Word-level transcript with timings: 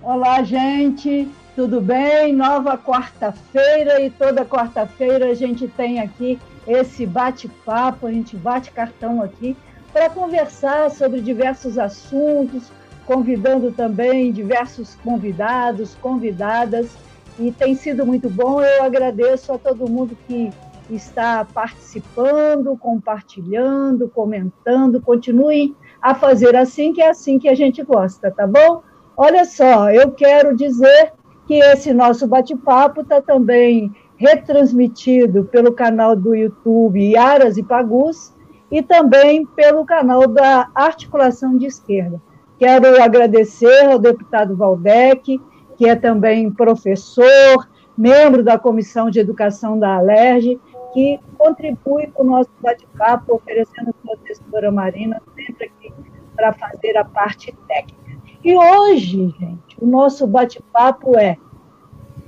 Olá, 0.00 0.44
gente, 0.44 1.28
tudo 1.56 1.80
bem? 1.80 2.32
Nova 2.32 2.78
quarta-feira 2.78 4.00
e 4.00 4.08
toda 4.08 4.44
quarta-feira 4.44 5.28
a 5.28 5.34
gente 5.34 5.66
tem 5.66 5.98
aqui 5.98 6.38
esse 6.66 7.04
bate-papo, 7.04 8.06
a 8.06 8.12
gente 8.12 8.36
bate 8.36 8.70
cartão 8.70 9.20
aqui 9.20 9.56
para 9.92 10.08
conversar 10.08 10.88
sobre 10.92 11.20
diversos 11.20 11.78
assuntos, 11.78 12.70
convidando 13.06 13.72
também 13.72 14.30
diversos 14.30 14.94
convidados, 14.94 15.96
convidadas, 15.96 16.96
e 17.36 17.50
tem 17.50 17.74
sido 17.74 18.06
muito 18.06 18.30
bom. 18.30 18.62
Eu 18.62 18.84
agradeço 18.84 19.52
a 19.52 19.58
todo 19.58 19.90
mundo 19.90 20.16
que 20.28 20.52
está 20.88 21.44
participando, 21.44 22.76
compartilhando, 22.76 24.08
comentando. 24.08 25.02
Continuem 25.02 25.74
a 26.00 26.14
fazer 26.14 26.54
assim, 26.54 26.92
que 26.92 27.02
é 27.02 27.10
assim 27.10 27.38
que 27.38 27.48
a 27.48 27.54
gente 27.54 27.82
gosta, 27.82 28.30
tá 28.30 28.46
bom? 28.46 28.82
Olha 29.20 29.44
só, 29.44 29.90
eu 29.90 30.12
quero 30.12 30.54
dizer 30.54 31.12
que 31.44 31.54
esse 31.54 31.92
nosso 31.92 32.24
bate-papo 32.28 33.00
está 33.00 33.20
também 33.20 33.92
retransmitido 34.16 35.44
pelo 35.46 35.72
canal 35.72 36.14
do 36.14 36.36
YouTube 36.36 37.16
Aras 37.16 37.56
e 37.56 37.64
Pagus 37.64 38.32
e 38.70 38.80
também 38.80 39.44
pelo 39.44 39.84
canal 39.84 40.28
da 40.28 40.70
Articulação 40.72 41.58
de 41.58 41.66
Esquerda. 41.66 42.22
Quero 42.60 43.02
agradecer 43.02 43.86
ao 43.86 43.98
deputado 43.98 44.54
Valdec, 44.56 45.40
que 45.76 45.88
é 45.88 45.96
também 45.96 46.48
professor, 46.52 47.68
membro 47.96 48.44
da 48.44 48.56
Comissão 48.56 49.10
de 49.10 49.18
Educação 49.18 49.76
da 49.76 49.96
Alerj, 49.96 50.60
que 50.94 51.18
contribui 51.36 52.06
com 52.14 52.22
o 52.22 52.26
nosso 52.26 52.50
bate-papo, 52.60 53.34
oferecendo 53.34 53.92
sua 54.00 54.16
textura 54.18 54.70
marina, 54.70 55.20
sempre 55.34 55.66
aqui 55.66 55.92
para 56.36 56.52
fazer 56.52 56.96
a 56.96 57.04
parte 57.04 57.52
técnica. 57.66 58.07
E 58.44 58.56
hoje, 58.56 59.34
gente, 59.38 59.76
o 59.80 59.86
nosso 59.86 60.26
bate-papo 60.26 61.18
é 61.18 61.36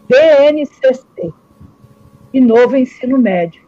BNCC, 0.09 1.33
e 2.33 2.41
novo 2.41 2.77
ensino 2.77 3.17
médio. 3.17 3.63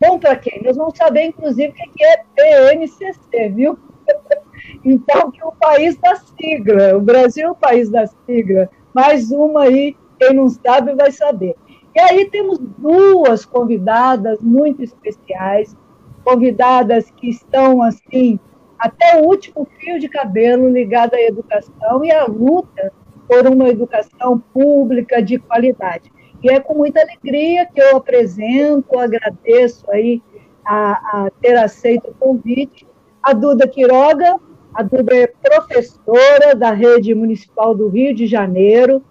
Bom 0.00 0.18
para 0.18 0.36
quem? 0.36 0.62
Nós 0.62 0.76
vamos 0.76 0.96
saber, 0.96 1.26
inclusive, 1.26 1.70
o 1.70 1.72
que 1.72 2.04
é 2.04 2.24
BNCC, 2.34 3.48
viu? 3.50 3.78
Então, 4.84 5.30
que 5.30 5.44
o 5.44 5.52
país 5.52 5.96
da 5.98 6.16
sigla, 6.16 6.96
o 6.96 7.00
Brasil 7.00 7.48
é 7.48 7.50
o 7.50 7.54
país 7.54 7.90
da 7.90 8.06
sigla, 8.06 8.68
mais 8.94 9.30
uma 9.30 9.62
aí, 9.62 9.96
quem 10.18 10.32
não 10.32 10.48
sabe 10.48 10.94
vai 10.94 11.10
saber. 11.12 11.56
E 11.94 12.00
aí 12.00 12.30
temos 12.30 12.58
duas 12.58 13.44
convidadas 13.44 14.40
muito 14.40 14.82
especiais, 14.82 15.76
convidadas 16.24 17.10
que 17.10 17.28
estão, 17.28 17.82
assim, 17.82 18.38
até 18.78 19.20
o 19.20 19.24
último 19.24 19.66
fio 19.78 19.98
de 19.98 20.08
cabelo 20.08 20.68
ligado 20.68 21.14
à 21.14 21.20
educação 21.20 22.04
e 22.04 22.10
à 22.10 22.26
luta 22.26 22.92
por 23.28 23.46
uma 23.46 23.68
educação 23.68 24.42
pública 24.52 25.22
de 25.22 25.38
qualidade. 25.38 26.12
E 26.42 26.50
é 26.50 26.60
com 26.60 26.74
muita 26.74 27.00
alegria 27.00 27.66
que 27.66 27.80
eu 27.80 27.96
apresento, 27.96 28.98
agradeço 28.98 29.90
aí 29.90 30.22
a, 30.64 30.92
a 30.92 31.30
ter 31.40 31.56
aceito 31.56 32.10
o 32.10 32.14
convite, 32.14 32.86
a 33.22 33.32
Duda 33.32 33.66
Quiroga, 33.66 34.36
a 34.74 34.82
Duda 34.82 35.16
é 35.16 35.26
professora 35.26 36.54
da 36.54 36.70
Rede 36.70 37.14
Municipal 37.14 37.74
do 37.74 37.88
Rio 37.88 38.14
de 38.14 38.26
Janeiro, 38.26 39.02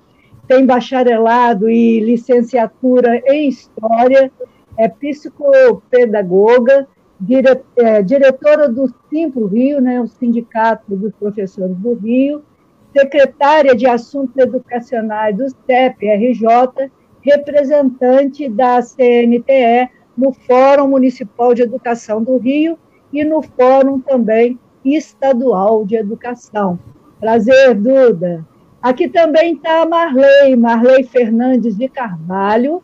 tem 0.47 0.65
bacharelado 0.65 1.69
e 1.69 1.99
licenciatura 1.99 3.21
em 3.25 3.49
História, 3.49 4.31
é 4.77 4.87
psicopedagoga, 4.87 6.87
dire, 7.19 7.61
é, 7.77 8.01
diretora 8.01 8.69
do 8.69 8.93
Simpro 9.09 9.45
Rio, 9.47 9.81
né, 9.81 10.01
o 10.01 10.07
Sindicato 10.07 10.95
dos 10.95 11.13
Professores 11.13 11.75
do 11.77 11.93
Rio, 11.93 12.43
secretária 12.91 13.75
de 13.75 13.85
Assuntos 13.85 14.37
Educacionais 14.37 15.35
do 15.35 15.49
CEP-RJ, 15.65 16.89
representante 17.21 18.47
da 18.47 18.81
CNTE 18.81 19.89
no 20.17 20.31
Fórum 20.31 20.87
Municipal 20.87 21.53
de 21.53 21.63
Educação 21.63 22.23
do 22.23 22.37
Rio 22.37 22.77
e 23.11 23.23
no 23.23 23.41
Fórum 23.41 23.99
também 23.99 24.59
Estadual 24.83 25.85
de 25.85 25.95
Educação. 25.95 26.79
Prazer, 27.19 27.73
Duda. 27.73 28.45
Aqui 28.81 29.09
também 29.09 29.55
está 29.55 29.81
a 29.81 29.85
Marley, 29.85 30.55
Marley 30.55 31.03
Fernandes 31.03 31.75
de 31.75 31.89
Carvalho. 31.89 32.83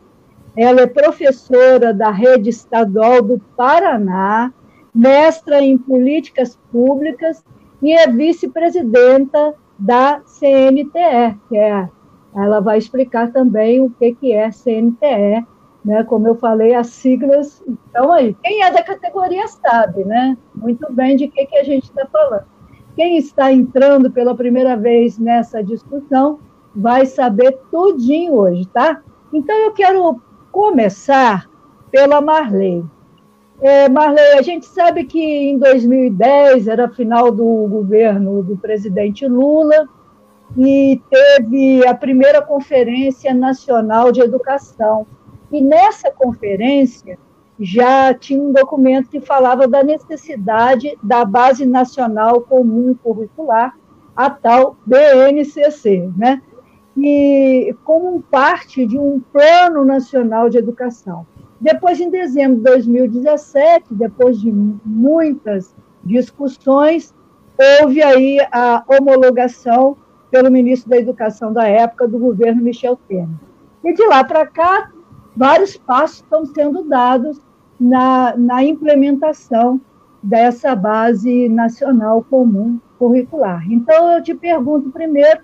Ela 0.56 0.82
é 0.82 0.86
professora 0.86 1.94
da 1.94 2.10
Rede 2.10 2.50
Estadual 2.50 3.22
do 3.22 3.38
Paraná, 3.56 4.52
mestra 4.94 5.62
em 5.62 5.78
Políticas 5.78 6.58
Públicas 6.70 7.42
e 7.82 7.92
é 7.92 8.06
vice-presidenta 8.06 9.54
da 9.78 10.20
CNTE, 10.26 11.38
que 11.48 11.56
é 11.56 11.88
ela 12.34 12.60
vai 12.60 12.78
explicar 12.78 13.30
também 13.30 13.80
o 13.80 13.90
que, 13.90 14.14
que 14.14 14.32
é 14.32 14.50
CNTE, 14.50 15.46
né? 15.84 16.02
Como 16.04 16.26
eu 16.26 16.34
falei, 16.34 16.74
as 16.74 16.86
siglas 16.86 17.62
estão 17.68 18.10
aí. 18.10 18.34
Quem 18.42 18.62
é 18.62 18.70
da 18.70 18.82
categoria 18.82 19.46
sabe, 19.48 20.04
né? 20.04 20.36
Muito 20.54 20.90
bem 20.92 21.16
de 21.16 21.28
que, 21.28 21.44
que 21.44 21.56
a 21.56 21.64
gente 21.64 21.84
está 21.84 22.06
falando. 22.06 22.44
Quem 22.96 23.18
está 23.18 23.52
entrando 23.52 24.10
pela 24.10 24.34
primeira 24.34 24.76
vez 24.76 25.18
nessa 25.18 25.62
discussão 25.62 26.40
vai 26.74 27.04
saber 27.04 27.58
tudinho 27.70 28.34
hoje, 28.34 28.66
tá? 28.68 29.02
Então 29.32 29.54
eu 29.56 29.72
quero 29.72 30.22
começar 30.52 31.50
pela 31.90 32.20
Marley. 32.20 32.84
É, 33.60 33.88
Marley, 33.88 34.38
a 34.38 34.42
gente 34.42 34.66
sabe 34.66 35.04
que 35.04 35.20
em 35.20 35.58
2010 35.58 36.68
era 36.68 36.88
final 36.88 37.32
do 37.32 37.66
governo 37.68 38.42
do 38.42 38.56
presidente 38.56 39.26
Lula, 39.26 39.88
e 40.56 41.00
teve 41.08 41.86
a 41.86 41.94
primeira 41.94 42.42
Conferência 42.42 43.32
Nacional 43.32 44.12
de 44.12 44.20
Educação. 44.20 45.06
E 45.50 45.60
nessa 45.62 46.10
conferência 46.10 47.18
já 47.58 48.12
tinha 48.12 48.40
um 48.40 48.52
documento 48.52 49.08
que 49.08 49.20
falava 49.20 49.68
da 49.68 49.82
necessidade 49.82 50.98
da 51.02 51.24
Base 51.24 51.64
Nacional 51.64 52.40
Comum 52.42 52.94
Curricular, 53.02 53.74
a 54.14 54.28
tal 54.28 54.76
BNCC, 54.84 56.10
né? 56.16 56.42
E 56.96 57.74
como 57.84 58.20
parte 58.22 58.86
de 58.86 58.98
um 58.98 59.20
Plano 59.32 59.84
Nacional 59.84 60.48
de 60.48 60.58
Educação. 60.58 61.26
Depois, 61.60 62.00
em 62.00 62.10
dezembro 62.10 62.56
de 62.56 62.64
2017, 62.64 63.94
depois 63.94 64.40
de 64.40 64.52
muitas 64.52 65.74
discussões, 66.04 67.14
houve 67.80 68.02
aí 68.02 68.38
a 68.50 68.84
homologação 68.86 69.96
pelo 70.30 70.50
ministro 70.50 70.90
da 70.90 70.96
Educação 70.96 71.52
da 71.52 71.68
época, 71.68 72.08
do 72.08 72.18
governo 72.18 72.62
Michel 72.62 72.98
Temer. 73.08 73.28
E 73.84 73.92
de 73.92 74.04
lá 74.06 74.24
para 74.24 74.46
cá, 74.46 74.90
vários 75.36 75.76
passos 75.76 76.16
estão 76.16 76.44
sendo 76.46 76.82
dados 76.84 77.40
na, 77.78 78.34
na 78.36 78.64
implementação 78.64 79.80
dessa 80.22 80.74
base 80.74 81.48
nacional 81.48 82.24
comum 82.28 82.78
curricular. 82.98 83.64
Então, 83.70 84.12
eu 84.12 84.22
te 84.22 84.34
pergunto 84.34 84.90
primeiro, 84.90 85.40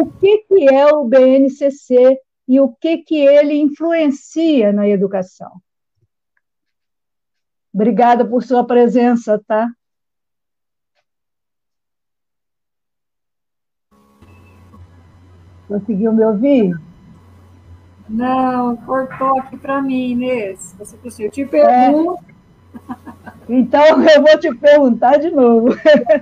o 0.00 0.10
que, 0.10 0.38
que 0.38 0.68
é 0.68 0.92
o 0.92 1.04
BNCC 1.04 2.18
e 2.48 2.58
o 2.58 2.68
que, 2.68 2.98
que 2.98 3.16
ele 3.16 3.54
influencia 3.54 4.72
na 4.72 4.88
educação? 4.88 5.52
Obrigada 7.72 8.24
por 8.24 8.42
sua 8.42 8.66
presença, 8.66 9.40
tá? 9.46 9.70
Conseguiu 15.68 16.12
me 16.12 16.24
ouvir? 16.24 16.74
Não, 18.08 18.76
cortou 18.78 19.38
aqui 19.38 19.56
para 19.56 19.80
mim, 19.80 20.10
Inês. 20.10 20.74
Você 20.78 20.96
conseguiu? 20.96 21.26
Eu 21.28 21.32
te 21.32 21.46
pergunto. 21.46 22.24
É. 22.30 22.34
Então, 23.48 24.02
eu 24.10 24.22
vou 24.22 24.38
te 24.38 24.54
perguntar 24.56 25.18
de 25.18 25.30
novo. 25.30 25.68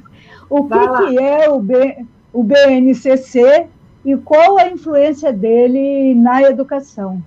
o 0.48 0.68
que, 0.68 1.06
que 1.06 1.18
é 1.18 1.48
o, 1.50 1.58
B, 1.58 2.06
o 2.32 2.42
BNCC 2.42 3.68
e 4.04 4.16
qual 4.16 4.58
a 4.58 4.68
influência 4.68 5.32
dele 5.32 6.14
na 6.14 6.42
educação? 6.42 7.22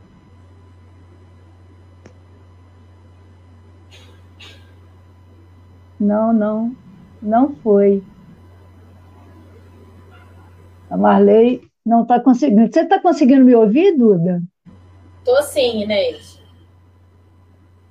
Não, 5.99 6.33
não, 6.33 6.75
não 7.21 7.55
foi. 7.55 8.03
A 10.89 10.97
Marley 10.97 11.61
não 11.85 12.01
está 12.01 12.19
conseguindo. 12.19 12.71
Você 12.71 12.81
está 12.81 12.99
conseguindo 12.99 13.45
me 13.45 13.55
ouvir, 13.55 13.97
Duda? 13.97 14.41
Estou 15.19 15.41
sim, 15.41 15.83
Inês. 15.83 16.41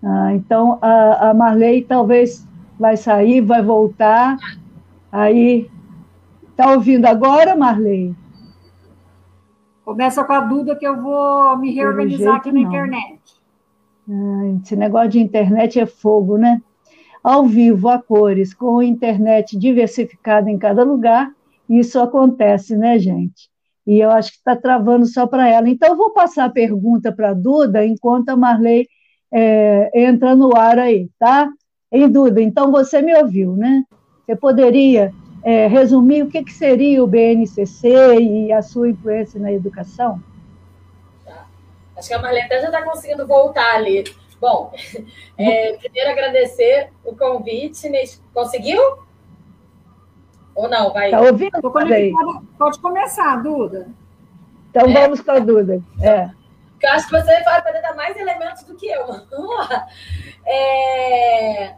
Ah, 0.02 0.34
então 0.34 0.78
a, 0.82 1.30
a 1.30 1.34
Marley 1.34 1.82
talvez 1.82 2.46
vai 2.78 2.96
sair, 2.96 3.40
vai 3.40 3.62
voltar. 3.62 4.36
Aí. 5.10 5.70
Está 6.54 6.70
ouvindo 6.72 7.06
agora, 7.06 7.56
Marley? 7.56 8.14
Começa 9.84 10.22
com 10.22 10.32
a 10.32 10.40
Duda 10.40 10.76
que 10.76 10.86
eu 10.86 11.02
vou 11.02 11.58
me 11.58 11.72
reorganizar 11.72 12.36
aqui 12.36 12.52
na 12.52 12.60
não. 12.60 12.68
internet. 12.68 13.20
Ah, 14.08 14.60
esse 14.62 14.76
negócio 14.76 15.10
de 15.10 15.18
internet 15.18 15.80
é 15.80 15.84
fogo, 15.84 16.38
né? 16.38 16.62
Ao 17.24 17.44
vivo, 17.44 17.88
a 17.88 18.00
cores, 18.00 18.54
com 18.54 18.80
internet 18.80 19.58
diversificada 19.58 20.48
em 20.48 20.56
cada 20.56 20.84
lugar, 20.84 21.32
isso 21.68 21.98
acontece, 21.98 22.76
né, 22.76 23.00
gente? 23.00 23.50
e 23.86 24.00
eu 24.00 24.10
acho 24.10 24.30
que 24.30 24.38
está 24.38 24.56
travando 24.56 25.04
só 25.06 25.26
para 25.26 25.48
ela. 25.48 25.68
Então, 25.68 25.90
eu 25.90 25.96
vou 25.96 26.10
passar 26.10 26.44
a 26.44 26.50
pergunta 26.50 27.12
para 27.12 27.30
a 27.30 27.34
Duda 27.34 27.84
enquanto 27.84 28.30
a 28.30 28.36
Marley 28.36 28.88
é, 29.32 29.90
entra 29.94 30.34
no 30.34 30.56
ar 30.56 30.78
aí, 30.78 31.10
tá? 31.18 31.50
Em 31.92 32.08
Duda, 32.08 32.40
então 32.40 32.72
você 32.72 33.02
me 33.02 33.14
ouviu, 33.14 33.54
né? 33.56 33.84
Você 34.24 34.34
poderia 34.34 35.12
é, 35.44 35.66
resumir 35.66 36.22
o 36.22 36.30
que, 36.30 36.42
que 36.42 36.52
seria 36.52 37.04
o 37.04 37.06
BNCC 37.06 38.18
e 38.18 38.52
a 38.52 38.62
sua 38.62 38.88
influência 38.88 39.38
na 39.38 39.52
educação? 39.52 40.18
Tá. 41.24 41.46
Acho 41.96 42.08
que 42.08 42.14
a 42.14 42.18
Marlene 42.18 42.46
até 42.46 42.60
já 42.60 42.66
está 42.66 42.82
conseguindo 42.82 43.26
voltar 43.26 43.76
ali. 43.76 44.04
Bom, 44.40 44.72
é, 45.36 45.74
primeiro 45.74 46.10
agradecer 46.10 46.90
o 47.04 47.14
convite. 47.14 47.90
Conseguiu? 48.32 48.80
Ou 50.54 50.68
não? 50.68 50.92
Vai. 50.92 51.10
Tá 51.10 51.20
ouvindo? 51.20 51.60
Pode 52.58 52.78
começar, 52.80 53.42
Duda. 53.42 53.88
Então 54.70 54.88
é. 54.88 54.92
vamos 54.92 55.20
com 55.20 55.30
a 55.30 55.38
Duda. 55.38 55.82
É. 56.00 56.30
Eu 56.82 56.90
acho 56.90 57.06
que 57.08 57.12
você 57.12 57.42
vai 57.42 57.62
poder 57.62 57.80
dar 57.80 57.94
mais 57.94 58.16
elementos 58.16 58.62
do 58.64 58.74
que 58.74 58.86
eu. 58.86 59.06
Vamos 59.30 59.56
lá. 59.56 59.86
É... 60.44 61.74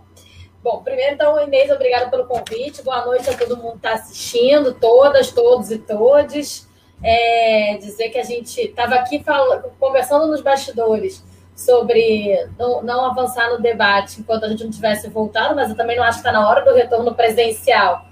Bom, 0.67 0.83
primeiro, 0.83 1.15
então, 1.15 1.41
Inês, 1.41 1.71
obrigada 1.71 2.11
pelo 2.11 2.27
convite. 2.27 2.83
Boa 2.83 3.07
noite 3.07 3.31
a 3.31 3.39
todo 3.39 3.57
mundo 3.57 3.79
que 3.79 3.87
está 3.87 3.93
assistindo, 3.93 4.75
todas, 4.75 5.31
todos 5.31 5.71
e 5.71 5.79
todes. 5.79 6.69
É, 7.01 7.79
dizer 7.81 8.09
que 8.09 8.19
a 8.19 8.25
gente 8.25 8.61
estava 8.63 8.97
aqui 8.97 9.23
falando, 9.23 9.71
conversando 9.79 10.27
nos 10.27 10.41
bastidores 10.41 11.23
sobre 11.55 12.49
não, 12.59 12.83
não, 12.83 13.05
avançar 13.05 13.49
no 13.49 13.63
debate 13.63 14.21
enquanto 14.21 14.43
a 14.43 14.49
gente 14.49 14.65
não 14.65 14.71
tivesse 14.73 15.09
voltado, 15.09 15.55
mas 15.55 15.71
eu 15.71 15.77
também 15.77 15.97
não 15.97 16.03
acho 16.03 16.21
que 16.21 16.29
está 16.29 16.33
na 16.33 16.49
hora 16.49 16.65
do 16.65 16.75
retorno 16.75 17.15
presencial, 17.15 18.05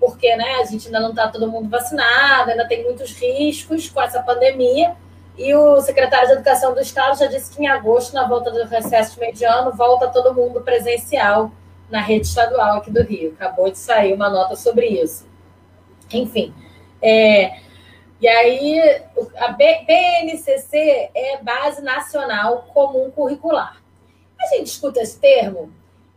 porque 0.00 0.34
né, 0.34 0.56
a 0.56 0.64
gente 0.64 0.86
ainda 0.86 0.98
não 0.98 1.10
está 1.10 1.28
todo 1.28 1.48
mundo 1.48 1.68
vacinado, 1.68 2.50
ainda 2.50 2.66
tem 2.66 2.82
muitos 2.82 3.12
riscos 3.12 3.88
com 3.88 4.02
essa 4.02 4.20
pandemia. 4.20 4.96
E 5.38 5.54
o 5.54 5.80
secretário 5.80 6.26
de 6.26 6.32
Educação 6.34 6.74
do 6.74 6.80
Estado 6.80 7.16
já 7.20 7.26
disse 7.26 7.54
que 7.54 7.62
em 7.62 7.68
agosto, 7.68 8.14
na 8.14 8.26
volta 8.26 8.50
do 8.50 8.64
recesso 8.64 9.20
mediano, 9.20 9.70
volta 9.70 10.08
todo 10.08 10.34
mundo 10.34 10.60
presencial 10.62 11.52
na 11.90 12.00
rede 12.00 12.26
estadual 12.26 12.78
aqui 12.78 12.90
do 12.90 13.02
Rio. 13.02 13.32
Acabou 13.32 13.70
de 13.70 13.78
sair 13.78 14.12
uma 14.12 14.30
nota 14.30 14.56
sobre 14.56 14.86
isso. 14.86 15.28
Enfim, 16.12 16.54
é, 17.02 17.58
e 18.20 18.28
aí 18.28 19.02
a 19.36 19.48
BNCC 19.52 21.10
é 21.14 21.38
Base 21.42 21.82
Nacional 21.82 22.64
Comum 22.74 23.10
Curricular. 23.10 23.80
A 24.38 24.46
gente 24.54 24.66
escuta 24.66 25.00
esse 25.00 25.18
termo 25.18 25.72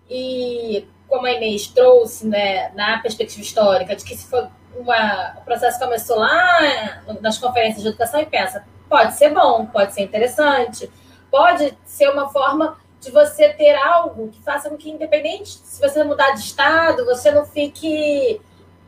e, 0.10 0.88
como 1.08 1.26
a 1.26 1.32
Inês 1.32 1.68
trouxe 1.68 2.28
né, 2.28 2.72
na 2.76 3.00
perspectiva 3.00 3.42
histórica, 3.42 3.96
de 3.96 4.04
que 4.04 4.18
se 4.18 4.28
foi 4.28 4.48
uma, 4.76 5.36
o 5.38 5.42
processo 5.42 5.80
começou 5.80 6.18
lá 6.18 7.02
nas 7.22 7.38
conferências 7.38 7.84
de 7.84 7.90
educação 7.90 8.20
e 8.20 8.26
pensa, 8.26 8.66
pode 8.90 9.14
ser 9.14 9.30
bom, 9.30 9.66
pode 9.66 9.94
ser 9.94 10.02
interessante, 10.02 10.92
pode 11.32 11.74
ser 11.86 12.10
uma 12.10 12.30
forma 12.30 12.78
de 13.04 13.12
você 13.12 13.50
ter 13.50 13.76
algo 13.76 14.30
que 14.30 14.42
faça 14.42 14.70
com 14.70 14.78
que, 14.78 14.90
independente 14.90 15.50
se 15.50 15.82
você 15.82 16.04
mudar 16.04 16.32
de 16.32 16.40
estado, 16.40 17.06
você 17.06 17.32
não 17.32 17.46
fique 17.46 18.40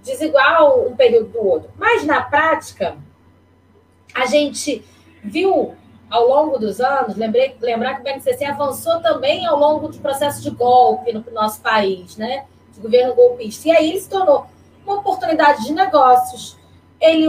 desigual 0.02 0.88
um 0.88 0.96
período 0.96 1.30
do 1.30 1.46
outro. 1.46 1.70
Mas, 1.78 2.06
na 2.06 2.22
prática, 2.22 2.98
a 4.14 4.26
gente 4.26 4.86
viu 5.24 5.76
ao 6.10 6.28
longo 6.28 6.58
dos 6.58 6.80
anos, 6.80 7.18
lembrei, 7.18 7.58
lembrar 7.60 7.96
que 7.96 8.02
o 8.02 8.04
BNCC 8.04 8.46
avançou 8.46 9.02
também 9.02 9.46
ao 9.46 9.60
longo 9.60 9.90
do 9.90 9.98
processo 9.98 10.42
de 10.42 10.52
golpe 10.52 11.12
no 11.12 11.26
nosso 11.32 11.60
país, 11.62 12.16
né? 12.16 12.46
De 12.72 12.80
governo 12.80 13.16
golpista. 13.16 13.68
E 13.68 13.72
aí 13.72 13.90
ele 13.90 14.00
se 14.00 14.10
tornou 14.10 14.46
uma 14.86 14.98
oportunidade 14.98 15.66
de 15.66 15.74
negócios. 15.74 16.58
Ele 17.02 17.28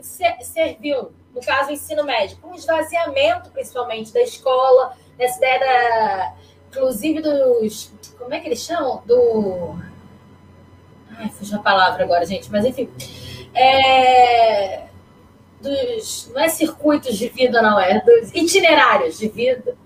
serviu, 0.00 1.12
no 1.34 1.40
caso, 1.44 1.70
o 1.70 1.72
ensino 1.72 2.04
médio, 2.04 2.38
um 2.44 2.54
esvaziamento, 2.54 3.50
principalmente, 3.50 4.12
da 4.12 4.22
escola, 4.22 4.96
nessa 5.18 5.38
ideia 5.38 5.58
da, 5.60 6.34
inclusive 6.68 7.20
dos, 7.20 7.92
como 8.18 8.34
é 8.34 8.40
que 8.40 8.48
eles 8.48 8.60
chamam? 8.60 9.02
Do, 9.06 9.76
ai, 11.16 11.28
fugiu 11.30 11.58
a 11.58 11.62
palavra 11.62 12.04
agora, 12.04 12.26
gente, 12.26 12.50
mas 12.50 12.64
enfim, 12.64 12.88
é, 13.54 14.84
dos, 15.60 16.30
não 16.32 16.40
é 16.40 16.48
circuitos 16.48 17.16
de 17.16 17.28
vida, 17.28 17.62
não, 17.62 17.78
é 17.78 18.00
dos 18.00 18.34
itinerários 18.34 19.18
de 19.18 19.28
vida, 19.28 19.76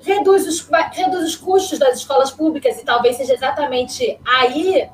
reduz 0.00 0.46
os, 0.46 0.68
reduz 0.92 1.24
os 1.24 1.36
custos 1.36 1.78
das 1.78 1.98
escolas 1.98 2.30
públicas 2.30 2.78
e 2.78 2.84
talvez 2.84 3.16
seja 3.16 3.34
exatamente 3.34 4.18
aí 4.24 4.88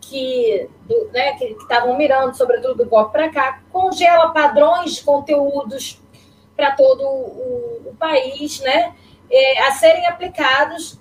que 0.00 0.68
né, 1.12 1.36
estavam 1.40 1.96
mirando, 1.96 2.36
sobretudo 2.36 2.76
do 2.76 2.88
golpe 2.88 3.12
para 3.12 3.28
cá, 3.28 3.60
congela 3.72 4.30
padrões 4.30 4.96
de 4.96 5.02
conteúdos 5.02 6.00
para 6.56 6.72
todo 6.72 7.02
o, 7.04 7.90
o, 7.90 7.96
país, 7.98 8.60
né, 8.60 8.94
é, 9.30 9.62
a 9.66 9.72
serem 9.72 10.06
aplicados. 10.06 10.98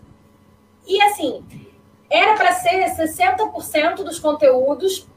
E, 0.86 1.02
assim, 1.02 1.44
era 2.10 2.36
para 2.36 2.52
ser 2.54 2.86
60% 2.96 4.04
dos 4.04 4.20
conteúdos 4.20 5.08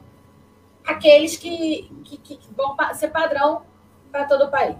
aqueles 0.86 1.36
que, 1.36 1.90
que, 2.04 2.16
que 2.16 2.40
vão 2.56 2.74
ser 2.94 3.08
padrão 3.08 3.62
para 4.10 4.24
todo 4.24 4.44
o 4.44 4.50
país. 4.50 4.76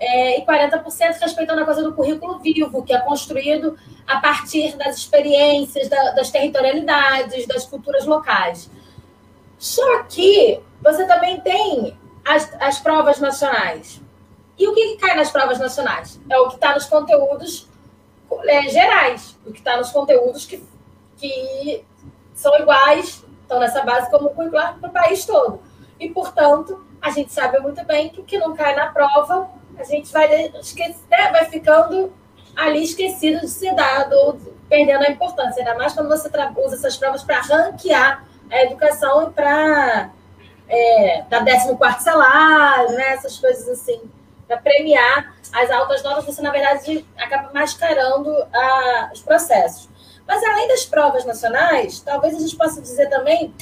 É, 0.00 0.38
e 0.38 0.46
40% 0.46 1.18
respeitando 1.20 1.60
a 1.60 1.64
coisa 1.64 1.82
do 1.82 1.92
currículo 1.92 2.38
vivo, 2.38 2.84
que 2.84 2.94
é 2.94 3.00
construído 3.00 3.76
a 4.06 4.20
partir 4.20 4.76
das 4.76 4.96
experiências, 4.96 5.88
da, 5.88 6.12
das 6.12 6.30
territorialidades, 6.30 7.46
das 7.46 7.66
culturas 7.66 8.06
locais. 8.06 8.70
Só 9.58 10.04
que 10.04 10.60
você 10.80 11.04
também 11.04 11.40
tem 11.40 11.98
as, 12.24 12.50
as 12.60 12.78
provas 12.78 13.18
nacionais. 13.18 14.00
E 14.58 14.66
o 14.66 14.74
que, 14.74 14.88
que 14.88 14.96
cai 14.96 15.14
nas 15.14 15.30
provas 15.30 15.58
nacionais? 15.58 16.20
É 16.28 16.36
o 16.38 16.48
que 16.48 16.56
está 16.56 16.74
nos 16.74 16.86
conteúdos 16.86 17.68
é, 18.46 18.62
gerais, 18.68 19.38
o 19.46 19.52
que 19.52 19.60
está 19.60 19.76
nos 19.76 19.90
conteúdos 19.90 20.44
que, 20.44 20.62
que 21.16 21.84
são 22.34 22.58
iguais, 22.58 23.24
estão 23.42 23.60
nessa 23.60 23.82
base 23.82 24.10
como 24.10 24.30
curricular 24.30 24.76
para 24.78 24.90
o 24.90 24.92
país 24.92 25.24
todo. 25.24 25.60
E, 26.00 26.10
portanto, 26.10 26.84
a 27.00 27.10
gente 27.10 27.32
sabe 27.32 27.58
muito 27.60 27.84
bem 27.84 28.08
que 28.08 28.20
o 28.20 28.24
que 28.24 28.36
não 28.36 28.54
cai 28.54 28.74
na 28.74 28.88
prova, 28.88 29.48
a 29.78 29.84
gente 29.84 30.12
vai, 30.12 30.50
esquecer, 30.60 30.96
né, 31.08 31.30
vai 31.30 31.44
ficando 31.46 32.12
ali 32.56 32.82
esquecido 32.82 33.40
de 33.40 33.48
ser 33.48 33.74
dado, 33.76 34.12
ou 34.14 34.40
perdendo 34.68 35.04
a 35.04 35.10
importância, 35.10 35.60
ainda 35.60 35.76
mais 35.76 35.92
quando 35.92 36.08
você 36.08 36.28
usa 36.56 36.74
essas 36.74 36.96
provas 36.96 37.22
para 37.22 37.40
ranquear 37.40 38.24
a 38.50 38.62
educação 38.64 39.28
e 39.28 39.30
para 39.30 40.10
é, 40.68 41.24
dar 41.30 41.44
14 41.44 42.02
salário, 42.02 42.92
né, 42.92 43.10
essas 43.10 43.38
coisas 43.38 43.68
assim 43.68 44.00
para 44.48 44.56
premiar 44.56 45.36
as 45.52 45.70
altas 45.70 46.02
notas, 46.02 46.24
você, 46.24 46.40
na 46.40 46.50
verdade, 46.50 47.06
acaba 47.18 47.52
mascarando 47.52 48.34
a, 48.52 49.10
os 49.12 49.20
processos. 49.20 49.88
Mas, 50.26 50.42
além 50.42 50.66
das 50.68 50.86
provas 50.86 51.24
nacionais, 51.24 52.00
talvez 52.00 52.34
a 52.34 52.40
gente 52.40 52.56
possa 52.56 52.80
dizer 52.80 53.08
também 53.08 53.54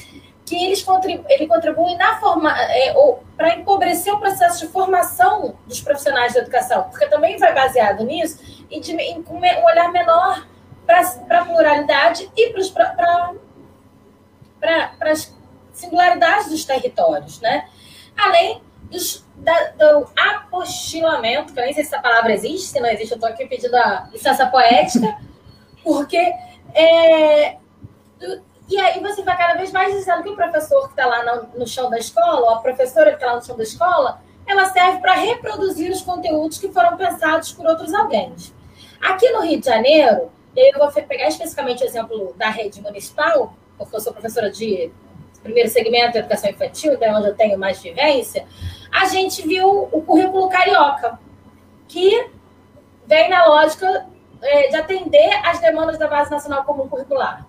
que 0.45 0.55
eles 0.65 0.85
ele 1.27 1.45
contribuem 1.45 1.97
na 1.97 2.19
forma, 2.19 2.53
é, 2.57 2.93
para 3.35 3.55
empobrecer 3.55 4.13
o 4.13 4.19
processo 4.19 4.65
de 4.65 4.71
formação 4.71 5.57
dos 5.67 5.81
profissionais 5.81 6.33
da 6.33 6.39
educação, 6.39 6.83
porque 6.83 7.05
também 7.07 7.37
vai 7.37 7.53
baseado 7.53 8.05
nisso 8.05 8.65
e 8.71 8.79
de, 8.79 8.93
em 8.93 9.25
um 9.29 9.65
olhar 9.65 9.91
menor 9.91 10.47
para 10.85 11.01
a 11.41 11.45
pluralidade 11.45 12.31
e 12.35 12.53
para 14.59 14.93
as 15.01 15.35
singularidades 15.73 16.49
dos 16.49 16.63
territórios, 16.63 17.41
né? 17.41 17.67
Além 18.15 18.61
dos, 18.83 19.26
da, 19.37 19.69
do 19.71 20.09
apostilamento, 20.17 21.53
que 21.53 21.59
eu 21.59 21.63
nem 21.63 21.73
sei 21.73 21.83
se 21.83 21.93
essa 21.93 22.01
palavra 22.01 22.33
existe, 22.33 22.67
se 22.67 22.79
não 22.79 22.89
existe, 22.89 23.11
eu 23.11 23.15
estou 23.15 23.29
aqui 23.29 23.45
pedindo 23.45 23.75
a 23.75 24.09
licença 24.11 24.45
poética, 24.47 25.17
porque 25.83 26.17
é, 26.73 27.57
do, 28.19 28.41
e 28.69 28.77
aí 28.77 28.99
você 28.99 29.23
vai 29.23 29.37
cada 29.37 29.53
vez 29.55 29.71
mais 29.71 29.93
dizendo 29.93 30.23
que 30.23 30.29
o 30.29 30.35
professor 30.35 30.83
que 30.83 30.89
está 30.89 31.05
lá 31.05 31.23
no, 31.23 31.59
no, 31.59 31.67
chão 31.67 31.89
da 31.89 31.97
escola, 31.97 32.41
ou 32.41 32.49
a 32.49 32.59
professora 32.59 33.11
que 33.11 33.15
está 33.15 33.27
lá 33.27 33.35
no 33.35 33.45
chão 33.45 33.55
da 33.55 33.63
escola, 33.63 34.21
ela 34.45 34.65
serve 34.65 34.99
para 34.99 35.13
reproduzir 35.13 35.89
os 35.89 36.01
conteúdos 36.01 36.57
que 36.57 36.69
foram 36.69 36.97
pensados 36.97 37.53
por 37.53 37.65
outros 37.65 37.93
alguém. 37.93 38.35
Aqui 39.01 39.29
no 39.29 39.41
Rio 39.41 39.59
de 39.59 39.65
Janeiro, 39.65 40.29
eu 40.55 40.79
vou 40.79 40.91
pegar 40.91 41.27
especificamente 41.27 41.83
o 41.83 41.85
exemplo 41.85 42.33
da 42.35 42.49
rede 42.49 42.81
municipal, 42.81 43.53
porque 43.77 43.95
eu 43.95 43.99
sou 44.01 44.11
professora 44.11 44.49
de 44.49 44.91
primeiro 45.47 45.69
segmento 45.69 46.17
educação 46.17 46.49
infantil, 46.49 46.97
que 46.97 47.05
é 47.05 47.11
onde 47.11 47.27
eu 47.27 47.35
tenho 47.35 47.57
mais 47.57 47.81
vivência, 47.81 48.45
a 48.91 49.05
gente 49.05 49.47
viu 49.47 49.89
o 49.91 50.01
currículo 50.01 50.49
carioca, 50.49 51.19
que 51.87 52.29
vem 53.05 53.29
na 53.29 53.45
lógica 53.47 54.05
é, 54.41 54.67
de 54.67 54.75
atender 54.75 55.33
às 55.43 55.59
demandas 55.59 55.97
da 55.97 56.07
Base 56.07 56.29
Nacional 56.29 56.63
Comum 56.63 56.87
Curricular. 56.87 57.45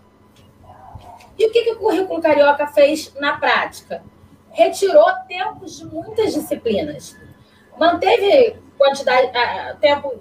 E 1.37 1.47
o 1.47 1.52
que, 1.52 1.62
que 1.62 1.73
o 1.73 1.78
currículo 1.78 2.21
carioca 2.21 2.67
fez 2.67 3.14
na 3.14 3.37
prática? 3.37 4.02
Retirou 4.50 5.07
tempos 5.28 5.78
de 5.78 5.87
muitas 5.87 6.35
disciplinas. 6.35 7.17
Manteve 7.78 8.57
quantidade, 8.76 9.31
tempo 9.81 10.12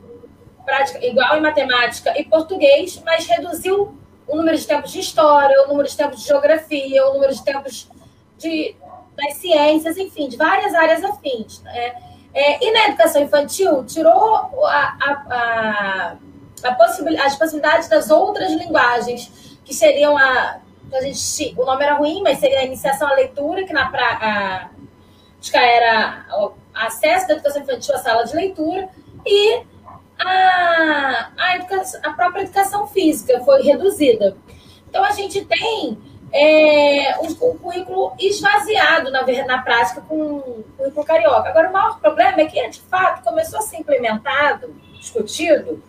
prática 0.66 1.04
igual 1.06 1.38
em 1.38 1.42
matemática 1.42 2.14
e 2.20 2.26
português, 2.26 3.02
mas 3.06 3.26
reduziu 3.26 3.98
o 4.28 4.36
número 4.36 4.58
de 4.58 4.66
tempos 4.66 4.92
de 4.92 5.00
história, 5.00 5.64
o 5.64 5.68
número 5.68 5.88
de 5.88 5.96
tempos 5.96 6.20
de 6.20 6.28
geografia, 6.28 7.06
o 7.08 7.14
número 7.14 7.34
de 7.34 7.44
tempos 7.44 7.90
de 8.38 8.76
das 9.18 9.34
ciências, 9.38 9.98
enfim, 9.98 10.30
de 10.30 10.38
várias 10.38 10.74
áreas 10.76 11.04
afins. 11.04 11.62
Né? 11.64 11.96
É, 12.34 12.64
e 12.64 12.72
na 12.72 12.88
educação 12.90 13.22
infantil, 13.24 13.84
tirou 13.86 14.64
a, 14.64 14.98
a, 15.02 16.18
a, 16.64 16.72
possibil, 16.76 17.20
as 17.20 17.36
possibilidades 17.36 17.90
das 17.90 18.12
outras 18.12 18.52
linguagens, 18.52 19.58
que 19.66 19.74
seriam 19.74 20.16
a. 20.16 20.60
a 20.94 21.02
gente, 21.02 21.56
o 21.58 21.66
nome 21.66 21.84
era 21.84 21.96
ruim, 21.96 22.22
mas 22.22 22.40
seria 22.40 22.60
a 22.60 22.64
iniciação 22.64 23.08
à 23.08 23.14
leitura, 23.14 23.66
que 23.66 23.74
na 23.74 23.90
pra, 23.90 24.70
a, 25.52 25.60
era 25.60 26.26
o 26.40 26.52
acesso 26.76 27.28
da 27.28 27.34
educação 27.34 27.64
infantil 27.64 27.96
à 27.96 27.98
sala 27.98 28.24
de 28.24 28.36
leitura, 28.36 28.88
e 29.26 29.64
a, 30.20 31.32
a, 31.38 31.56
educação, 31.56 32.00
a 32.04 32.14
própria 32.14 32.42
educação 32.44 32.88
física 32.88 33.40
foi 33.42 33.62
reduzida. 33.62 34.38
Então, 34.90 35.04
a 35.04 35.12
gente 35.12 35.46
tem 35.46 35.98
é, 36.32 37.18
um, 37.20 37.28
um, 37.28 37.58
currículo 37.58 38.14
esvaziado 38.20 39.12
na, 39.12 39.24
na 39.46 39.62
prática 39.62 40.02
com 40.02 40.38
o 40.38 40.66
currículo 40.78 41.06
carioca. 41.06 41.50
Agora, 41.50 41.70
o 41.70 41.74
maior 41.74 42.00
problema 42.00 42.42
é 42.42 42.46
que, 42.46 42.70
de 42.70 42.82
fato, 42.82 43.24
começou 43.24 43.60
a 43.60 43.62
ser 43.62 43.78
implementado, 43.78 44.74
discutido, 45.00 45.82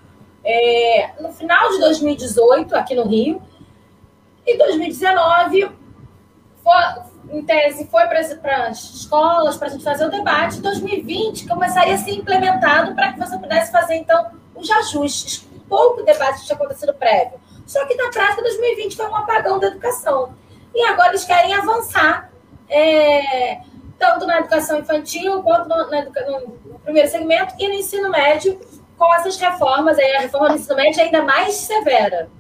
é, 0.45 1.11
no 1.21 1.33
final 1.33 1.71
de 1.71 1.81
2018, 1.81 2.75
aqui 2.77 2.95
no 2.95 3.07
Rio, 3.07 3.43
e 4.47 4.57
2019, 4.57 5.71
foi, 6.63 7.03
em 7.31 7.45
tese, 7.45 7.87
foi 7.87 8.07
para 8.07 8.21
as 8.21 8.83
escolas, 8.83 9.57
para 9.57 9.69
a 9.69 9.71
gente 9.71 9.85
fazer 9.85 10.07
o 10.07 10.11
debate. 10.11 10.59
Em 10.59 10.63
2020, 10.63 11.47
começaria 11.47 11.95
a 11.95 11.99
ser 11.99 12.13
implementado 12.13 12.95
para 12.95 13.13
que 13.13 13.19
você 13.19 13.39
pudesse 13.39 13.71
fazer, 13.71 13.97
então, 13.97 14.31
os 14.55 14.71
ajustes. 14.71 15.47
Pouco 15.69 16.03
debate 16.03 16.45
tinha 16.45 16.57
acontecido 16.57 16.95
prévio 16.95 17.39
só 17.69 17.85
que 17.85 17.95
na 17.97 18.09
prática, 18.09 18.41
2020 18.41 18.97
foi 18.97 19.07
um 19.07 19.15
apagão 19.15 19.59
da 19.59 19.67
educação. 19.67 20.35
E 20.75 20.83
agora 20.87 21.11
eles 21.11 21.25
querem 21.25 21.53
avançar, 21.53 22.33
é, 22.67 23.61
tanto 23.99 24.27
na 24.27 24.39
educação 24.39 24.79
infantil, 24.79 25.43
quanto 25.43 25.69
no, 25.69 25.91
na, 25.91 26.05
no, 26.07 26.79
primeiro 26.83 27.11
segmento, 27.11 27.55
e 27.59 27.69
no 27.69 27.75
ensino 27.75 28.09
médio, 28.09 28.59
com 28.97 29.15
essas 29.15 29.37
reformas. 29.37 29.99
Aí 29.99 30.17
a 30.17 30.21
reforma 30.21 30.49
do 30.49 30.55
ensino 30.55 30.77
médio 30.77 30.99
é 30.99 31.05
ainda 31.05 31.23
mais 31.23 31.57
severa. 31.57 32.31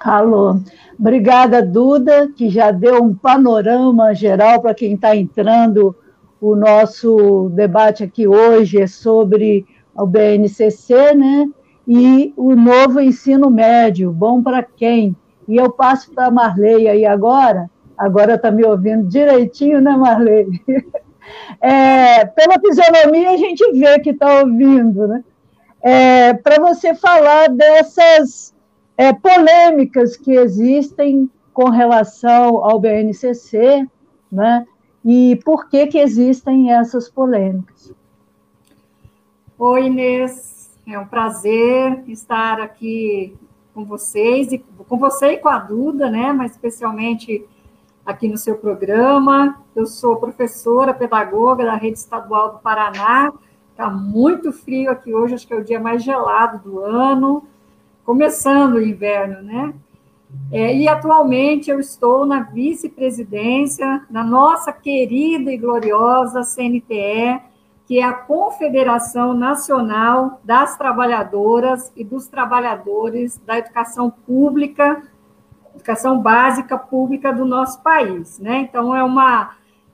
Alô. 0.00 0.60
Obrigada, 0.98 1.62
Duda, 1.62 2.28
que 2.36 2.48
já 2.48 2.70
deu 2.70 3.02
um 3.02 3.14
panorama 3.14 4.14
geral 4.14 4.60
para 4.60 4.74
quem 4.74 4.94
está 4.94 5.14
entrando. 5.14 5.94
O 6.40 6.54
nosso 6.54 7.50
debate 7.54 8.04
aqui 8.04 8.26
hoje 8.26 8.80
é 8.80 8.86
sobre 8.86 9.66
o 9.94 10.06
BNCC, 10.06 11.14
né? 11.14 11.48
e 11.86 12.34
o 12.36 12.56
novo 12.56 13.00
ensino 13.00 13.48
médio, 13.48 14.10
bom 14.12 14.42
para 14.42 14.62
quem? 14.62 15.14
E 15.46 15.56
eu 15.56 15.70
passo 15.70 16.10
para 16.12 16.26
a 16.26 16.30
Marley 16.30 16.88
aí 16.88 17.06
agora, 17.06 17.70
agora 17.96 18.34
está 18.34 18.50
me 18.50 18.64
ouvindo 18.64 19.06
direitinho, 19.06 19.80
né, 19.80 19.92
Marley? 19.92 20.46
É, 21.60 22.24
pela 22.24 22.54
fisionomia 22.60 23.30
a 23.30 23.36
gente 23.36 23.72
vê 23.72 23.98
que 23.98 24.10
está 24.10 24.42
ouvindo, 24.42 25.08
né? 25.08 25.24
É, 25.82 26.34
para 26.34 26.60
você 26.60 26.94
falar 26.94 27.48
dessas 27.48 28.54
é, 28.96 29.12
polêmicas 29.12 30.16
que 30.16 30.32
existem 30.32 31.30
com 31.52 31.70
relação 31.70 32.64
ao 32.64 32.78
BNCC, 32.78 33.86
né? 34.30 34.66
E 35.04 35.40
por 35.44 35.68
que 35.68 35.86
que 35.86 35.98
existem 35.98 36.72
essas 36.72 37.08
polêmicas? 37.08 37.92
Oi, 39.58 39.86
Inês. 39.86 40.76
É 40.86 40.98
um 40.98 41.06
prazer 41.06 42.04
estar 42.08 42.60
aqui 42.60 43.36
com 43.74 43.84
vocês, 43.84 44.52
e 44.52 44.58
com 44.58 44.96
você 44.96 45.32
e 45.32 45.38
com 45.38 45.48
a 45.48 45.58
Duda, 45.58 46.10
né? 46.10 46.32
Mas 46.32 46.52
especialmente 46.52 47.44
aqui 48.06 48.28
no 48.28 48.38
seu 48.38 48.56
programa. 48.56 49.60
Eu 49.74 49.86
sou 49.86 50.16
professora, 50.16 50.94
pedagoga 50.94 51.64
da 51.64 51.74
Rede 51.74 51.98
Estadual 51.98 52.52
do 52.52 52.58
Paraná. 52.60 53.32
Está 53.70 53.90
muito 53.90 54.52
frio 54.52 54.90
aqui 54.90 55.12
hoje, 55.12 55.34
acho 55.34 55.46
que 55.46 55.52
é 55.52 55.56
o 55.56 55.64
dia 55.64 55.80
mais 55.80 56.02
gelado 56.02 56.58
do 56.58 56.80
ano, 56.80 57.42
começando 58.06 58.74
o 58.74 58.82
inverno, 58.82 59.42
né? 59.42 59.74
É, 60.52 60.74
e 60.74 60.88
atualmente 60.88 61.70
eu 61.70 61.80
estou 61.80 62.24
na 62.24 62.40
vice-presidência 62.40 64.04
da 64.08 64.22
nossa 64.22 64.72
querida 64.72 65.52
e 65.52 65.58
gloriosa 65.58 66.42
CNTE, 66.42 67.40
que 67.84 67.98
é 67.98 68.04
a 68.04 68.12
Confederação 68.12 69.34
Nacional 69.34 70.40
das 70.44 70.76
Trabalhadoras 70.76 71.92
e 71.96 72.04
dos 72.04 72.28
Trabalhadores 72.28 73.38
da 73.44 73.58
Educação 73.58 74.10
Pública, 74.10 75.02
Educação 75.74 76.20
Básica 76.20 76.78
Pública 76.78 77.32
do 77.32 77.44
nosso 77.44 77.82
país. 77.82 78.38
Né? 78.38 78.58
Então, 78.60 78.94
é 78.94 79.02
uma, 79.02 79.50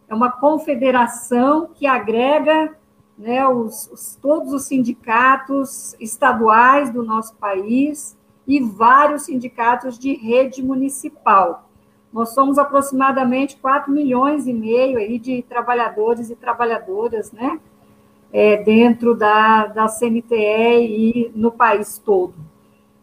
é 0.09 0.15
uma 0.15 0.31
confederação 0.31 1.69
que 1.75 1.87
agrega 1.87 2.75
né, 3.17 3.47
os, 3.47 3.91
os, 3.93 4.17
todos 4.21 4.53
os 4.53 4.65
sindicatos 4.65 5.95
estaduais 6.01 6.91
do 6.91 7.03
nosso 7.03 7.35
país 7.37 8.17
e 8.47 8.61
vários 8.61 9.23
sindicatos 9.23 9.99
de 9.99 10.15
rede 10.15 10.63
municipal. 10.63 11.69
Nós 12.13 12.35
somos 12.35 12.59
aproximadamente 12.59 13.57
4 13.57 13.91
milhões 13.91 14.47
e 14.47 14.53
meio 14.53 14.99
aí 14.99 15.19
de 15.19 15.43
trabalhadores 15.43 16.31
e 16.31 16.37
trabalhadoras, 16.37 17.33
né? 17.33 17.61
é, 18.33 18.57
dentro 18.57 19.15
da, 19.15 19.67
da 19.67 19.89
CNTE 19.89 20.35
e 20.35 21.33
no 21.35 21.53
país 21.53 21.99
todo. 21.99 22.35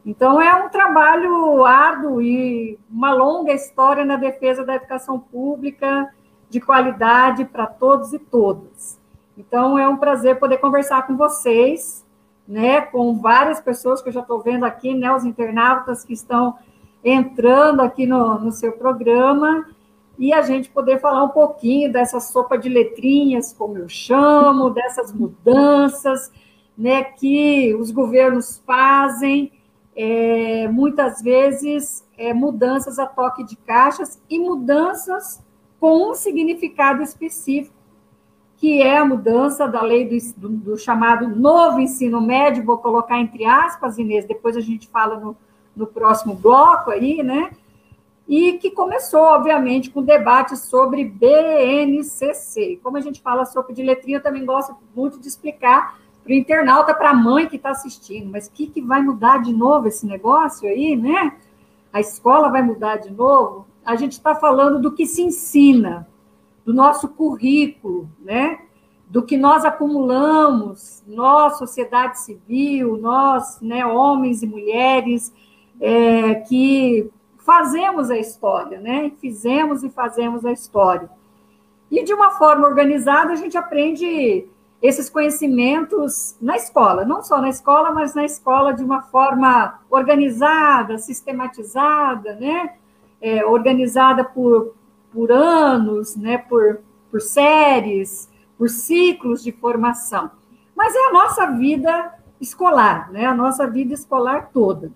Então, 0.05 0.41
é 0.41 0.53
um 0.55 0.69
trabalho 0.69 1.63
árduo 1.63 2.21
e 2.21 2.79
uma 2.89 3.13
longa 3.13 3.53
história 3.53 4.03
na 4.03 4.15
defesa 4.15 4.65
da 4.65 4.75
educação 4.75 5.19
pública 5.19 6.09
de 6.49 6.59
qualidade 6.59 7.45
para 7.45 7.67
todos 7.67 8.11
e 8.11 8.17
todas. 8.17 8.98
Então, 9.39 9.79
é 9.79 9.87
um 9.87 9.95
prazer 9.95 10.37
poder 10.37 10.57
conversar 10.57 11.07
com 11.07 11.15
vocês, 11.15 12.05
né, 12.45 12.81
com 12.81 13.17
várias 13.17 13.61
pessoas 13.61 14.01
que 14.01 14.09
eu 14.09 14.13
já 14.13 14.19
estou 14.19 14.41
vendo 14.41 14.65
aqui, 14.65 14.93
né, 14.93 15.09
os 15.15 15.23
internautas 15.23 16.03
que 16.03 16.11
estão 16.11 16.57
entrando 17.01 17.79
aqui 17.79 18.05
no, 18.05 18.37
no 18.37 18.51
seu 18.51 18.73
programa, 18.73 19.65
e 20.17 20.33
a 20.33 20.41
gente 20.41 20.69
poder 20.69 20.99
falar 20.99 21.23
um 21.23 21.29
pouquinho 21.29 21.89
dessa 21.89 22.19
sopa 22.19 22.57
de 22.57 22.67
letrinhas, 22.67 23.53
como 23.53 23.77
eu 23.77 23.87
chamo, 23.87 24.71
dessas 24.71 25.13
mudanças 25.13 26.29
né, 26.77 27.01
que 27.05 27.73
os 27.75 27.91
governos 27.91 28.61
fazem, 28.67 29.53
é, 29.95 30.67
muitas 30.67 31.21
vezes 31.21 32.05
é, 32.17 32.33
mudanças 32.33 32.99
a 32.99 33.05
toque 33.05 33.45
de 33.45 33.55
caixas 33.55 34.21
e 34.29 34.37
mudanças 34.37 35.41
com 35.79 36.11
um 36.11 36.13
significado 36.13 37.01
específico, 37.01 37.78
que 38.59 38.81
é 38.81 38.97
a 38.97 39.05
mudança 39.05 39.67
da 39.67 39.81
lei 39.81 40.05
do, 40.05 40.17
do, 40.37 40.49
do 40.49 40.77
chamado 40.77 41.27
novo 41.27 41.79
ensino 41.79 42.21
médio, 42.21 42.63
vou 42.63 42.77
colocar 42.77 43.17
entre 43.17 43.45
aspas, 43.45 43.97
Inês, 43.97 44.25
depois 44.25 44.57
a 44.57 44.61
gente 44.61 44.87
fala 44.87 45.17
no, 45.17 45.35
no 45.75 45.87
próximo 45.87 46.35
bloco 46.35 46.91
aí, 46.91 47.23
né? 47.23 47.51
e 48.29 48.59
que 48.59 48.69
começou, 48.69 49.21
obviamente, 49.21 49.89
com 49.89 50.03
debate 50.03 50.55
sobre 50.55 51.03
BNCC. 51.03 52.79
Como 52.83 52.95
a 52.95 53.01
gente 53.01 53.19
fala 53.23 53.43
sopa 53.43 53.73
de 53.73 53.81
letrinha, 53.81 54.19
eu 54.19 54.23
também 54.23 54.45
gosto 54.45 54.77
muito 54.95 55.19
de 55.19 55.27
explicar 55.27 55.97
para 56.23 56.31
o 56.31 56.35
internauta, 56.35 56.93
para 56.93 57.09
a 57.09 57.13
mãe 57.13 57.47
que 57.47 57.55
está 57.55 57.71
assistindo, 57.71 58.29
mas 58.29 58.45
o 58.45 58.51
que, 58.51 58.67
que 58.67 58.81
vai 58.81 59.01
mudar 59.01 59.41
de 59.41 59.51
novo 59.51 59.87
esse 59.87 60.05
negócio 60.05 60.69
aí, 60.69 60.95
né? 60.95 61.37
A 61.91 61.99
escola 61.99 62.49
vai 62.49 62.61
mudar 62.61 62.97
de 62.97 63.09
novo? 63.09 63.65
A 63.83 63.95
gente 63.95 64.11
está 64.11 64.35
falando 64.35 64.79
do 64.79 64.91
que 64.91 65.07
se 65.07 65.23
ensina, 65.23 66.07
do 66.69 66.73
nosso 66.75 67.07
currículo, 67.09 68.07
né? 68.19 68.59
Do 69.09 69.23
que 69.23 69.35
nós 69.35 69.65
acumulamos, 69.65 71.03
nós, 71.07 71.57
sociedade 71.57 72.19
civil, 72.19 72.95
nós, 72.95 73.59
né, 73.59 73.83
homens 73.83 74.43
e 74.43 74.45
mulheres, 74.45 75.33
é, 75.81 76.35
que 76.35 77.09
fazemos 77.39 78.11
a 78.11 78.19
história, 78.19 78.79
né? 78.79 79.11
Fizemos 79.19 79.83
e 79.83 79.89
fazemos 79.89 80.45
a 80.45 80.51
história. 80.51 81.09
E 81.89 82.03
de 82.03 82.13
uma 82.13 82.29
forma 82.37 82.67
organizada, 82.67 83.31
a 83.33 83.35
gente 83.35 83.57
aprende 83.57 84.45
esses 84.79 85.09
conhecimentos 85.09 86.37
na 86.39 86.55
escola, 86.55 87.03
não 87.03 87.23
só 87.23 87.41
na 87.41 87.49
escola, 87.49 87.91
mas 87.91 88.13
na 88.13 88.25
escola 88.25 88.75
de 88.75 88.83
uma 88.83 89.01
forma 89.01 89.79
organizada, 89.89 90.99
sistematizada, 90.99 92.35
né? 92.35 92.75
É, 93.19 93.43
organizada 93.43 94.23
por, 94.23 94.75
por 95.11 95.31
anos, 95.31 96.15
né? 96.15 96.37
Por, 96.37 96.81
por 97.09 97.21
séries, 97.21 98.29
por 98.57 98.69
ciclos 98.69 99.43
de 99.43 99.51
formação. 99.51 100.31
Mas 100.75 100.95
é 100.95 101.07
a 101.07 101.13
nossa 101.13 101.45
vida 101.47 102.13
escolar, 102.39 103.11
né? 103.11 103.25
A 103.25 103.35
nossa 103.35 103.67
vida 103.67 103.93
escolar 103.93 104.49
toda. 104.53 104.91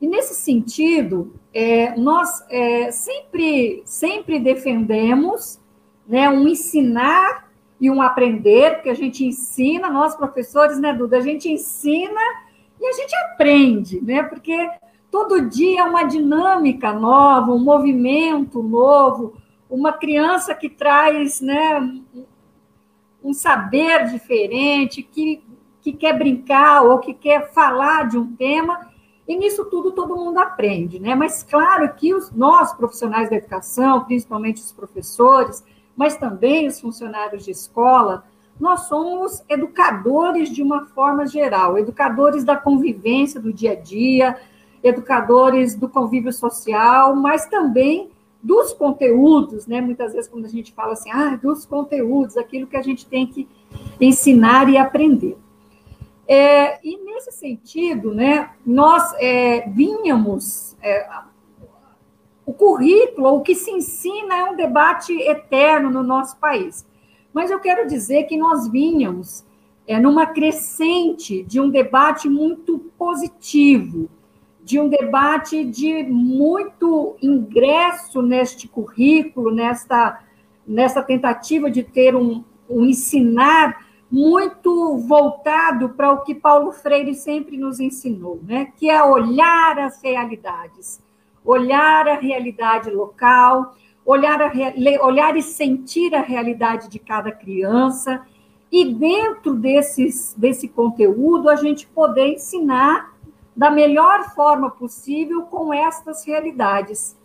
E 0.00 0.06
nesse 0.06 0.34
sentido, 0.34 1.34
é, 1.52 1.96
nós 1.96 2.44
é, 2.48 2.90
sempre, 2.90 3.82
sempre 3.84 4.38
defendemos 4.38 5.58
né, 6.06 6.30
um 6.30 6.46
ensinar 6.46 7.48
e 7.80 7.90
um 7.90 8.00
aprender, 8.00 8.76
porque 8.76 8.90
a 8.90 8.94
gente 8.94 9.24
ensina, 9.24 9.90
nós 9.90 10.14
professores, 10.14 10.78
né, 10.78 10.92
Duda, 10.92 11.18
a 11.18 11.20
gente 11.20 11.48
ensina 11.48 12.20
e 12.80 12.86
a 12.86 12.92
gente 12.92 13.14
aprende, 13.16 14.00
né? 14.00 14.22
Porque 14.22 14.70
todo 15.10 15.48
dia 15.48 15.84
uma 15.84 16.04
dinâmica 16.04 16.92
nova, 16.92 17.52
um 17.52 17.58
movimento 17.58 18.62
novo, 18.62 19.34
uma 19.68 19.92
criança 19.92 20.54
que 20.54 20.68
traz 20.68 21.40
né, 21.40 21.80
um 23.22 23.32
saber 23.32 24.06
diferente, 24.06 25.02
que, 25.02 25.42
que 25.80 25.92
quer 25.92 26.16
brincar 26.16 26.82
ou 26.82 26.98
que 26.98 27.12
quer 27.12 27.52
falar 27.52 28.08
de 28.08 28.16
um 28.16 28.34
tema, 28.34 28.88
e 29.26 29.36
nisso 29.36 29.66
tudo 29.66 29.92
todo 29.92 30.16
mundo 30.16 30.38
aprende, 30.38 30.98
né? 30.98 31.14
Mas 31.14 31.42
claro 31.42 31.92
que 31.94 32.14
os, 32.14 32.30
nós, 32.32 32.72
profissionais 32.72 33.28
da 33.28 33.36
educação, 33.36 34.04
principalmente 34.04 34.62
os 34.62 34.72
professores, 34.72 35.62
mas 35.94 36.16
também 36.16 36.66
os 36.66 36.80
funcionários 36.80 37.44
de 37.44 37.50
escola, 37.50 38.24
nós 38.58 38.82
somos 38.88 39.44
educadores 39.48 40.48
de 40.48 40.62
uma 40.62 40.86
forma 40.86 41.26
geral, 41.26 41.76
educadores 41.76 42.42
da 42.42 42.56
convivência 42.56 43.38
do 43.38 43.52
dia 43.52 43.72
a 43.72 43.74
dia, 43.74 44.38
educadores 44.82 45.74
do 45.74 45.88
convívio 45.88 46.32
social, 46.32 47.14
mas 47.16 47.46
também 47.46 48.10
dos 48.42 48.72
conteúdos, 48.72 49.66
né? 49.66 49.80
Muitas 49.80 50.12
vezes 50.12 50.30
quando 50.30 50.44
a 50.46 50.48
gente 50.48 50.72
fala 50.72 50.92
assim, 50.92 51.10
ah, 51.10 51.36
dos 51.36 51.66
conteúdos, 51.66 52.36
aquilo 52.36 52.66
que 52.66 52.76
a 52.76 52.82
gente 52.82 53.06
tem 53.06 53.26
que 53.26 53.48
ensinar 54.00 54.68
e 54.68 54.76
aprender. 54.76 55.36
É, 56.26 56.78
e 56.86 56.98
nesse 57.04 57.32
sentido, 57.32 58.14
né, 58.14 58.50
nós 58.64 59.14
é, 59.14 59.66
vinhamos, 59.70 60.76
é, 60.82 61.08
o 62.44 62.52
currículo, 62.52 63.34
o 63.34 63.40
que 63.40 63.54
se 63.54 63.70
ensina 63.70 64.36
é 64.36 64.44
um 64.44 64.54
debate 64.54 65.12
eterno 65.22 65.90
no 65.90 66.02
nosso 66.02 66.36
país. 66.36 66.86
Mas 67.32 67.50
eu 67.50 67.58
quero 67.58 67.88
dizer 67.88 68.24
que 68.24 68.36
nós 68.36 68.68
vinhamos 68.68 69.44
é, 69.86 69.98
numa 69.98 70.26
crescente 70.26 71.42
de 71.44 71.58
um 71.58 71.70
debate 71.70 72.28
muito 72.28 72.78
positivo, 72.98 74.10
de 74.68 74.78
um 74.78 74.86
debate 74.86 75.64
de 75.64 76.02
muito 76.02 77.16
ingresso 77.22 78.20
neste 78.20 78.68
currículo, 78.68 79.50
nesta, 79.50 80.20
nessa 80.66 81.02
tentativa 81.02 81.70
de 81.70 81.82
ter 81.82 82.14
um, 82.14 82.44
um 82.68 82.84
ensinar 82.84 83.82
muito 84.12 84.98
voltado 84.98 85.88
para 85.88 86.12
o 86.12 86.20
que 86.20 86.34
Paulo 86.34 86.70
Freire 86.70 87.14
sempre 87.14 87.56
nos 87.56 87.80
ensinou, 87.80 88.42
né? 88.46 88.70
que 88.76 88.90
é 88.90 89.02
olhar 89.02 89.78
as 89.78 90.02
realidades, 90.02 91.00
olhar 91.42 92.06
a 92.06 92.16
realidade 92.16 92.90
local, 92.90 93.74
olhar, 94.04 94.38
a, 94.38 94.52
olhar 95.02 95.34
e 95.34 95.40
sentir 95.40 96.14
a 96.14 96.20
realidade 96.20 96.90
de 96.90 96.98
cada 96.98 97.32
criança, 97.32 98.22
e 98.70 98.84
dentro 98.84 99.54
desses, 99.54 100.34
desse 100.36 100.68
conteúdo 100.68 101.48
a 101.48 101.56
gente 101.56 101.86
poder 101.86 102.34
ensinar 102.34 103.16
da 103.58 103.72
melhor 103.72 104.30
forma 104.36 104.70
possível 104.70 105.42
com 105.42 105.74
estas 105.74 106.24
realidades. 106.24 107.16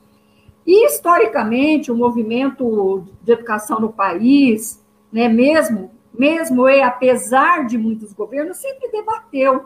E, 0.66 0.88
historicamente, 0.88 1.92
o 1.92 1.96
movimento 1.96 3.06
de 3.22 3.34
educação 3.34 3.80
no 3.80 3.94
país, 3.94 4.84
né, 5.12 5.30
mesmo, 5.30 5.92
mesmo 6.12 6.68
e 6.68 6.82
apesar 6.82 7.68
de 7.68 7.78
muitos 7.78 8.13
governos, 8.13 8.58
sempre 8.58 8.90
debateu 8.90 9.66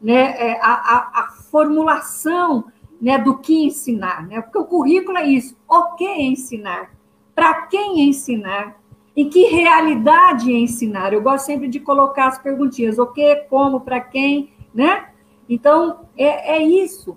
né, 0.00 0.34
é, 0.38 0.60
a, 0.60 0.72
a, 0.72 1.20
a 1.20 1.28
formulação 1.52 2.64
né, 3.00 3.16
do 3.16 3.38
que 3.38 3.66
ensinar. 3.66 4.26
Né? 4.26 4.40
Porque 4.40 4.58
o 4.58 4.64
currículo 4.64 5.18
é 5.18 5.28
isso: 5.28 5.56
o 5.68 5.94
que 5.94 6.08
ensinar? 6.20 6.90
Para 7.32 7.62
quem 7.66 8.08
ensinar? 8.08 8.76
Em 9.16 9.28
que 9.28 9.44
realidade 9.44 10.50
ensinar? 10.50 11.12
Eu 11.12 11.22
gosto 11.22 11.44
sempre 11.44 11.68
de 11.68 11.78
colocar 11.78 12.26
as 12.26 12.38
perguntinhas: 12.38 12.98
o 12.98 13.06
que, 13.06 13.36
como, 13.48 13.82
para 13.82 14.00
quem, 14.00 14.52
né? 14.74 15.11
Então, 15.52 16.06
é, 16.16 16.56
é 16.56 16.62
isso. 16.62 17.14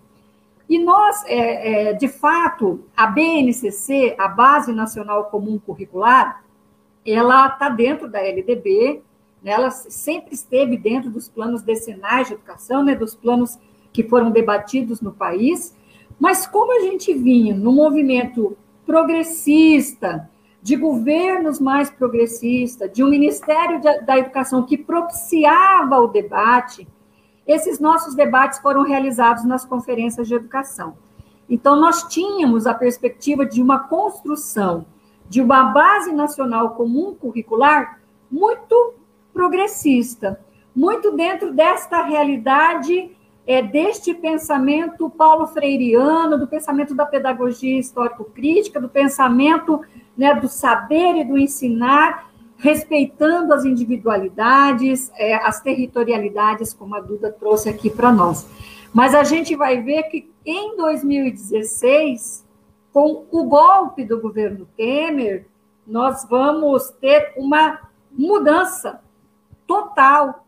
E 0.68 0.78
nós, 0.78 1.24
é, 1.26 1.92
é, 1.92 1.94
de 1.94 2.10
fato, 2.10 2.84
a 2.96 3.08
BNCC, 3.08 4.14
a 4.18 4.28
Base 4.28 4.74
Nacional 4.74 5.26
Comum 5.26 5.58
Curricular, 5.58 6.44
ela 7.06 7.48
está 7.48 7.70
dentro 7.70 8.10
da 8.10 8.20
LDB, 8.20 9.02
né, 9.42 9.52
ela 9.52 9.72
sempre 9.72 10.36
esteve 10.36 10.76
dentro 10.76 11.10
dos 11.10 11.30
planos 11.30 11.62
decenais 11.62 12.28
de 12.28 12.34
educação, 12.34 12.84
né, 12.84 12.94
dos 12.94 13.16
planos 13.16 13.58
que 13.94 14.04
foram 14.04 14.32
debatidos 14.32 15.00
no 15.00 15.14
país, 15.14 15.74
mas 16.20 16.46
como 16.46 16.76
a 16.78 16.82
gente 16.82 17.14
vinha 17.14 17.56
no 17.56 17.72
movimento 17.72 18.58
progressista, 18.86 20.30
de 20.62 20.76
governos 20.76 21.60
mais 21.60 21.90
progressistas, 21.90 22.92
de 22.92 23.02
um 23.04 23.10
Ministério 23.10 23.80
da 24.04 24.18
Educação 24.18 24.64
que 24.64 24.78
propiciava 24.78 26.00
o 26.00 26.08
debate, 26.08 26.88
esses 27.48 27.80
nossos 27.80 28.16
debates 28.16 28.60
foram 28.60 28.84
realizados 28.84 29.44
nas 29.44 29.66
conferências 29.66 30.28
de 30.28 30.36
educação. 30.36 30.98
Então, 31.50 31.76
nós 31.80 32.04
tínhamos 32.04 32.66
a 32.66 32.74
perspectiva 32.74 33.46
de 33.46 33.62
uma 33.62 33.80
construção 33.88 34.86
de 35.30 35.42
uma 35.42 35.66
base 35.66 36.12
nacional 36.12 36.72
comum 36.72 37.14
curricular 37.14 38.00
muito 38.32 38.94
progressista, 39.34 40.40
muito 40.76 41.12
dentro 41.12 41.54
desta 41.54 42.04
realidade, 42.04 43.12
é, 43.48 43.62
deste 43.62 44.14
pensamento 44.14 45.10
paulo 45.10 45.48
freireano, 45.48 46.38
do 46.38 46.48
pensamento 46.48 46.96
da 46.96 47.06
pedagogia 47.06 47.80
histórico-crítica, 47.80 48.80
do 48.80 48.90
pensamento 48.90 49.82
né, 50.18 50.34
do 50.34 50.48
saber 50.48 51.16
e 51.18 51.24
do 51.24 51.38
ensinar, 51.38 52.30
respeitando 52.66 53.54
as 53.54 53.64
individualidades, 53.64 55.12
é, 55.16 55.36
as 55.36 55.62
territorialidades, 55.62 56.74
como 56.74 56.96
a 56.96 57.00
Duda 57.00 57.32
trouxe 57.32 57.70
aqui 57.70 57.92
para 57.92 58.12
nós. 58.12 58.48
Mas 58.92 59.14
a 59.14 59.24
gente 59.24 59.56
vai 59.56 59.84
ver 59.84 60.04
que 60.04 60.34
em 60.44 60.76
2016, 60.76 62.44
com 62.92 63.28
o 63.32 63.44
golpe 63.44 64.04
do 64.04 64.20
governo 64.20 64.68
Temer, 64.76 65.46
nós 65.86 66.26
vamos 66.28 66.90
ter 66.90 67.34
uma 67.38 67.82
mudança 68.12 69.00
total 69.68 70.48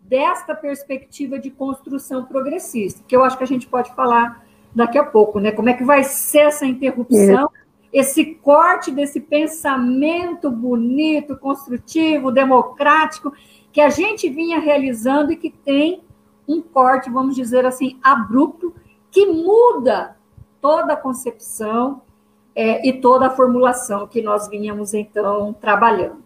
desta 0.00 0.54
perspectiva 0.54 1.38
de 1.38 1.50
construção 1.50 2.24
progressista, 2.24 3.02
que 3.06 3.14
eu 3.14 3.22
acho 3.22 3.36
que 3.36 3.44
a 3.44 3.46
gente 3.46 3.66
pode 3.66 3.94
falar 3.94 4.42
daqui 4.74 4.96
a 4.96 5.04
pouco, 5.04 5.38
né? 5.38 5.52
Como 5.52 5.68
é 5.68 5.74
que 5.74 5.84
vai 5.84 6.02
ser 6.02 6.46
essa 6.46 6.64
interrupção 6.64 7.50
esse 7.92 8.34
corte 8.36 8.90
desse 8.90 9.20
pensamento 9.20 10.50
bonito, 10.50 11.36
construtivo, 11.36 12.32
democrático, 12.32 13.32
que 13.70 13.80
a 13.80 13.90
gente 13.90 14.28
vinha 14.30 14.58
realizando 14.58 15.32
e 15.32 15.36
que 15.36 15.50
tem 15.50 16.02
um 16.48 16.62
corte, 16.62 17.10
vamos 17.10 17.36
dizer 17.36 17.66
assim, 17.66 17.98
abrupto, 18.02 18.74
que 19.10 19.26
muda 19.26 20.16
toda 20.60 20.94
a 20.94 20.96
concepção 20.96 22.02
é, 22.54 22.86
e 22.86 22.94
toda 22.94 23.26
a 23.26 23.30
formulação 23.30 24.06
que 24.06 24.22
nós 24.22 24.48
vinhamos, 24.48 24.94
então, 24.94 25.52
trabalhando. 25.52 26.21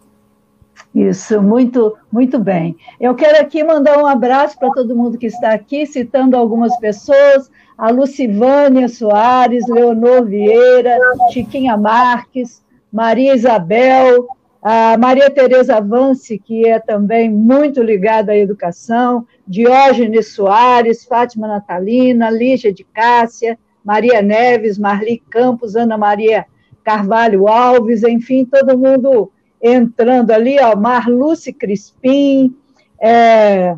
Isso, 0.94 1.42
muito, 1.42 1.96
muito 2.10 2.38
bem. 2.38 2.76
Eu 2.98 3.14
quero 3.14 3.40
aqui 3.40 3.62
mandar 3.62 3.98
um 3.98 4.06
abraço 4.06 4.58
para 4.58 4.70
todo 4.70 4.96
mundo 4.96 5.18
que 5.18 5.26
está 5.26 5.52
aqui, 5.52 5.86
citando 5.86 6.36
algumas 6.36 6.76
pessoas, 6.78 7.50
a 7.76 7.90
Lucivânia 7.90 8.88
Soares, 8.88 9.68
Leonor 9.68 10.24
Vieira, 10.24 10.98
Chiquinha 11.32 11.76
Marques, 11.76 12.64
Maria 12.90 13.34
Isabel, 13.34 14.26
a 14.62 14.96
Maria 14.96 15.30
Tereza 15.30 15.80
Vance, 15.80 16.38
que 16.38 16.66
é 16.66 16.78
também 16.78 17.30
muito 17.30 17.82
ligada 17.82 18.32
à 18.32 18.36
educação, 18.36 19.26
Diógenes 19.46 20.34
Soares, 20.34 21.04
Fátima 21.04 21.46
Natalina, 21.46 22.30
Lígia 22.30 22.72
de 22.72 22.82
Cássia, 22.82 23.58
Maria 23.84 24.20
Neves, 24.22 24.78
Marli 24.78 25.22
Campos, 25.30 25.76
Ana 25.76 25.96
Maria 25.96 26.46
Carvalho 26.82 27.46
Alves, 27.46 28.02
enfim, 28.02 28.44
todo 28.44 28.78
mundo 28.78 29.30
entrando 29.72 30.30
ali, 30.30 30.58
ó, 30.60 30.76
Marluce 30.76 31.52
Crispim, 31.52 32.54
é, 33.00 33.76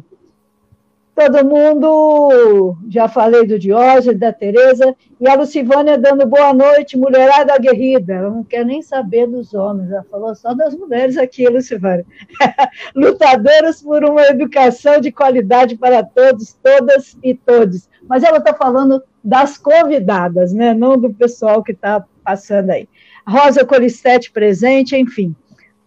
todo 1.19 1.45
mundo, 1.45 2.77
já 2.89 3.09
falei 3.09 3.45
do 3.45 3.59
Diógenes, 3.59 4.21
da 4.21 4.33
Tereza, 4.33 4.95
e 5.21 5.29
a 5.29 5.35
Lucivânia 5.35 5.99
dando 5.99 6.25
boa 6.25 6.55
noite, 6.55 6.97
mulherada 6.97 7.55
aguerrida, 7.55 8.15
ela 8.15 8.31
não 8.31 8.45
quer 8.45 8.65
nem 8.65 8.81
saber 8.81 9.27
dos 9.27 9.53
homens, 9.53 9.91
ela 9.91 10.07
falou 10.09 10.33
só 10.37 10.55
das 10.55 10.77
mulheres 10.77 11.17
aqui, 11.17 11.49
Lucivânia. 11.49 12.07
Lutadoras 12.95 13.83
por 13.83 14.05
uma 14.05 14.23
educação 14.27 15.01
de 15.01 15.11
qualidade 15.11 15.77
para 15.77 16.05
todos, 16.05 16.57
todas 16.63 17.19
e 17.21 17.35
todos. 17.35 17.89
Mas 18.09 18.23
ela 18.23 18.39
está 18.39 18.55
falando 18.55 19.03
das 19.25 19.59
convidadas, 19.59 20.53
né? 20.53 20.73
não 20.73 20.97
do 20.97 21.13
pessoal 21.13 21.65
que 21.65 21.73
está 21.73 22.05
passando 22.25 22.71
aí. 22.71 22.89
Rosa 23.27 23.65
Colistete 23.65 24.31
presente, 24.31 24.97
enfim, 24.97 25.35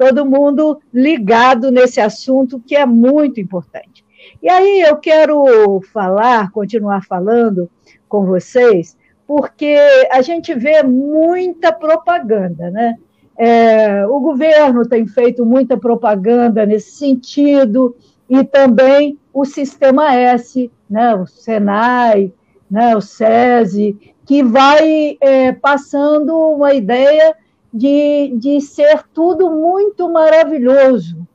todo 0.01 0.25
mundo 0.25 0.81
ligado 0.91 1.69
nesse 1.69 2.01
assunto 2.01 2.59
que 2.59 2.75
é 2.75 2.87
muito 2.87 3.39
importante. 3.39 4.03
E 4.41 4.49
aí 4.49 4.81
eu 4.81 4.97
quero 4.97 5.79
falar, 5.93 6.49
continuar 6.49 7.05
falando 7.05 7.69
com 8.09 8.25
vocês, 8.25 8.97
porque 9.27 9.77
a 10.11 10.23
gente 10.23 10.55
vê 10.55 10.81
muita 10.81 11.71
propaganda, 11.71 12.71
né? 12.71 12.95
É, 13.37 14.07
o 14.07 14.19
governo 14.19 14.89
tem 14.89 15.05
feito 15.05 15.45
muita 15.45 15.77
propaganda 15.77 16.65
nesse 16.65 16.93
sentido, 16.93 17.95
e 18.27 18.43
também 18.43 19.19
o 19.31 19.45
Sistema 19.45 20.15
S, 20.15 20.71
né, 20.89 21.13
o 21.13 21.27
Senai, 21.27 22.33
né, 22.69 22.95
o 22.95 23.01
SESI, 23.01 24.15
que 24.25 24.41
vai 24.41 25.15
é, 25.21 25.51
passando 25.51 26.35
uma 26.35 26.73
ideia 26.73 27.35
de, 27.73 28.33
de 28.37 28.59
ser 28.61 29.03
tudo 29.13 29.49
muito 29.49 30.09
maravilhoso. 30.09 31.25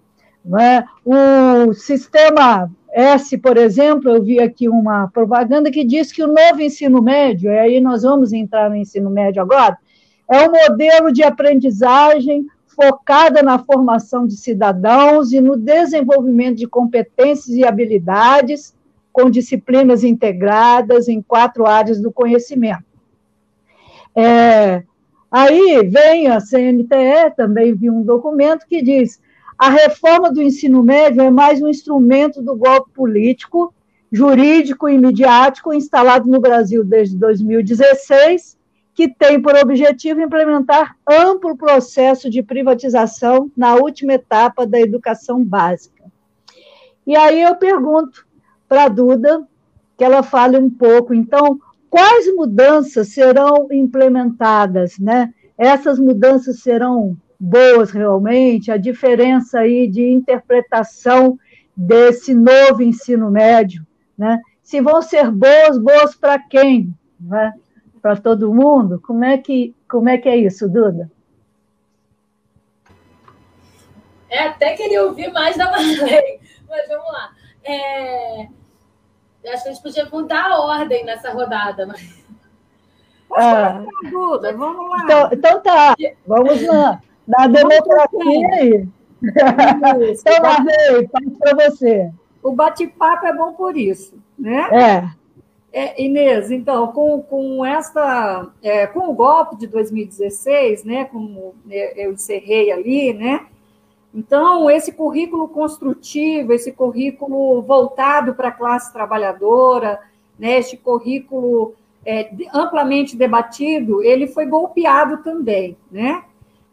Né? 0.44 0.84
O 1.04 1.72
sistema 1.72 2.70
S, 2.92 3.36
por 3.38 3.56
exemplo, 3.56 4.10
eu 4.10 4.22
vi 4.22 4.40
aqui 4.40 4.68
uma 4.68 5.08
propaganda 5.08 5.70
que 5.70 5.84
diz 5.84 6.12
que 6.12 6.22
o 6.22 6.28
novo 6.28 6.60
ensino 6.60 7.02
médio, 7.02 7.50
e 7.50 7.58
aí 7.58 7.80
nós 7.80 8.02
vamos 8.02 8.32
entrar 8.32 8.70
no 8.70 8.76
ensino 8.76 9.10
médio 9.10 9.42
agora, 9.42 9.76
é 10.28 10.48
um 10.48 10.52
modelo 10.52 11.12
de 11.12 11.22
aprendizagem 11.22 12.46
focada 12.66 13.42
na 13.42 13.58
formação 13.58 14.26
de 14.26 14.36
cidadãos 14.36 15.32
e 15.32 15.40
no 15.40 15.56
desenvolvimento 15.56 16.58
de 16.58 16.66
competências 16.66 17.56
e 17.56 17.64
habilidades, 17.64 18.74
com 19.12 19.30
disciplinas 19.30 20.04
integradas 20.04 21.08
em 21.08 21.22
quatro 21.22 21.66
áreas 21.66 22.00
do 22.00 22.12
conhecimento. 22.12 22.84
É, 24.14 24.82
aí 25.30 25.86
vem 25.88 26.28
a 26.28 26.40
CNTE, 26.40 27.34
também 27.36 27.74
vi 27.74 27.90
um 27.90 28.02
documento 28.02 28.66
que 28.66 28.82
diz 28.82 29.20
a 29.58 29.70
reforma 29.70 30.30
do 30.30 30.42
ensino 30.42 30.82
médio 30.82 31.22
é 31.22 31.30
mais 31.30 31.62
um 31.62 31.68
instrumento 31.68 32.42
do 32.42 32.54
golpe 32.54 32.90
político, 32.92 33.72
jurídico 34.12 34.86
e 34.86 34.98
midiático 34.98 35.72
instalado 35.72 36.28
no 36.28 36.38
Brasil 36.38 36.84
desde 36.84 37.16
2016, 37.16 38.56
que 38.94 39.08
tem 39.08 39.40
por 39.40 39.56
objetivo 39.56 40.20
implementar 40.20 40.96
amplo 41.08 41.56
processo 41.56 42.28
de 42.28 42.42
privatização 42.42 43.50
na 43.56 43.76
última 43.76 44.14
etapa 44.14 44.66
da 44.66 44.78
educação 44.78 45.42
básica. 45.42 46.04
E 47.06 47.16
aí 47.16 47.40
eu 47.40 47.56
pergunto 47.56 48.26
para 48.68 48.84
a 48.84 48.88
Duda 48.88 49.46
que 49.96 50.04
ela 50.04 50.22
fale 50.22 50.58
um 50.58 50.68
pouco, 50.68 51.14
então, 51.14 51.58
quais 51.90 52.34
mudanças 52.34 53.08
serão 53.08 53.68
implementadas, 53.70 54.98
né? 54.98 55.32
Essas 55.56 55.98
mudanças 55.98 56.60
serão 56.60 57.16
boas 57.38 57.90
realmente, 57.90 58.70
a 58.70 58.76
diferença 58.76 59.60
aí 59.60 59.86
de 59.86 60.08
interpretação 60.08 61.38
desse 61.76 62.34
novo 62.34 62.82
ensino 62.82 63.30
médio, 63.30 63.86
né? 64.16 64.40
Se 64.62 64.80
vão 64.80 65.00
ser 65.02 65.30
boas, 65.30 65.78
boas 65.78 66.14
para 66.14 66.38
quem, 66.38 66.92
né? 67.20 67.52
Para 68.00 68.16
todo 68.16 68.54
mundo? 68.54 69.00
Como 69.00 69.24
é 69.24 69.38
que 69.38 69.74
como 69.88 70.08
é 70.08 70.18
que 70.18 70.28
é 70.28 70.36
isso, 70.36 70.68
Duda? 70.68 71.10
É, 74.28 74.40
até 74.48 74.74
queria 74.74 75.04
ouvir 75.04 75.32
mais 75.32 75.56
da 75.56 75.70
Marlene, 75.70 76.40
mas 76.68 76.88
vamos 76.88 77.12
lá. 77.12 77.30
É... 77.62 78.48
Acho 79.52 79.62
que 79.62 79.68
a 79.68 79.72
gente 79.72 79.82
podia 79.82 80.08
mudar 80.10 80.50
a 80.50 80.60
ordem 80.60 81.04
nessa 81.04 81.32
rodada, 81.32 81.86
mas... 81.86 82.24
Ah, 83.32 83.82
Duda, 84.10 84.56
vamos 84.56 84.88
lá. 84.88 85.04
Então, 85.04 85.28
então 85.32 85.60
tá, 85.60 85.94
vamos 86.26 86.62
lá. 86.66 87.00
Da 87.26 87.46
democracia 87.46 88.48
aí. 88.54 88.88
então, 89.22 90.42
Marley, 90.42 91.08
para 91.38 91.54
você. 91.54 92.10
O 92.42 92.52
bate-papo 92.52 93.26
é 93.26 93.32
bom 93.32 93.52
por 93.52 93.76
isso, 93.76 94.16
né? 94.38 94.68
É. 94.72 95.26
É, 95.72 96.02
Inês, 96.02 96.50
então, 96.50 96.86
com, 96.86 97.20
com 97.20 97.62
esta, 97.62 98.48
é, 98.62 98.86
com 98.86 99.10
o 99.10 99.12
golpe 99.12 99.56
de 99.56 99.66
2016, 99.66 100.84
né, 100.84 101.04
como 101.04 101.54
eu 101.68 102.14
encerrei 102.14 102.72
ali, 102.72 103.12
né, 103.12 103.44
então, 104.16 104.70
esse 104.70 104.92
currículo 104.92 105.46
construtivo, 105.46 106.54
esse 106.54 106.72
currículo 106.72 107.60
voltado 107.60 108.34
para 108.34 108.48
a 108.48 108.52
classe 108.52 108.90
trabalhadora, 108.90 110.00
né, 110.38 110.58
este 110.58 110.74
currículo 110.74 111.74
é, 112.04 112.30
amplamente 112.50 113.14
debatido, 113.14 114.02
ele 114.02 114.26
foi 114.26 114.46
golpeado 114.46 115.18
também, 115.18 115.76
né? 115.90 116.24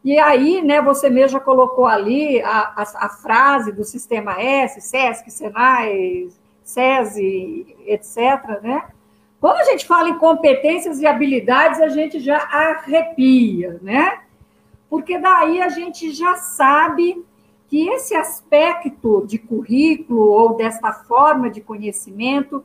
E 0.05 0.17
aí, 0.17 0.61
né, 0.61 0.81
você 0.81 1.09
mesmo 1.09 1.37
já 1.37 1.39
colocou 1.39 1.85
ali 1.85 2.41
a, 2.41 2.59
a, 2.77 3.05
a 3.05 3.09
frase 3.09 3.73
do 3.73 3.83
sistema 3.83 4.41
S, 4.41 4.79
SESC, 4.79 5.29
SENAI, 5.29 6.29
SESI, 6.63 7.75
etc., 7.85 8.61
né? 8.61 8.85
Quando 9.41 9.57
a 9.57 9.65
gente 9.65 9.85
fala 9.85 10.07
em 10.07 10.17
competências 10.17 11.01
e 11.01 11.05
habilidades, 11.05 11.81
a 11.81 11.89
gente 11.89 12.21
já 12.21 12.37
arrepia, 12.37 13.79
né? 13.81 14.19
Porque 14.89 15.17
daí 15.17 15.61
a 15.61 15.67
gente 15.67 16.11
já 16.13 16.35
sabe 16.35 17.21
que 17.73 17.89
esse 17.89 18.13
aspecto 18.13 19.25
de 19.25 19.39
currículo 19.39 20.29
ou 20.29 20.55
desta 20.55 20.93
forma 20.93 21.49
de 21.49 21.59
conhecimento 21.59 22.63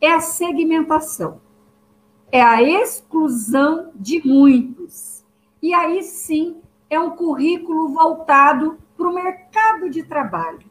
é 0.00 0.12
a 0.12 0.20
segmentação, 0.20 1.40
é 2.32 2.42
a 2.42 2.60
exclusão 2.60 3.92
de 3.94 4.20
muitos. 4.26 5.24
E 5.62 5.72
aí 5.72 6.02
sim 6.02 6.56
é 6.90 6.98
um 6.98 7.10
currículo 7.10 7.90
voltado 7.90 8.78
para 8.96 9.08
o 9.08 9.14
mercado 9.14 9.88
de 9.88 10.02
trabalho. 10.02 10.66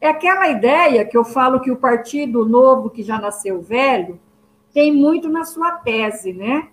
É 0.00 0.08
aquela 0.08 0.48
ideia 0.48 1.04
que 1.04 1.16
eu 1.16 1.24
falo 1.24 1.60
que 1.60 1.70
o 1.70 1.76
Partido 1.76 2.44
Novo, 2.44 2.90
que 2.90 3.04
já 3.04 3.20
nasceu 3.20 3.62
velho, 3.62 4.18
tem 4.74 4.92
muito 4.92 5.28
na 5.28 5.44
sua 5.44 5.76
tese, 5.76 6.32
né? 6.32 6.70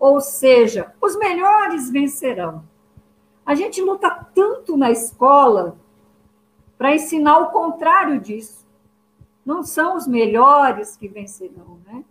Ou 0.00 0.20
seja, 0.20 0.92
os 1.00 1.16
melhores 1.16 1.88
vencerão. 1.88 2.64
A 3.46 3.54
gente 3.54 3.80
luta 3.80 4.10
tanto 4.34 4.76
na 4.76 4.90
escola 4.90 5.78
para 6.76 6.96
ensinar 6.96 7.38
o 7.38 7.50
contrário 7.50 8.20
disso. 8.20 8.66
Não 9.44 9.62
são 9.62 9.96
os 9.96 10.08
melhores 10.08 10.96
que 10.96 11.06
vencerão, 11.06 11.78
né? 11.86 12.04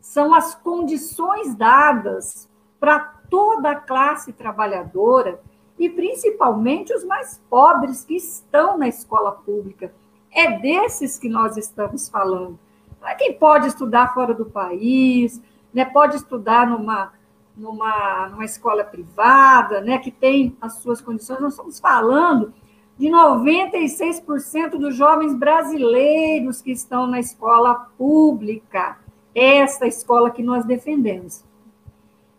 São 0.00 0.32
as 0.32 0.54
condições 0.54 1.56
dadas 1.56 2.48
para 2.78 3.00
toda 3.28 3.72
a 3.72 3.80
classe 3.80 4.32
trabalhadora 4.32 5.40
e 5.76 5.90
principalmente 5.90 6.94
os 6.94 7.04
mais 7.04 7.42
pobres 7.50 8.04
que 8.04 8.14
estão 8.14 8.78
na 8.78 8.86
escola 8.86 9.32
pública. 9.32 9.92
É 10.30 10.52
desses 10.58 11.18
que 11.18 11.28
nós 11.28 11.56
estamos 11.56 12.08
falando. 12.08 12.56
Não 13.00 13.08
é 13.08 13.16
quem 13.16 13.36
pode 13.36 13.66
estudar 13.66 14.14
fora 14.14 14.32
do 14.32 14.46
país, 14.46 15.42
né, 15.74 15.84
pode 15.84 16.16
estudar 16.16 16.66
numa, 16.68 17.12
numa, 17.56 18.28
numa 18.28 18.44
escola 18.44 18.84
privada, 18.84 19.80
né, 19.80 19.98
que 19.98 20.10
tem 20.10 20.56
as 20.60 20.74
suas 20.74 21.00
condições. 21.00 21.40
Nós 21.40 21.52
estamos 21.52 21.80
falando 21.80 22.52
de 22.98 23.08
96% 23.08 24.70
dos 24.78 24.94
jovens 24.94 25.34
brasileiros 25.34 26.60
que 26.60 26.72
estão 26.72 27.06
na 27.06 27.20
escola 27.20 27.90
pública, 27.96 28.98
essa 29.34 29.86
escola 29.86 30.30
que 30.30 30.42
nós 30.42 30.64
defendemos. 30.64 31.44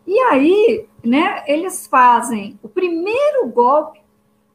E 0.06 0.18
aí, 0.20 0.86
né, 1.04 1.44
eles 1.46 1.86
fazem 1.86 2.58
o 2.62 2.68
primeiro 2.68 3.46
golpe, 3.48 4.00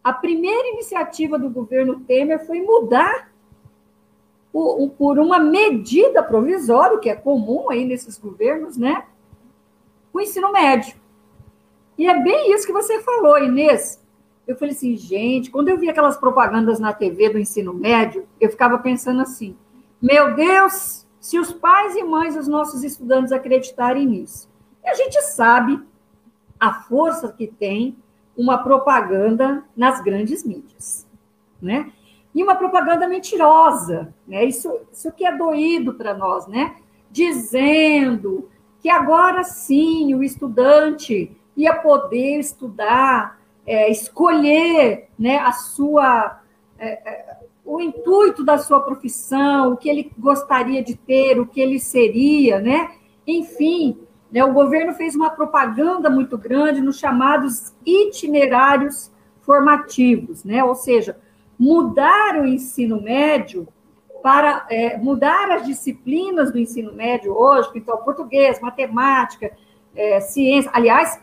a 0.04 0.12
primeira 0.12 0.70
iniciativa 0.70 1.40
do 1.40 1.50
governo 1.50 2.02
Temer 2.02 2.46
foi 2.46 2.62
mudar 2.62 3.32
o, 4.52 4.84
o, 4.84 4.90
por 4.90 5.18
uma 5.18 5.40
medida 5.40 6.22
provisória, 6.22 7.00
que 7.00 7.10
é 7.10 7.16
comum 7.16 7.70
aí 7.70 7.86
nesses 7.86 8.18
governos, 8.18 8.78
né, 8.78 9.06
o 10.14 10.22
ensino 10.22 10.52
médio. 10.52 10.96
E 11.98 12.08
é 12.08 12.22
bem 12.22 12.54
isso 12.54 12.66
que 12.66 12.72
você 12.72 13.02
falou, 13.02 13.38
Inês. 13.38 14.02
Eu 14.48 14.56
falei 14.56 14.74
assim, 14.74 14.96
gente, 14.96 15.50
quando 15.50 15.70
eu 15.70 15.78
vi 15.78 15.90
aquelas 15.90 16.18
propagandas 16.18 16.80
na 16.80 16.94
TV 16.94 17.30
do 17.30 17.40
ensino 17.40 17.74
médio, 17.74 18.28
eu 18.40 18.50
ficava 18.50 18.78
pensando 18.78 19.22
assim: 19.22 19.56
meu 20.02 20.36
Deus, 20.36 21.08
se 21.20 21.40
os 21.40 21.54
pais 21.54 21.96
e 21.96 22.04
mães 22.04 22.36
dos 22.36 22.48
nossos 22.48 22.84
estudantes 22.84 23.32
acreditarem 23.32 24.06
nisso, 24.06 24.50
e 24.84 24.90
a 24.90 24.94
gente 24.94 25.22
sabe 25.22 25.82
a 26.60 26.74
força 26.74 27.32
que 27.32 27.48
tem 27.48 27.96
uma 28.36 28.58
propaganda 28.58 29.64
nas 29.76 30.02
grandes 30.02 30.44
mídias, 30.44 31.08
né? 31.62 31.92
E 32.36 32.44
uma 32.44 32.56
propaganda 32.56 33.08
mentirosa, 33.08 34.14
né? 34.28 34.44
Isso, 34.44 34.82
isso 34.92 35.12
que 35.12 35.26
é 35.26 35.38
doído 35.38 35.94
para 35.94 36.14
nós, 36.14 36.48
né? 36.48 36.76
Dizendo 37.10 38.50
que 38.84 38.90
agora 38.90 39.44
sim 39.44 40.14
o 40.14 40.22
estudante 40.22 41.36
ia 41.58 41.74
poder 41.74 42.38
estudar, 42.40 43.40
é, 43.66 43.90
escolher, 43.90 45.08
né, 45.18 45.38
a 45.38 45.54
sua 45.54 46.42
é, 46.78 47.10
é, 47.10 47.38
o 47.66 47.80
intuito 47.80 48.44
da 48.44 48.58
sua 48.58 48.82
profissão, 48.82 49.72
o 49.72 49.78
que 49.78 49.90
ele 49.90 50.12
gostaria 50.20 50.84
de 50.84 50.96
ter, 50.96 51.40
o 51.40 51.48
que 51.48 51.62
ele 51.62 51.80
seria, 51.80 52.60
né? 52.60 52.92
Enfim, 53.26 53.98
né? 54.30 54.44
O 54.44 54.52
governo 54.52 54.94
fez 54.94 55.16
uma 55.16 55.30
propaganda 55.30 56.10
muito 56.10 56.38
grande 56.38 56.82
nos 56.82 57.00
chamados 57.00 57.74
itinerários 57.86 59.12
formativos, 59.44 60.44
né? 60.44 60.64
ou 60.64 60.74
seja, 60.74 61.18
mudar 61.60 62.42
o 62.42 62.48
ensino 62.48 63.02
médio 63.02 63.68
para 64.24 64.66
é, 64.70 64.98
mudar 64.98 65.52
as 65.52 65.66
disciplinas 65.66 66.50
do 66.50 66.58
ensino 66.58 66.94
médio 66.94 67.38
hoje, 67.38 67.70
então 67.76 67.98
português, 67.98 68.58
matemática, 68.62 69.52
é, 69.94 70.22
ciência. 70.22 70.72
Aliás, 70.74 71.22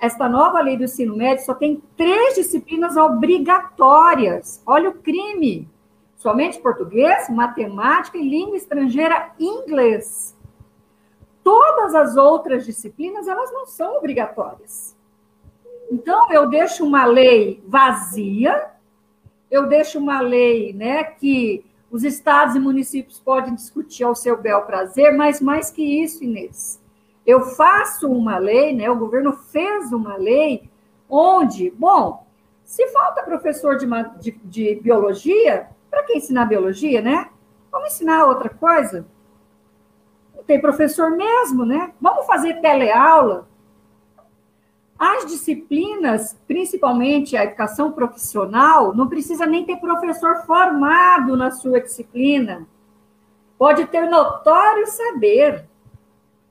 esta 0.00 0.28
nova 0.28 0.60
lei 0.60 0.76
do 0.76 0.82
ensino 0.82 1.16
médio 1.16 1.44
só 1.44 1.54
tem 1.54 1.80
três 1.96 2.34
disciplinas 2.34 2.96
obrigatórias. 2.96 4.60
Olha 4.66 4.90
o 4.90 4.94
crime! 4.94 5.68
Somente 6.16 6.58
português, 6.58 7.30
matemática 7.30 8.18
e 8.18 8.28
língua 8.28 8.56
estrangeira 8.56 9.30
inglês. 9.38 10.36
Todas 11.44 11.94
as 11.94 12.16
outras 12.16 12.66
disciplinas, 12.66 13.28
elas 13.28 13.52
não 13.52 13.64
são 13.64 13.96
obrigatórias. 13.96 14.96
Então, 15.90 16.30
eu 16.32 16.48
deixo 16.48 16.84
uma 16.84 17.04
lei 17.04 17.62
vazia, 17.66 18.70
eu 19.48 19.66
deixo 19.66 20.00
uma 20.00 20.20
lei 20.20 20.72
né, 20.72 21.04
que 21.04 21.64
os 21.90 22.04
estados 22.04 22.54
e 22.54 22.60
municípios 22.60 23.18
podem 23.18 23.54
discutir 23.54 24.04
ao 24.04 24.14
seu 24.14 24.40
bel 24.40 24.62
prazer, 24.62 25.16
mas 25.16 25.40
mais 25.40 25.70
que 25.70 25.82
isso, 25.82 26.22
Inês, 26.22 26.80
eu 27.26 27.42
faço 27.42 28.08
uma 28.10 28.38
lei, 28.38 28.74
né, 28.74 28.88
o 28.88 28.96
governo 28.96 29.32
fez 29.32 29.92
uma 29.92 30.16
lei 30.16 30.70
onde, 31.08 31.70
bom, 31.70 32.24
se 32.64 32.86
falta 32.88 33.24
professor 33.24 33.76
de, 33.76 33.86
de, 34.20 34.30
de 34.44 34.74
biologia, 34.76 35.68
para 35.90 36.04
que 36.04 36.16
ensinar 36.16 36.44
biologia, 36.44 37.02
né? 37.02 37.28
Vamos 37.72 37.94
ensinar 37.94 38.26
outra 38.26 38.48
coisa? 38.48 39.04
Tem 40.46 40.60
professor 40.60 41.10
mesmo, 41.10 41.64
né? 41.64 41.92
Vamos 42.00 42.26
fazer 42.26 42.60
teleaula. 42.60 43.48
As 45.00 45.24
disciplinas, 45.24 46.38
principalmente 46.46 47.34
a 47.34 47.44
educação 47.44 47.90
profissional, 47.90 48.94
não 48.94 49.08
precisa 49.08 49.46
nem 49.46 49.64
ter 49.64 49.76
professor 49.76 50.42
formado 50.44 51.38
na 51.38 51.50
sua 51.50 51.80
disciplina. 51.80 52.66
Pode 53.56 53.86
ter 53.86 54.06
notório 54.10 54.86
saber, 54.86 55.64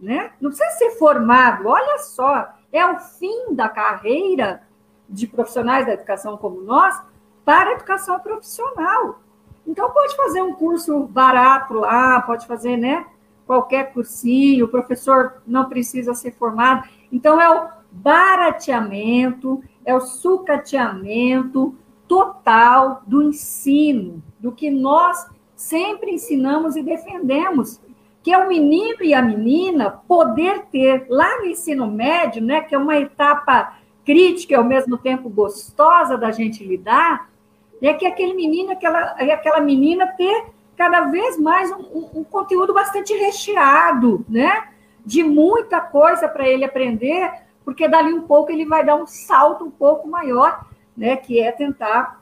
né? 0.01 0.31
Não 0.41 0.49
precisa 0.49 0.71
ser 0.79 0.89
formado. 0.97 1.67
Olha 1.67 1.99
só, 1.99 2.49
é 2.73 2.83
o 2.87 2.97
fim 2.97 3.53
da 3.53 3.69
carreira 3.69 4.63
de 5.07 5.27
profissionais 5.27 5.85
da 5.85 5.93
educação 5.93 6.35
como 6.35 6.59
nós 6.59 6.99
para 7.45 7.69
a 7.69 7.73
educação 7.73 8.19
profissional. 8.19 9.19
Então 9.67 9.91
pode 9.91 10.15
fazer 10.15 10.41
um 10.41 10.55
curso 10.55 11.01
barato 11.03 11.75
lá, 11.75 12.19
pode 12.21 12.47
fazer, 12.47 12.77
né? 12.77 13.05
Qualquer 13.45 13.93
cursinho, 13.93 14.65
o 14.65 14.69
professor 14.69 15.43
não 15.45 15.69
precisa 15.69 16.15
ser 16.15 16.31
formado. 16.31 16.89
Então 17.11 17.39
é 17.39 17.47
o 17.47 17.78
barateamento, 17.91 19.63
é 19.85 19.93
o 19.93 20.01
sucateamento 20.01 21.75
total 22.07 23.01
do 23.05 23.21
ensino, 23.23 24.21
do 24.39 24.51
que 24.51 24.69
nós 24.69 25.27
sempre 25.55 26.11
ensinamos 26.11 26.75
e 26.75 26.81
defendemos, 26.81 27.79
que 28.23 28.31
é 28.31 28.37
o 28.37 28.47
menino 28.47 29.03
e 29.03 29.13
a 29.13 29.21
menina 29.21 29.91
poder 30.07 30.65
ter 30.71 31.05
lá 31.09 31.39
no 31.39 31.45
ensino 31.45 31.87
médio, 31.87 32.41
né, 32.41 32.61
que 32.61 32.73
é 32.73 32.77
uma 32.77 32.97
etapa 32.97 33.77
crítica 34.05 34.53
e 34.53 34.57
ao 34.57 34.63
mesmo 34.63 34.97
tempo 34.97 35.29
gostosa 35.29 36.17
da 36.17 36.31
gente 36.31 36.63
lidar, 36.63 37.29
é 37.81 37.93
que 37.93 38.05
aquele 38.05 38.33
menino, 38.33 38.71
aquela, 38.71 38.99
aquela 38.99 39.61
menina 39.61 40.07
ter 40.07 40.45
cada 40.75 41.01
vez 41.01 41.37
mais 41.37 41.71
um, 41.71 42.19
um 42.19 42.23
conteúdo 42.23 42.73
bastante 42.73 43.13
recheado, 43.13 44.25
né? 44.27 44.69
De 45.05 45.23
muita 45.23 45.79
coisa 45.79 46.27
para 46.27 46.47
ele 46.47 46.65
aprender, 46.65 47.31
porque 47.69 47.87
dali 47.87 48.11
um 48.11 48.23
pouco 48.23 48.51
ele 48.51 48.65
vai 48.65 48.83
dar 48.83 48.95
um 48.95 49.05
salto 49.05 49.63
um 49.63 49.69
pouco 49.69 50.07
maior, 50.07 50.65
né, 50.97 51.15
que 51.15 51.39
é 51.39 51.51
tentar 51.51 52.19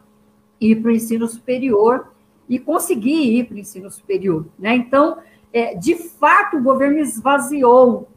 ir 0.59 0.75
para 0.81 0.89
o 0.89 0.93
ensino 0.93 1.25
superior 1.25 2.11
e 2.49 2.59
conseguir 2.59 3.37
ir 3.37 3.45
para 3.45 3.55
o 3.55 3.59
ensino 3.59 3.89
superior. 3.89 4.45
Né? 4.59 4.75
Então, 4.75 5.19
é, 5.53 5.73
de 5.73 5.95
fato, 5.95 6.57
o 6.57 6.61
governo 6.61 6.99
esvaziou 6.99 8.09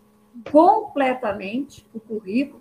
completamente 0.50 1.86
o 1.94 2.00
currículo 2.00 2.60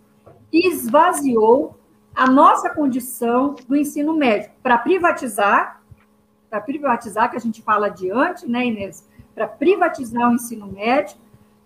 esvaziou 0.54 1.76
a 2.16 2.28
nossa 2.28 2.70
condição 2.70 3.56
do 3.68 3.76
ensino 3.76 4.14
médio 4.14 4.52
para 4.62 4.78
privatizar, 4.78 5.82
para 6.48 6.62
privatizar, 6.62 7.32
que 7.32 7.38
a 7.38 7.40
gente 7.40 7.64
fala 7.64 7.88
adiante, 7.88 8.48
né, 8.48 8.68
Inês? 8.68 9.08
Para 9.34 9.48
privatizar 9.48 10.30
o 10.30 10.36
ensino 10.36 10.68
médio 10.68 11.18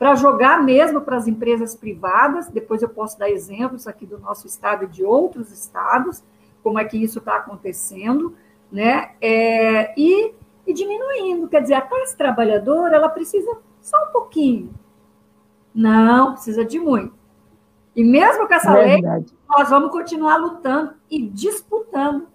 para 0.03 0.15
jogar 0.15 0.61
mesmo 0.61 0.99
para 0.99 1.15
as 1.15 1.29
empresas 1.29 1.73
privadas. 1.75 2.49
Depois 2.49 2.81
eu 2.81 2.89
posso 2.89 3.17
dar 3.17 3.29
exemplos 3.29 3.87
aqui 3.87 4.05
do 4.05 4.19
nosso 4.19 4.45
estado 4.45 4.83
e 4.83 4.87
de 4.87 5.01
outros 5.01 5.49
estados, 5.49 6.21
como 6.61 6.77
é 6.77 6.83
que 6.83 7.01
isso 7.01 7.19
está 7.19 7.37
acontecendo, 7.37 8.35
né? 8.69 9.11
É, 9.21 9.97
e, 9.97 10.33
e 10.67 10.73
diminuindo, 10.73 11.47
quer 11.47 11.61
dizer, 11.61 11.75
a 11.75 11.81
classe 11.81 12.17
trabalhadora 12.17 12.97
ela 12.97 13.07
precisa 13.07 13.49
só 13.79 13.95
um 14.09 14.11
pouquinho. 14.11 14.73
Não, 15.73 16.33
precisa 16.33 16.65
de 16.65 16.81
muito. 16.81 17.13
E 17.95 18.03
mesmo 18.03 18.45
com 18.45 18.53
essa 18.55 18.73
lei, 18.73 19.01
nós 19.47 19.69
vamos 19.69 19.89
continuar 19.89 20.35
lutando 20.35 20.95
e 21.09 21.25
disputando 21.29 22.27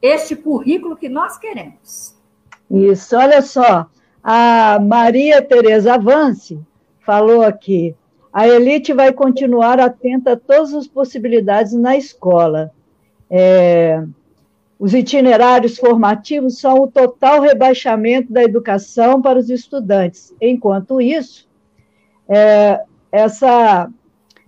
este 0.00 0.34
currículo 0.34 0.96
que 0.96 1.10
nós 1.10 1.36
queremos. 1.36 2.16
Isso, 2.70 3.14
olha 3.14 3.42
só, 3.42 3.90
a 4.22 4.78
Maria 4.80 5.42
Tereza 5.42 5.96
Avance 5.96 6.58
falou 7.04 7.42
aqui. 7.42 7.94
A 8.32 8.48
elite 8.48 8.92
vai 8.92 9.12
continuar 9.12 9.78
atenta 9.78 10.32
a 10.32 10.36
todas 10.36 10.74
as 10.74 10.88
possibilidades 10.88 11.72
na 11.72 11.96
escola. 11.96 12.72
É, 13.30 14.02
os 14.78 14.92
itinerários 14.92 15.78
formativos 15.78 16.58
são 16.58 16.80
o 16.80 16.88
total 16.88 17.40
rebaixamento 17.40 18.32
da 18.32 18.42
educação 18.42 19.22
para 19.22 19.38
os 19.38 19.48
estudantes. 19.50 20.34
Enquanto 20.40 21.00
isso, 21.00 21.48
é, 22.28 22.82
essa, 23.12 23.88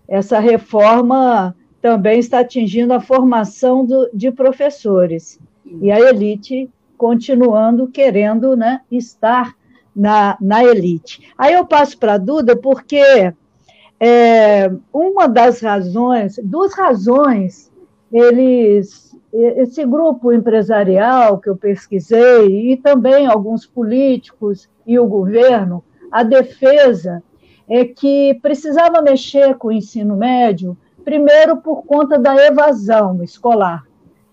essa 0.09 0.41
reforma 0.41 1.55
também 1.81 2.19
está 2.19 2.41
atingindo 2.41 2.93
a 2.93 3.01
formação 3.01 3.87
do, 3.87 4.11
de 4.13 4.33
professores. 4.33 5.39
E 5.81 5.91
a 5.93 6.01
elite 6.01 6.69
continuando 6.97 7.87
querendo 7.87 8.57
né, 8.57 8.81
estar 8.91 9.55
na, 9.97 10.37
na 10.41 10.63
elite. 10.63 11.33
Aí 11.39 11.55
eu 11.55 11.65
passo 11.65 11.97
para 11.97 12.15
a 12.15 12.19
Duda, 12.19 12.55
porque 12.55 13.33
é, 13.99 14.71
uma 14.93 15.27
das 15.27 15.61
razões, 15.61 16.39
duas 16.45 16.75
razões, 16.75 17.73
eles, 18.13 19.17
esse 19.33 19.85
grupo 19.87 20.33
empresarial 20.33 21.39
que 21.39 21.49
eu 21.49 21.57
pesquisei, 21.57 22.73
e 22.73 22.77
também 22.77 23.27
alguns 23.27 23.65
políticos 23.65 24.69
e 24.87 24.99
o 24.99 25.07
governo, 25.07 25.83
a 26.13 26.23
defesa 26.23 27.23
é 27.69 27.85
que 27.85 28.39
precisava 28.43 29.03
mexer 29.03 29.57
com 29.57 29.69
o 29.69 29.73
ensino 29.73 30.17
médio, 30.17 30.77
primeiro 31.05 31.57
por 31.57 31.83
conta 31.85 32.19
da 32.19 32.35
evasão 32.47 33.23
escolar, 33.23 33.85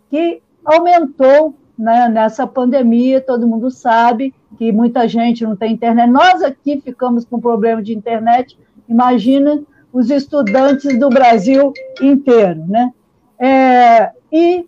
que 0.10 0.42
aumentou 0.64 1.56
né, 1.84 2.08
nessa 2.08 2.48
pandemia, 2.48 3.20
todo 3.20 3.46
mundo 3.46 3.70
sabe, 3.70 4.34
que 4.58 4.72
muita 4.72 5.06
gente 5.06 5.44
não 5.44 5.54
tem 5.54 5.74
internet. 5.74 6.10
Nós 6.10 6.42
aqui 6.42 6.80
ficamos 6.80 7.26
com 7.26 7.42
problema 7.42 7.84
de 7.84 7.94
internet, 7.94 8.58
imagina 8.88 9.62
os 9.92 10.10
estudantes 10.10 10.98
do 10.98 11.10
Brasil 11.10 11.74
inteiro, 12.02 12.66
né? 12.66 12.90
É, 13.38 14.12
e 14.32 14.66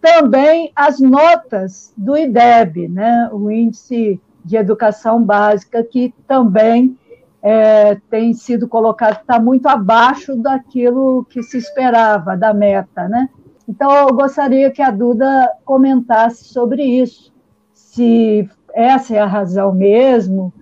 também 0.00 0.72
as 0.74 0.98
notas 0.98 1.92
do 1.96 2.16
IDEB, 2.16 2.88
né? 2.88 3.28
o 3.32 3.48
Índice 3.50 4.20
de 4.44 4.56
Educação 4.56 5.22
Básica, 5.22 5.84
que 5.84 6.12
também 6.26 6.98
é, 7.40 7.94
tem 8.10 8.34
sido 8.34 8.66
colocado, 8.66 9.20
está 9.20 9.38
muito 9.38 9.66
abaixo 9.66 10.34
daquilo 10.34 11.24
que 11.30 11.40
se 11.40 11.56
esperava, 11.56 12.36
da 12.36 12.52
meta. 12.52 13.08
Né? 13.08 13.28
Então, 13.68 13.92
eu 13.92 14.14
gostaria 14.14 14.70
que 14.70 14.80
a 14.80 14.90
Duda 14.90 15.54
comentasse 15.62 16.44
sobre 16.44 16.82
isso, 16.82 17.30
se 17.74 18.48
essa 18.72 19.14
é 19.14 19.18
a 19.18 19.26
razão 19.26 19.74
mesmo, 19.74 20.52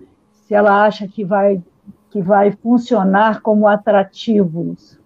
se 0.45 0.53
ela 0.53 0.83
acha 0.85 1.07
que 1.07 1.23
vai, 1.23 1.61
que 2.09 2.21
vai 2.21 2.51
funcionar 2.51 3.41
como 3.41 3.65
atrativos. 3.65 4.99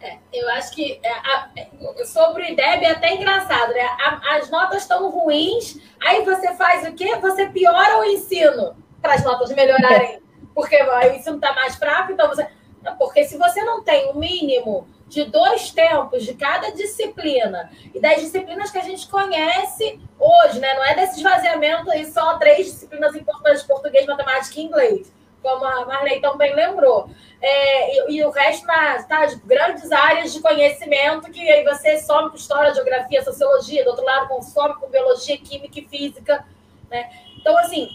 É, 0.00 0.18
eu 0.32 0.48
acho 0.50 0.72
que 0.72 1.00
é, 1.02 1.10
a, 1.10 2.04
sobre 2.04 2.42
o 2.42 2.46
IDEB 2.46 2.84
é 2.84 2.90
até 2.90 3.14
engraçado, 3.14 3.72
né? 3.72 3.88
As 4.36 4.48
notas 4.50 4.82
estão 4.82 5.10
ruins, 5.10 5.80
aí 6.00 6.24
você 6.24 6.54
faz 6.54 6.86
o 6.86 6.92
quê? 6.92 7.16
Você 7.16 7.48
piora 7.48 8.00
o 8.00 8.04
ensino 8.04 8.76
para 9.02 9.14
as 9.14 9.24
notas 9.24 9.50
melhorarem. 9.52 10.22
Porque 10.54 10.76
o 10.76 11.02
ensino 11.12 11.36
está 11.36 11.52
mais 11.54 11.74
fraco, 11.74 12.12
então 12.12 12.28
você. 12.28 12.46
Porque 12.98 13.24
se 13.24 13.36
você 13.36 13.64
não 13.64 13.82
tem 13.82 14.12
o 14.12 14.18
mínimo 14.18 14.86
de 15.14 15.24
dois 15.24 15.70
tempos 15.70 16.24
de 16.24 16.34
cada 16.34 16.70
disciplina 16.72 17.70
e 17.94 18.00
das 18.00 18.20
disciplinas 18.20 18.70
que 18.70 18.78
a 18.78 18.82
gente 18.82 19.06
conhece 19.06 20.00
hoje, 20.18 20.58
né? 20.58 20.74
Não 20.74 20.84
é 20.84 20.94
desse 20.94 21.18
esvaziamento 21.18 21.90
aí 21.90 22.04
só 22.10 22.36
três 22.36 22.66
disciplinas 22.66 23.14
importantes: 23.14 23.62
português, 23.62 24.04
matemática 24.06 24.58
e 24.58 24.64
inglês, 24.64 25.12
como 25.40 25.64
a 25.64 25.86
Marley 25.86 26.20
também 26.20 26.54
lembrou. 26.54 27.08
É, 27.40 28.10
e, 28.10 28.16
e, 28.16 28.24
o 28.24 28.30
resto 28.30 28.66
nas 28.66 29.06
tá, 29.06 29.26
grandes 29.44 29.92
áreas 29.92 30.32
de 30.32 30.40
conhecimento 30.40 31.30
que 31.30 31.40
aí 31.40 31.62
você 31.62 31.98
some 31.98 32.30
com 32.30 32.36
história, 32.36 32.74
geografia, 32.74 33.22
sociologia, 33.22 33.84
do 33.84 33.90
outro 33.90 34.04
lado 34.04 34.28
consome 34.28 34.74
com 34.76 34.88
biologia, 34.88 35.36
química 35.38 35.78
e 35.78 35.86
física, 35.86 36.44
né? 36.90 37.10
Então, 37.38 37.56
assim, 37.58 37.88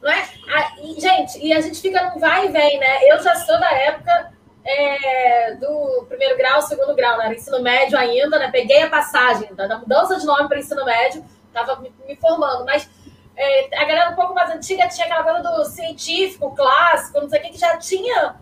não 0.00 0.10
é? 0.10 0.28
A, 0.48 0.80
e, 0.80 1.00
gente, 1.00 1.44
e 1.44 1.52
a 1.52 1.60
gente 1.60 1.80
fica 1.80 2.10
num 2.10 2.18
vai 2.18 2.46
e 2.46 2.48
vem, 2.48 2.78
né? 2.78 3.10
Eu 3.10 3.20
já 3.22 3.34
sou 3.34 3.58
da 3.58 3.72
época 3.72 4.39
é, 4.64 5.54
do 5.54 6.04
primeiro 6.08 6.36
grau, 6.36 6.60
segundo 6.62 6.94
grau, 6.94 7.18
né? 7.18 7.34
Ensino 7.34 7.62
médio 7.62 7.98
ainda, 7.98 8.38
né? 8.38 8.50
Peguei 8.50 8.82
a 8.82 8.90
passagem 8.90 9.54
da, 9.54 9.78
mudança 9.78 10.18
de 10.18 10.26
nome 10.26 10.48
para 10.48 10.58
ensino 10.58 10.84
médio, 10.84 11.24
estava 11.46 11.80
me, 11.80 11.92
me, 12.06 12.16
formando, 12.16 12.64
mas 12.64 12.88
é, 13.36 13.76
a 13.76 13.84
galera 13.84 14.10
um 14.10 14.14
pouco 14.14 14.34
mais 14.34 14.50
antiga 14.50 14.88
tinha 14.88 15.06
aquela 15.06 15.24
coisa 15.24 15.42
do 15.42 15.64
científico, 15.64 16.54
clássico, 16.54 17.20
não 17.20 17.28
sei 17.28 17.40
o 17.40 17.42
que, 17.42 17.50
que 17.50 17.58
já 17.58 17.76
tinha, 17.78 18.36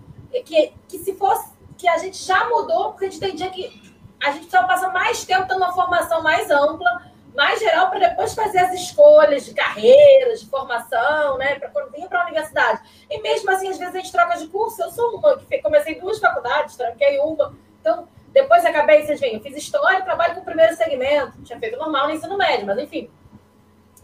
que, 0.45 0.73
que 0.89 0.99
se 0.99 1.15
fosse 1.15 1.57
que 1.77 1.89
a 1.89 1.97
gente 1.99 2.17
já 2.23 2.49
mudou, 2.49 2.91
porque 2.91 3.07
a 3.07 3.11
gente 3.11 3.25
entendia 3.25 3.51
que 3.51 3.89
a 4.21 4.33
gente 4.33 4.51
só 4.51 4.65
passa 4.65 4.89
mais 4.89 5.25
tempo 5.25 5.47
tendo 5.47 5.59
uma 5.59 5.73
formação 5.73 6.23
mais 6.23 6.51
ampla, 6.51 7.08
mais 7.39 7.61
geral, 7.61 7.89
para 7.89 8.01
depois 8.01 8.35
fazer 8.35 8.59
as 8.59 8.75
escolhas 8.75 9.47
de 9.47 9.55
carreiras, 9.55 10.41
de 10.41 10.47
formação, 10.47 11.39
né? 11.39 11.55
Para 11.55 11.69
quando 11.69 11.93
vinha 11.93 12.09
para 12.09 12.23
a 12.23 12.25
universidade. 12.25 12.81
E 13.09 13.23
mesmo 13.23 13.49
assim, 13.53 13.69
às 13.69 13.79
vezes 13.79 13.95
a 13.95 13.99
gente 13.99 14.11
troca 14.11 14.37
de 14.37 14.49
curso. 14.49 14.83
Eu 14.83 14.91
sou 14.91 15.17
uma 15.17 15.39
que 15.39 15.59
comecei 15.59 16.01
duas 16.01 16.19
faculdades, 16.19 16.75
tranquei 16.75 17.21
uma. 17.21 17.55
Então, 17.81 18.09
depois 18.33 18.65
acabei, 18.65 19.07
vocês 19.07 19.21
veem, 19.21 19.35
eu 19.35 19.41
fiz 19.41 19.57
história 19.57 20.03
trabalho 20.03 20.35
com 20.35 20.41
o 20.41 20.45
primeiro 20.45 20.75
segmento. 20.75 21.41
Tinha 21.45 21.61
feito 21.61 21.79
normal 21.79 22.09
no 22.09 22.15
ensino 22.15 22.37
médio, 22.37 22.67
mas 22.67 22.77
enfim. 22.77 23.09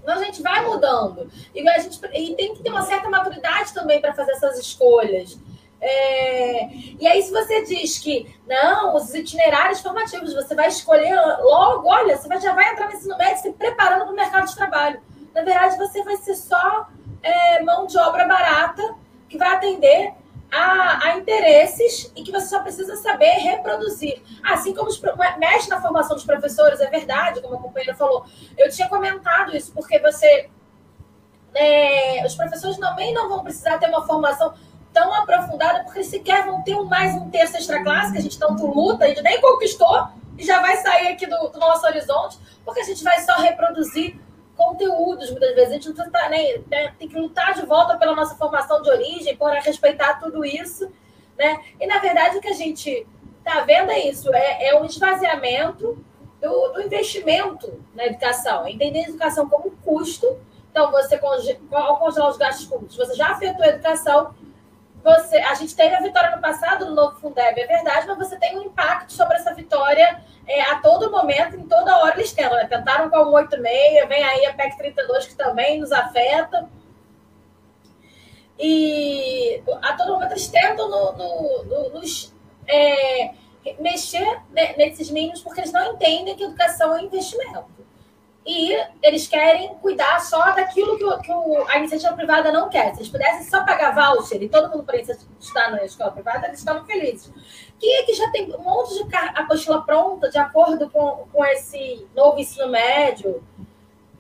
Então 0.01 0.15
a 0.15 0.23
gente 0.23 0.41
vai 0.41 0.65
mudando. 0.65 1.29
E, 1.53 1.69
a 1.69 1.79
gente, 1.81 1.99
e 2.13 2.37
tem 2.37 2.55
que 2.55 2.63
ter 2.63 2.71
uma 2.71 2.83
certa 2.83 3.11
maturidade 3.11 3.75
também 3.75 4.01
para 4.01 4.15
fazer 4.15 4.31
essas 4.31 4.61
escolhas. 4.61 5.37
É... 5.87 6.69
E 6.99 7.07
aí, 7.07 7.23
se 7.23 7.31
você 7.31 7.63
diz 7.63 7.99
que 7.99 8.35
não, 8.47 8.97
os 8.97 9.13
itinerários 9.15 9.83
formativos, 9.83 10.33
você 10.33 10.55
vai 10.55 10.69
escolher 10.69 11.15
logo, 11.43 11.87
olha, 11.87 12.17
você 12.17 12.29
já 12.41 12.55
vai 12.55 12.73
entrar 12.73 12.89
no 12.89 12.95
ensino 12.95 13.19
médio 13.19 13.43
se 13.43 13.53
preparando 13.53 14.05
para 14.05 14.13
o 14.13 14.17
mercado 14.17 14.47
de 14.47 14.57
trabalho. 14.57 15.03
Na 15.35 15.43
verdade, 15.43 15.77
você 15.77 16.03
vai 16.03 16.17
ser 16.17 16.37
só 16.37 16.89
é, 17.23 17.63
mão 17.63 17.87
de 17.87 17.99
obra 17.99 18.27
barata 18.27 18.95
que 19.29 19.37
vai 19.37 19.55
atender 19.55 20.15
a, 20.51 21.09
a, 21.09 21.19
interesses 21.19 22.11
e 22.17 22.23
que 22.23 22.33
você 22.33 22.47
só 22.47 22.61
precisa 22.61 22.97
saber 22.97 23.33
reproduzir. 23.41 24.23
Assim 24.43 24.73
como 24.73 24.89
os, 24.89 24.99
mexe 25.39 25.69
na 25.69 25.83
formação 25.83 26.17
dos 26.17 26.25
professores, 26.25 26.81
é 26.81 26.89
verdade, 26.89 27.43
como 27.43 27.57
a 27.57 27.59
companheira 27.59 27.95
falou. 27.95 28.25
Eu 28.57 28.71
tinha 28.71 28.89
comentado 28.89 29.55
isso, 29.55 29.71
porque 29.73 29.99
você. 29.99 30.49
É, 31.55 32.25
os 32.27 32.35
professores 32.35 32.79
também 32.79 33.13
não 33.13 33.29
vão 33.29 33.43
precisar 33.45 33.79
ter 33.79 33.89
uma 33.89 34.05
formação 34.05 34.55
tão 34.95 35.13
aprofundada, 35.13 35.83
porque 35.83 36.05
sequer 36.05 36.47
vão 36.47 36.63
ter 36.63 36.77
um, 36.77 36.85
mais 36.85 37.13
um 37.15 37.29
terço 37.29 37.57
extra 37.57 37.83
classe, 37.83 38.13
que 38.13 38.19
a 38.19 38.23
gente 38.23 38.39
tanto 38.39 38.65
luta, 38.65 39.05
a 39.05 39.09
gente 39.09 39.21
nem 39.23 39.41
conquistou, 39.41 40.09
e 40.39 40.45
já 40.45 40.63
vai 40.63 40.77
sair 40.77 41.09
aqui 41.09 41.27
do, 41.27 41.49
do 41.49 41.59
nosso 41.59 41.85
horizonte, 41.85 42.39
porque 42.65 42.81
a 42.81 42.85
gente 42.85 43.03
vai 43.03 43.21
só 43.21 43.35
reproduzir 43.35 44.17
conteúdos, 44.57 45.31
muitas 45.31 45.55
vezes. 45.55 45.71
A 45.71 45.75
gente 45.75 45.89
não 45.89 46.11
tá, 46.11 46.29
né, 46.29 46.95
tem 46.99 47.09
que 47.09 47.19
lutar 47.19 47.55
de 47.55 47.67
volta 47.67 47.99
pela 47.99 48.15
nossa 48.15 48.37
formação 48.37 48.81
de 48.81 48.89
origem, 48.89 49.37
para 49.37 49.61
respeitar 49.61 50.21
tudo 50.21 50.45
isso. 50.45 50.91
Né? 51.37 51.61
E, 51.81 51.87
na 51.87 51.99
verdade, 51.99 52.39
o 52.39 52.41
que 52.41 52.49
a 52.49 52.55
gente 52.55 53.07
está 53.39 53.61
vendo 53.61 53.91
é 53.91 54.09
isso, 54.09 54.33
é, 54.33 54.69
é 54.69 54.81
um 54.81 54.85
esvaziamento 54.85 56.03
do, 56.41 56.69
do, 56.69 56.83
investimento 56.83 57.85
na 57.95 58.07
educação, 58.07 58.67
entender 58.67 59.01
a 59.01 59.09
educação 59.09 59.49
como 59.49 59.71
custo. 59.83 60.39
Então, 60.71 60.91
você, 60.91 61.21
ao 61.71 61.99
congelar 61.99 62.31
os 62.31 62.37
gastos 62.37 62.67
públicos, 62.67 62.97
você 62.97 63.15
já 63.15 63.29
afetou 63.29 63.65
a 63.65 63.69
educação, 63.69 64.35
você, 65.05 65.37
a 65.37 65.53
gente 65.55 65.77
teve 65.77 65.95
a 65.95 66.01
vitória 66.01 66.35
no 66.35 66.41
passado 66.41 66.87
no 66.87 66.95
novo 66.95 67.21
Fundeb, 67.21 67.61
é 67.61 67.67
verdade, 67.67 68.07
mas 68.07 68.17
você 68.17 68.39
tem 68.39 68.59
um 68.59 68.63
impacto 68.63 69.13
sobre 69.13 69.37
essa 69.37 69.53
vitória 69.53 70.25
é, 70.47 70.63
a 70.63 70.79
todo 70.79 71.11
momento, 71.11 71.57
em 71.57 71.69
toda 71.69 71.99
hora 71.99 72.17
eles 72.17 72.33
tentam. 72.33 72.57
Né? 72.57 72.67
Tentaram 72.67 73.11
com 73.11 73.17
a 73.17 73.25
186, 73.25 74.09
vem 74.09 74.25
aí 74.25 74.47
a 74.47 74.55
PEC 74.55 74.79
32 74.79 75.27
que 75.27 75.35
também 75.35 75.79
nos 75.79 75.93
afeta. 75.93 76.67
E 78.59 79.63
a 79.83 79.93
todo 79.93 80.15
momento 80.15 80.33
eles 80.33 80.49
tentam 80.49 80.89
no, 80.89 81.13
no, 81.13 81.65
no, 81.65 81.89
nos, 81.91 82.35
é, 82.67 83.35
mexer 83.79 84.41
nesses 84.79 85.11
mínimos 85.11 85.43
porque 85.43 85.61
eles 85.61 85.73
não 85.73 85.93
entendem 85.93 86.35
que 86.35 86.45
educação 86.45 86.97
é 86.97 87.03
investimento 87.03 87.74
e 88.47 88.77
eles 89.03 89.27
querem 89.27 89.75
cuidar 89.77 90.21
só 90.21 90.53
daquilo 90.53 90.99
que, 90.99 91.05
o, 91.05 91.19
que 91.19 91.33
o, 91.33 91.67
a 91.67 91.79
iniciativa 91.79 92.13
privada 92.13 92.53
não 92.53 92.69
quer. 92.69 92.93
Se 92.93 93.01
eles 93.01 93.09
pudessem 93.09 93.45
só 93.45 93.65
pagar 93.65 93.95
voucher 93.95 94.43
e 94.43 94.49
todo 94.49 94.71
mundo 94.71 94.85
precisa 94.85 95.19
estar 95.41 95.71
na 95.71 95.83
escola 95.83 96.11
privada, 96.11 96.47
eles 96.47 96.59
estavam 96.59 96.85
felizes. 96.85 97.33
Quem 97.79 97.97
é 97.97 98.03
que 98.03 98.13
já 98.13 98.31
tem 98.31 98.55
um 98.55 98.63
monte 98.63 99.03
de 99.03 99.17
apostila 99.35 99.83
pronta 99.83 100.29
de 100.29 100.37
acordo 100.37 100.91
com, 100.91 101.27
com 101.33 101.45
esse 101.47 102.07
novo 102.15 102.39
ensino 102.39 102.69
médio? 102.69 103.43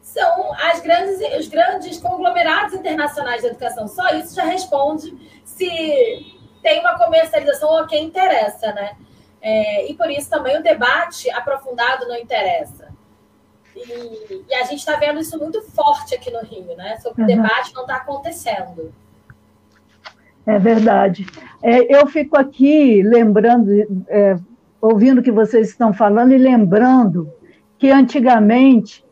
São 0.01 0.55
as 0.55 0.81
grandes, 0.81 1.19
os 1.39 1.49
grandes 1.49 1.99
conglomerados 1.99 2.75
internacionais 2.75 3.43
de 3.43 3.49
educação. 3.49 3.87
Só 3.87 4.09
isso 4.11 4.35
já 4.35 4.45
responde 4.45 5.43
se 5.45 6.41
tem 6.63 6.81
uma 6.81 6.97
comercialização 6.99 7.71
ou 7.71 7.87
quem 7.87 8.05
interessa, 8.05 8.73
né? 8.73 8.97
É, 9.43 9.91
e 9.91 9.95
por 9.95 10.11
isso 10.11 10.31
também 10.31 10.57
o 10.59 10.63
debate 10.63 11.31
aprofundado 11.31 12.09
não 12.09 12.17
interessa. 12.17 12.94
E, 13.77 14.45
e 14.49 14.55
a 14.55 14.63
gente 14.65 14.79
está 14.79 14.97
vendo 14.97 15.21
isso 15.21 15.39
muito 15.39 15.61
forte 15.63 16.15
aqui 16.15 16.31
no 16.31 16.41
Rio, 16.41 16.77
né? 16.77 16.97
Sobre 16.99 17.23
uhum. 17.23 17.29
o 17.29 17.29
debate 17.29 17.75
não 17.75 17.83
está 17.83 17.97
acontecendo. 17.97 18.93
É 20.47 20.59
verdade. 20.59 21.27
É, 21.63 21.95
eu 21.95 22.07
fico 22.07 22.37
aqui 22.37 23.03
lembrando, 23.03 23.71
é, 24.09 24.37
ouvindo 24.81 25.21
o 25.21 25.23
que 25.23 25.33
vocês 25.33 25.71
estão 25.71 25.93
falando 25.93 26.33
e 26.33 26.39
lembrando 26.39 27.33
que 27.79 27.91
antigamente 27.91 29.05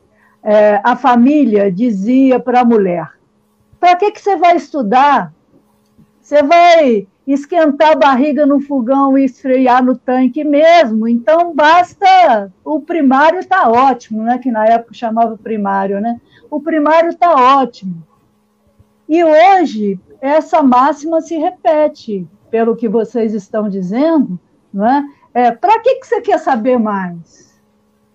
é, 0.42 0.80
a 0.84 0.94
família 0.94 1.72
dizia 1.72 2.38
para 2.38 2.60
a 2.60 2.64
mulher: 2.64 3.08
para 3.80 3.96
que, 3.96 4.10
que 4.10 4.20
você 4.20 4.36
vai 4.36 4.56
estudar? 4.56 5.32
Você 6.20 6.42
vai 6.42 7.06
esquentar 7.26 7.92
a 7.92 7.96
barriga 7.96 8.44
no 8.44 8.60
fogão 8.60 9.16
e 9.16 9.24
esfriar 9.24 9.84
no 9.84 9.96
tanque 9.96 10.42
mesmo. 10.42 11.06
Então 11.06 11.54
basta 11.54 12.52
o 12.64 12.80
primário 12.80 13.38
está 13.38 13.68
ótimo, 13.68 14.22
né? 14.22 14.38
Que 14.38 14.50
na 14.50 14.66
época 14.66 14.94
chamava 14.94 15.36
primário, 15.36 16.00
né? 16.00 16.20
O 16.50 16.60
primário 16.60 17.10
está 17.10 17.32
ótimo. 17.60 18.02
E 19.08 19.22
hoje 19.22 20.00
essa 20.20 20.62
máxima 20.62 21.20
se 21.20 21.36
repete, 21.36 22.26
pelo 22.50 22.76
que 22.76 22.88
vocês 22.88 23.34
estão 23.34 23.68
dizendo, 23.68 24.38
não 24.72 24.86
é? 24.86 25.04
é 25.34 25.50
Para 25.50 25.80
que, 25.80 25.96
que 25.96 26.06
você 26.06 26.20
quer 26.20 26.38
saber 26.38 26.78
mais? 26.78 27.60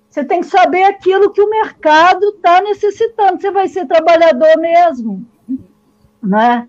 Você 0.09 0.23
tem 0.23 0.41
que 0.41 0.47
saber 0.47 0.83
aquilo 0.83 1.31
que 1.31 1.41
o 1.41 1.49
mercado 1.49 2.29
está 2.29 2.61
necessitando. 2.61 3.39
Você 3.39 3.51
vai 3.51 3.67
ser 3.67 3.85
trabalhador 3.85 4.57
mesmo, 4.57 5.25
né? 6.21 6.67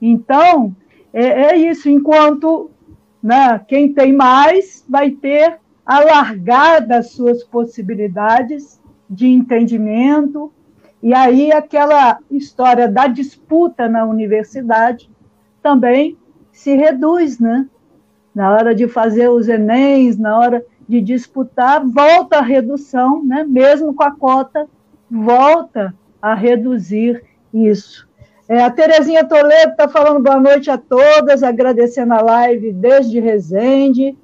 Então 0.00 0.74
é, 1.18 1.54
é 1.54 1.56
isso, 1.56 1.88
enquanto 1.88 2.70
né, 3.22 3.58
quem 3.66 3.92
tem 3.92 4.12
mais 4.12 4.84
vai 4.86 5.10
ter 5.10 5.58
alargado 5.84 6.92
as 6.92 7.10
suas 7.12 7.42
possibilidades 7.42 8.78
de 9.08 9.26
entendimento, 9.26 10.52
e 11.02 11.14
aí 11.14 11.52
aquela 11.52 12.18
história 12.30 12.86
da 12.86 13.06
disputa 13.06 13.88
na 13.88 14.04
universidade 14.04 15.10
também 15.62 16.18
se 16.52 16.74
reduz, 16.76 17.38
né? 17.38 17.66
Na 18.34 18.52
hora 18.52 18.74
de 18.74 18.86
fazer 18.86 19.28
os 19.28 19.48
Enems, 19.48 20.18
na 20.18 20.38
hora 20.38 20.64
de 20.86 21.00
disputar, 21.00 21.82
volta 21.84 22.38
a 22.38 22.42
redução, 22.42 23.24
né? 23.24 23.44
mesmo 23.44 23.94
com 23.94 24.02
a 24.02 24.10
cota, 24.10 24.68
volta 25.10 25.94
a 26.20 26.34
reduzir 26.34 27.22
isso. 27.52 28.06
É, 28.48 28.62
a 28.62 28.70
Terezinha 28.70 29.24
Toledo 29.24 29.72
está 29.72 29.88
falando 29.88 30.22
boa 30.22 30.38
noite 30.38 30.70
a 30.70 30.78
todas, 30.78 31.42
agradecendo 31.42 32.14
a 32.14 32.20
live 32.20 32.72
desde 32.72 33.18
Resende. 33.18 34.16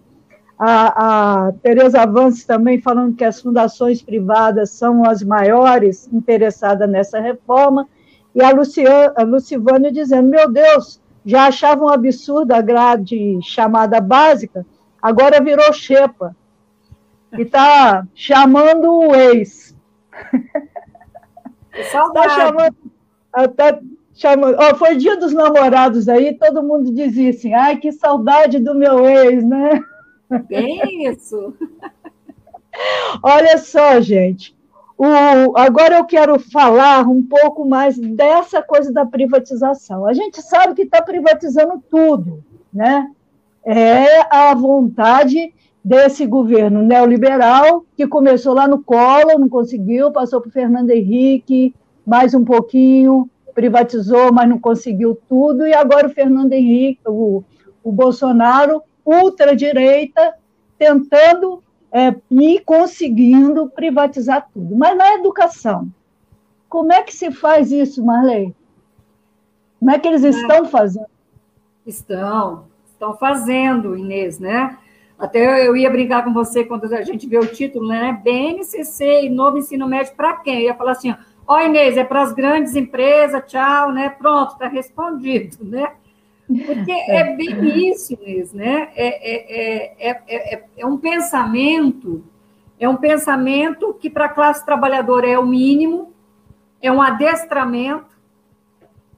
A, 0.57 1.47
a 1.49 1.53
Tereza 1.61 2.03
Avance 2.03 2.47
também 2.47 2.81
falando 2.81 3.17
que 3.17 3.25
as 3.25 3.41
fundações 3.41 4.01
privadas 4.01 4.71
são 4.71 5.05
as 5.05 5.25
maiores 5.25 6.09
interessadas 6.13 6.89
nessa 6.89 7.19
reforma. 7.19 7.89
E 8.33 8.41
a, 8.41 8.51
Luciana, 8.53 9.13
a 9.17 9.23
Lucivânia 9.25 9.91
dizendo: 9.91 10.29
Meu 10.29 10.49
Deus, 10.49 11.01
já 11.27 11.47
achavam 11.47 11.87
um 11.87 11.93
absurdo 11.93 12.53
a 12.53 12.61
grade 12.61 13.41
chamada 13.43 14.01
básica, 14.01 14.65
agora 15.01 15.43
virou 15.43 15.73
xepa. 15.73 16.37
E 17.37 17.43
está 17.43 18.07
chamando 18.15 18.93
o 18.93 19.15
ex. 19.17 19.75
Está 21.75 22.29
chamando. 22.29 22.77
Tá, 23.57 23.81
Oh, 24.29 24.77
foi 24.77 24.97
dia 24.97 25.17
dos 25.17 25.33
namorados 25.33 26.09
aí, 26.09 26.35
todo 26.35 26.63
mundo 26.63 26.93
dizia 26.93 27.31
assim: 27.31 27.53
ai, 27.55 27.77
que 27.77 27.93
saudade 27.93 28.59
do 28.59 28.75
meu 28.75 29.07
ex, 29.07 29.45
né? 29.45 29.81
Bem 30.49 31.07
isso. 31.09 31.55
Olha 33.23 33.59
só, 33.59 34.01
gente. 34.01 34.57
O, 34.97 35.57
agora 35.57 35.97
eu 35.97 36.05
quero 36.05 36.39
falar 36.39 37.09
um 37.09 37.23
pouco 37.23 37.65
mais 37.65 37.99
dessa 37.99 38.63
coisa 38.63 38.93
da 38.93 39.05
privatização. 39.05 40.07
A 40.07 40.13
gente 40.13 40.41
sabe 40.41 40.75
que 40.75 40.83
está 40.83 41.03
privatizando 41.03 41.83
tudo, 41.91 42.45
né? 42.73 43.11
É 43.65 44.21
a 44.35 44.55
vontade 44.55 45.53
desse 45.85 46.27
governo 46.27 46.83
neoliberal 46.83 47.85
que 47.97 48.07
começou 48.07 48.55
lá 48.55 48.69
no 48.69 48.83
Collor, 48.83 49.39
não 49.39 49.49
conseguiu, 49.49 50.13
passou 50.13 50.41
para 50.41 50.49
o 50.49 50.53
Fernando 50.53 50.91
Henrique, 50.91 51.75
mais 52.07 52.35
um 52.35 52.45
pouquinho, 52.45 53.29
privatizou, 53.55 54.33
mas 54.33 54.49
não 54.49 54.59
conseguiu 54.59 55.19
tudo, 55.29 55.67
e 55.67 55.75
agora 55.75 56.07
o 56.07 56.11
Fernando 56.11 56.53
Henrique, 56.53 57.01
o, 57.07 57.45
o 57.83 57.93
Bolsonaro, 57.93 58.83
ultradireita, 59.05 60.35
tentando 60.79 61.63
é, 61.93 62.15
e 62.31 62.61
conseguindo 62.61 63.69
privatizar 63.69 64.49
tudo. 64.53 64.75
Mas 64.77 64.97
na 64.97 65.15
educação, 65.15 65.89
como 66.69 66.93
é 66.93 67.03
que 67.03 67.15
se 67.15 67.31
faz 67.31 67.71
isso, 67.71 68.05
Marley? 68.05 68.55
Como 69.79 69.91
é 69.91 69.99
que 69.99 70.09
eles 70.09 70.23
estão 70.23 70.65
fazendo? 70.65 71.07
Estão, 71.87 72.65
estão 72.87 73.15
fazendo, 73.15 73.97
Inês, 73.97 74.39
né? 74.39 74.79
Até 75.19 75.67
eu 75.67 75.77
ia 75.77 75.91
brincar 75.91 76.25
com 76.25 76.33
você 76.33 76.65
quando 76.65 76.93
a 76.93 77.03
gente 77.03 77.29
vê 77.29 77.39
o 77.39 77.47
título, 77.47 77.87
né? 77.87 78.21
BNCC 78.25 79.27
e 79.27 79.29
novo 79.29 79.59
ensino 79.59 79.87
médio 79.87 80.15
para 80.17 80.37
quem? 80.37 80.61
Eu 80.61 80.67
ia 80.67 80.75
falar 80.75 80.93
assim, 80.93 81.11
ó, 81.11 81.17
Inês, 81.49 81.97
é 81.97 82.05
para 82.05 82.23
as 82.23 82.33
grandes 82.33 82.75
empresas, 82.77 83.43
tchau, 83.47 83.93
né? 83.93 84.11
Pronto, 84.11 84.53
está 84.53 84.69
respondido, 84.69 85.65
né? 85.65 85.93
Porque 86.47 86.93
é 86.93 87.35
bem 87.35 87.91
isso, 87.91 88.15
Inês, 88.15 88.53
né? 88.53 88.91
É, 88.95 89.33
é, 89.33 90.11
é, 90.11 90.65
é, 90.77 90.87
um 90.87 90.99
pensamento, 90.99 92.25
é 92.79 92.89
um 92.89 92.97
pensamento 92.97 93.95
que 93.95 94.11
para 94.11 94.27
a 94.27 94.29
classe 94.29 94.65
trabalhadora 94.65 95.29
é 95.29 95.39
o 95.39 95.47
mínimo, 95.47 96.13
é 96.81 96.91
um 96.91 97.01
adestramento, 97.01 98.13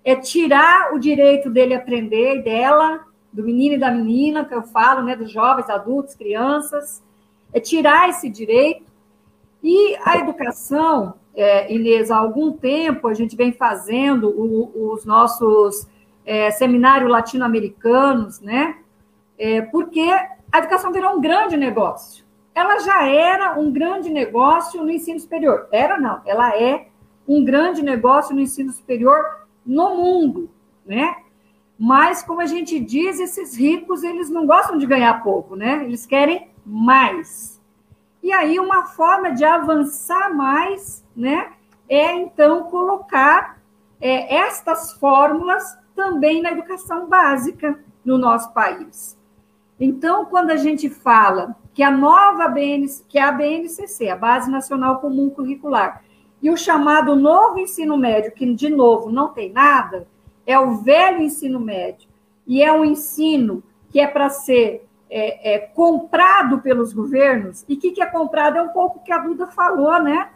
é 0.05 0.14
tirar 0.14 0.93
o 0.95 0.99
direito 0.99 1.49
dele 1.51 1.75
aprender 1.75 2.43
dela, 2.43 3.05
do 3.33 3.43
menino 3.43 3.75
e 3.75 3.79
da 3.79 3.91
menina, 3.91 4.45
que 4.45 4.55
eu 4.55 4.62
falo, 4.62 5.03
né, 5.03 5.16
dos 5.16 5.33
jovens, 5.33 5.68
adultos, 5.68 6.14
crianças, 6.14 7.03
é 7.53 7.59
tirar 7.59 8.09
esse 8.09 8.29
direito. 8.29 8.93
E 9.62 9.97
a 10.05 10.18
educação, 10.18 11.14
é, 11.35 11.72
Inês, 11.72 12.11
há 12.11 12.16
algum 12.16 12.53
tempo 12.53 13.09
a 13.09 13.14
gente 13.14 13.37
vem 13.37 13.53
fazendo 13.53 14.28
o, 14.28 14.93
os 14.93 15.05
nossos 15.05 15.89
é, 16.24 16.51
seminários 16.51 17.11
latino-americanos, 17.11 18.41
né? 18.41 18.78
É, 19.39 19.62
porque 19.62 20.09
a 20.53 20.59
educação 20.59 20.93
virou 20.93 21.16
um 21.16 21.20
grande 21.20 21.57
negócio. 21.57 22.24
Ela 22.55 22.78
já 22.78 23.07
era 23.09 23.59
um 23.59 23.72
grande 23.72 24.11
negócio 24.11 24.82
no 24.82 24.91
ensino 24.91 25.18
superior. 25.18 25.66
Era 25.72 25.99
não, 25.99 26.20
ela 26.24 26.57
é 26.57 26.87
um 27.26 27.45
grande 27.45 27.82
negócio 27.82 28.35
no 28.35 28.41
ensino 28.41 28.70
superior 28.70 29.47
no 29.66 29.97
mundo, 29.97 30.51
né? 30.87 31.16
Mas, 31.76 32.22
como 32.22 32.41
a 32.41 32.47
gente 32.47 32.78
diz, 32.78 33.18
esses 33.18 33.57
ricos, 33.57 34.05
eles 34.05 34.30
não 34.30 34.47
gostam 34.47 34.78
de 34.78 34.87
ganhar 34.87 35.22
pouco, 35.22 35.57
né? 35.57 35.85
Eles 35.85 36.07
querem 36.07 36.49
mais. 36.64 37.54
E 38.25 38.33
aí, 38.33 38.59
uma 38.59 38.87
forma 38.87 39.33
de 39.33 39.45
avançar 39.45 40.35
mais, 40.35 41.05
né? 41.14 41.53
É, 41.87 42.11
então, 42.14 42.70
colocar 42.70 43.59
é, 44.01 44.35
estas 44.37 44.95
fórmulas 44.95 45.77
também 45.95 46.41
na 46.41 46.53
educação 46.53 47.07
básica 47.07 47.79
no 48.03 48.16
nosso 48.16 48.51
país. 48.55 49.18
Então, 49.79 50.25
quando 50.25 50.53
a 50.53 50.57
gente 50.57 50.89
fala 50.89 51.55
que 51.75 51.83
a 51.83 51.91
nova 51.91 52.49
BNC, 52.49 53.05
que 53.07 53.18
é 53.18 53.22
a 53.25 53.31
BNCC, 53.31 54.09
a 54.09 54.16
Base 54.16 54.51
Nacional 54.51 55.01
Comum 55.01 55.29
Curricular, 55.29 56.03
e 56.41 56.49
o 56.49 56.57
chamado 56.57 57.14
novo 57.14 57.59
ensino 57.59 57.95
médio, 57.99 58.33
que 58.33 58.55
de 58.55 58.70
novo 58.70 59.12
não 59.12 59.35
tem 59.35 59.53
nada, 59.53 60.09
é 60.47 60.59
o 60.59 60.77
velho 60.79 61.20
ensino 61.20 61.61
médio. 61.61 62.09
E 62.47 62.62
é 62.62 62.72
um 62.72 62.87
ensino 62.87 63.62
que 63.91 64.01
é 64.01 64.07
para 64.07 64.31
ser 64.31 64.89
é, 65.17 65.55
é, 65.55 65.59
comprado 65.61 66.61
pelos 66.61 66.93
governos. 66.93 67.65
E 67.69 67.75
o 67.75 67.79
que, 67.79 67.93
que 67.93 68.03
é 68.03 68.07
comprado? 68.07 68.59
É 68.59 68.62
um 68.62 68.71
pouco 68.71 68.99
que 69.05 69.12
a 69.12 69.19
Duda 69.19 69.47
falou, 69.47 70.03
né? 70.03 70.31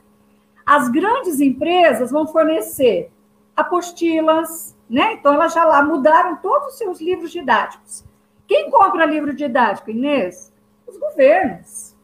As 0.64 0.88
grandes 0.88 1.40
empresas 1.40 2.12
vão 2.12 2.28
fornecer 2.28 3.10
apostilas, 3.56 4.78
né? 4.88 5.14
Então, 5.14 5.34
elas 5.34 5.52
já 5.52 5.64
lá 5.64 5.82
mudaram 5.82 6.36
todos 6.36 6.68
os 6.68 6.78
seus 6.78 7.00
livros 7.00 7.32
didáticos. 7.32 8.04
Quem 8.46 8.70
compra 8.70 9.04
livro 9.04 9.34
didático, 9.34 9.90
Inês? 9.90 10.52
Os 10.86 10.96
governos. 10.96 11.96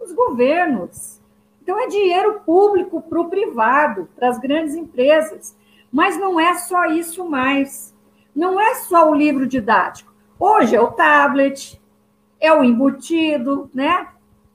Os 0.00 0.10
governos. 0.10 1.20
Então, 1.62 1.78
é 1.78 1.86
dinheiro 1.86 2.40
público 2.46 3.02
para 3.02 3.20
o 3.20 3.28
privado, 3.28 4.08
para 4.16 4.30
as 4.30 4.38
grandes 4.38 4.74
empresas. 4.74 5.54
Mas 5.92 6.18
não 6.18 6.40
é 6.40 6.54
só 6.54 6.86
isso 6.86 7.28
mais. 7.28 7.94
Não 8.34 8.58
é 8.58 8.74
só 8.76 9.10
o 9.10 9.14
livro 9.14 9.46
didático. 9.46 10.14
Hoje 10.38 10.74
é 10.74 10.80
o 10.80 10.92
tablet, 10.92 11.78
é 12.40 12.52
o 12.52 12.62
embutido, 12.62 13.70
né? 13.74 14.08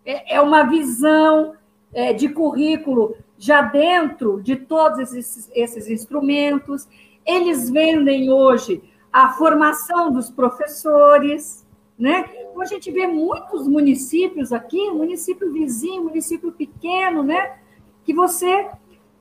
É, 0.05 0.35
é 0.35 0.41
uma 0.41 0.63
visão 0.63 1.53
é, 1.93 2.13
de 2.13 2.29
currículo 2.29 3.15
já 3.37 3.61
dentro 3.61 4.41
de 4.41 4.55
todos 4.55 5.13
esses, 5.13 5.49
esses 5.53 5.89
instrumentos. 5.89 6.87
Eles 7.25 7.69
vendem 7.69 8.31
hoje 8.31 8.83
a 9.11 9.29
formação 9.29 10.11
dos 10.11 10.29
professores, 10.29 11.67
né? 11.97 12.29
Então, 12.35 12.61
a 12.61 12.65
gente 12.65 12.91
vê 12.91 13.07
muitos 13.07 13.67
municípios 13.67 14.53
aqui, 14.53 14.89
município 14.91 15.51
vizinho, 15.51 16.03
município 16.03 16.51
pequeno, 16.51 17.23
né? 17.23 17.57
Que 18.03 18.13
você 18.13 18.69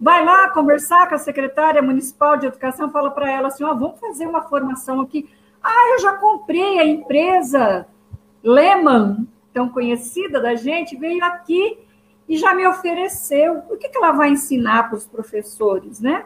vai 0.00 0.24
lá 0.24 0.48
conversar 0.50 1.08
com 1.08 1.14
a 1.14 1.18
secretária 1.18 1.82
municipal 1.82 2.36
de 2.36 2.46
educação, 2.46 2.90
fala 2.90 3.10
para 3.10 3.30
ela 3.30 3.48
assim, 3.48 3.64
ó, 3.64 3.72
oh, 3.72 3.78
vamos 3.78 4.00
fazer 4.00 4.26
uma 4.26 4.42
formação 4.42 5.00
aqui. 5.00 5.28
Ah, 5.62 5.94
eu 5.94 6.00
já 6.00 6.14
comprei 6.14 6.78
a 6.78 6.86
empresa 6.86 7.86
Lehman, 8.42 9.26
tão 9.52 9.68
conhecida 9.68 10.40
da 10.40 10.54
gente, 10.54 10.96
veio 10.96 11.24
aqui 11.24 11.78
e 12.28 12.36
já 12.36 12.54
me 12.54 12.66
ofereceu. 12.66 13.62
O 13.70 13.76
que, 13.76 13.88
que 13.88 13.96
ela 13.96 14.12
vai 14.12 14.30
ensinar 14.30 14.88
para 14.88 14.96
os 14.96 15.06
professores, 15.06 16.00
né? 16.00 16.24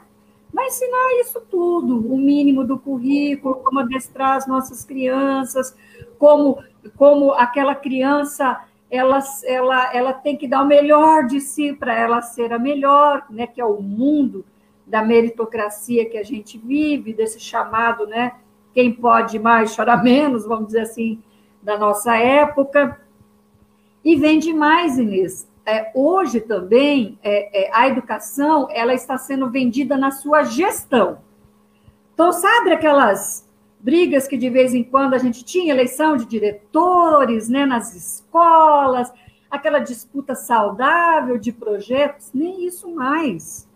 vai 0.54 0.68
ensinar 0.68 1.20
isso 1.20 1.40
tudo, 1.50 1.98
o 2.12 2.16
mínimo 2.16 2.64
do 2.64 2.78
currículo, 2.78 3.56
como 3.56 3.80
adestrar 3.80 4.36
as 4.36 4.46
nossas 4.46 4.84
crianças, 4.84 5.76
como, 6.16 6.62
como 6.96 7.32
aquela 7.32 7.74
criança 7.74 8.62
ela, 8.88 9.18
ela, 9.44 9.92
ela 9.92 10.12
tem 10.12 10.36
que 10.36 10.46
dar 10.46 10.62
o 10.62 10.66
melhor 10.66 11.26
de 11.26 11.40
si 11.40 11.72
para 11.72 11.98
ela 11.98 12.22
ser 12.22 12.52
a 12.52 12.58
melhor, 12.58 13.26
né, 13.28 13.48
que 13.48 13.60
é 13.60 13.64
o 13.64 13.82
mundo 13.82 14.44
da 14.86 15.02
meritocracia 15.02 16.08
que 16.08 16.16
a 16.16 16.22
gente 16.22 16.56
vive, 16.56 17.12
desse 17.12 17.40
chamado, 17.40 18.06
né, 18.06 18.34
quem 18.72 18.92
pode 18.92 19.38
mais 19.40 19.74
chora 19.74 19.96
menos, 19.96 20.46
vamos 20.46 20.66
dizer 20.66 20.82
assim, 20.82 21.20
da 21.64 21.76
nossa 21.76 22.16
época. 22.16 23.00
E 24.04 24.14
vem 24.14 24.38
demais, 24.38 24.98
Inês 24.98 25.48
é, 25.66 25.90
hoje 25.94 26.40
também 26.40 27.18
é, 27.22 27.64
é, 27.64 27.70
a 27.72 27.88
educação 27.88 28.68
ela 28.70 28.92
está 28.92 29.16
sendo 29.16 29.48
vendida 29.48 29.96
na 29.96 30.10
sua 30.10 30.44
gestão. 30.44 31.18
Então, 32.12 32.32
sabe 32.32 32.72
aquelas 32.72 33.48
brigas 33.80 34.28
que 34.28 34.36
de 34.36 34.48
vez 34.50 34.74
em 34.74 34.84
quando 34.84 35.14
a 35.14 35.18
gente 35.18 35.44
tinha 35.44 35.72
eleição 35.72 36.16
de 36.16 36.26
diretores 36.26 37.48
né, 37.48 37.66
nas 37.66 37.94
escolas, 37.94 39.12
aquela 39.50 39.78
disputa 39.78 40.34
saudável 40.34 41.38
de 41.38 41.50
projetos? 41.50 42.30
Nem 42.32 42.66
isso 42.66 42.94
mais. 42.94 43.68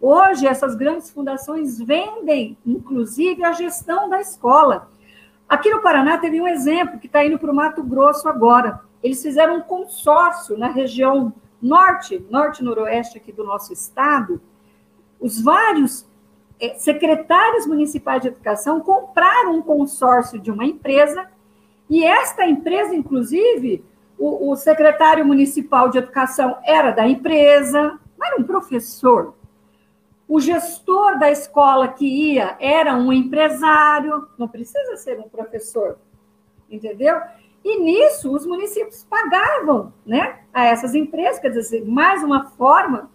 Hoje, 0.00 0.46
essas 0.46 0.74
grandes 0.74 1.10
fundações 1.10 1.78
vendem, 1.78 2.58
inclusive, 2.66 3.42
a 3.44 3.52
gestão 3.52 4.08
da 4.08 4.20
escola. 4.20 4.90
Aqui 5.52 5.68
no 5.68 5.82
Paraná 5.82 6.16
teve 6.16 6.40
um 6.40 6.48
exemplo 6.48 6.98
que 6.98 7.06
está 7.06 7.22
indo 7.22 7.38
para 7.38 7.52
o 7.52 7.54
Mato 7.54 7.82
Grosso 7.82 8.26
agora 8.26 8.80
eles 9.02 9.20
fizeram 9.20 9.58
um 9.58 9.60
consórcio 9.60 10.56
na 10.56 10.68
região 10.68 11.30
norte, 11.60 12.24
norte-noroeste 12.30 13.18
aqui 13.18 13.30
do 13.32 13.44
nosso 13.44 13.70
estado. 13.70 14.40
Os 15.20 15.42
vários 15.42 16.08
é, 16.58 16.74
secretários 16.78 17.66
municipais 17.66 18.22
de 18.22 18.28
educação 18.28 18.80
compraram 18.80 19.56
um 19.56 19.60
consórcio 19.60 20.38
de 20.38 20.50
uma 20.50 20.64
empresa, 20.64 21.28
e 21.90 22.02
esta 22.02 22.46
empresa, 22.46 22.94
inclusive, 22.94 23.84
o, 24.18 24.52
o 24.52 24.56
secretário 24.56 25.26
municipal 25.26 25.90
de 25.90 25.98
educação 25.98 26.56
era 26.64 26.92
da 26.92 27.06
empresa, 27.06 27.98
não 28.16 28.26
era 28.26 28.40
um 28.40 28.44
professor. 28.44 29.34
O 30.32 30.40
gestor 30.40 31.18
da 31.18 31.30
escola 31.30 31.88
que 31.88 32.06
ia 32.06 32.56
era 32.58 32.96
um 32.96 33.12
empresário, 33.12 34.26
não 34.38 34.48
precisa 34.48 34.96
ser 34.96 35.20
um 35.20 35.28
professor, 35.28 35.98
entendeu? 36.70 37.20
E 37.62 37.78
nisso, 37.78 38.34
os 38.34 38.46
municípios 38.46 39.04
pagavam 39.04 39.92
né, 40.06 40.38
a 40.50 40.64
essas 40.64 40.94
empresas, 40.94 41.38
quer 41.38 41.50
dizer, 41.50 41.84
mais 41.84 42.22
uma 42.22 42.46
forma 42.46 43.10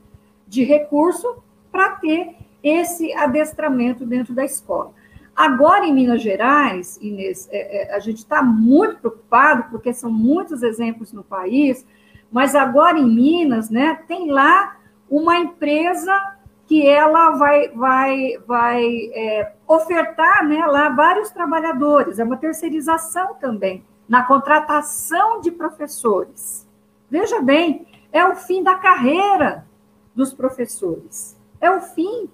de 0.47 0.63
recurso 0.63 1.41
para 1.71 1.93
ter 1.93 2.35
esse 2.61 3.11
adestramento 3.13 4.05
dentro 4.05 4.35
da 4.35 4.45
escola. 4.45 4.93
Agora, 5.35 5.87
em 5.87 5.93
Minas 5.95 6.21
Gerais, 6.21 6.99
Inês, 7.01 7.49
é, 7.51 7.93
é, 7.93 7.95
a 7.95 7.99
gente 7.99 8.19
está 8.19 8.43
muito 8.43 8.99
preocupado, 8.99 9.71
porque 9.71 9.91
são 9.91 10.11
muitos 10.11 10.61
exemplos 10.61 11.11
no 11.11 11.23
país, 11.23 11.83
mas 12.31 12.53
agora 12.53 12.99
em 12.99 13.09
Minas, 13.09 13.71
né, 13.71 14.03
tem 14.07 14.29
lá 14.29 14.77
uma 15.09 15.35
empresa 15.39 16.36
que 16.67 16.85
ela 16.85 17.31
vai, 17.31 17.69
vai, 17.69 18.37
vai 18.45 18.85
é, 19.13 19.53
ofertar 19.65 20.45
né, 20.45 20.65
lá 20.65 20.89
vários 20.89 21.29
trabalhadores, 21.29 22.19
é 22.19 22.23
uma 22.23 22.35
terceirização 22.35 23.35
também 23.35 23.85
na 24.07 24.23
contratação 24.23 25.39
de 25.39 25.49
professores. 25.49 26.67
Veja 27.09 27.41
bem, 27.41 27.87
é 28.11 28.25
o 28.25 28.35
fim 28.35 28.61
da 28.61 28.75
carreira 28.75 29.65
dos 30.13 30.33
professores. 30.33 31.37
É 31.61 31.71
o 31.71 31.79
fim, 31.79 32.29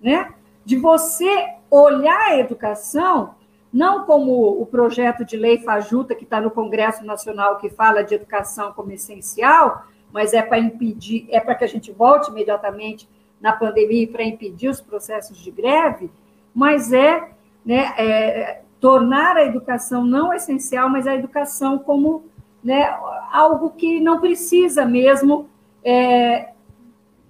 né, 0.00 0.34
de 0.64 0.76
você 0.76 1.54
olhar 1.70 2.20
a 2.28 2.38
educação 2.38 3.34
não 3.72 4.04
como 4.06 4.60
o 4.60 4.66
projeto 4.66 5.24
de 5.24 5.36
lei 5.36 5.58
Fajuta 5.58 6.14
que 6.14 6.24
está 6.24 6.40
no 6.40 6.50
Congresso 6.50 7.04
Nacional 7.04 7.58
que 7.58 7.68
fala 7.68 8.02
de 8.02 8.14
educação 8.14 8.72
como 8.72 8.90
essencial, 8.90 9.84
mas 10.10 10.32
é 10.32 10.42
para 10.42 10.58
impedir, 10.58 11.26
é 11.30 11.38
para 11.38 11.54
que 11.54 11.64
a 11.64 11.68
gente 11.68 11.92
volte 11.92 12.30
imediatamente 12.30 13.08
na 13.40 13.52
pandemia 13.52 14.08
para 14.08 14.24
impedir 14.24 14.68
os 14.68 14.80
processos 14.80 15.38
de 15.38 15.50
greve, 15.50 16.10
mas 16.54 16.92
é, 16.92 17.30
né, 17.64 17.94
é 17.96 18.62
tornar 18.80 19.36
a 19.36 19.44
educação 19.44 20.04
não 20.04 20.32
essencial, 20.32 20.88
mas 20.88 21.06
a 21.06 21.14
educação 21.14 21.78
como 21.78 22.24
né, 22.62 22.84
algo 23.32 23.70
que 23.70 24.00
não 24.00 24.20
precisa 24.20 24.84
mesmo 24.84 25.48
é, 25.84 26.52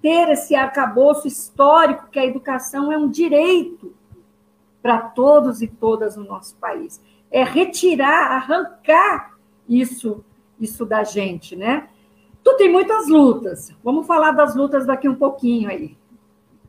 ter 0.01 0.29
esse 0.29 0.55
arcabouço 0.55 1.27
histórico, 1.27 2.07
que 2.11 2.19
a 2.19 2.25
educação 2.25 2.91
é 2.91 2.97
um 2.97 3.09
direito 3.09 3.93
para 4.81 4.99
todos 4.99 5.61
e 5.61 5.67
todas 5.67 6.15
no 6.15 6.23
nosso 6.23 6.55
país. 6.55 7.01
É 7.29 7.43
retirar, 7.43 8.31
arrancar 8.31 9.37
isso, 9.67 10.23
isso 10.59 10.85
da 10.85 11.03
gente, 11.03 11.55
né? 11.55 11.87
Tu 12.43 12.55
tem 12.55 12.71
muitas 12.71 13.07
lutas. 13.07 13.75
Vamos 13.83 14.07
falar 14.07 14.31
das 14.31 14.55
lutas 14.55 14.85
daqui 14.85 15.07
um 15.07 15.15
pouquinho 15.15 15.69
aí. 15.69 15.97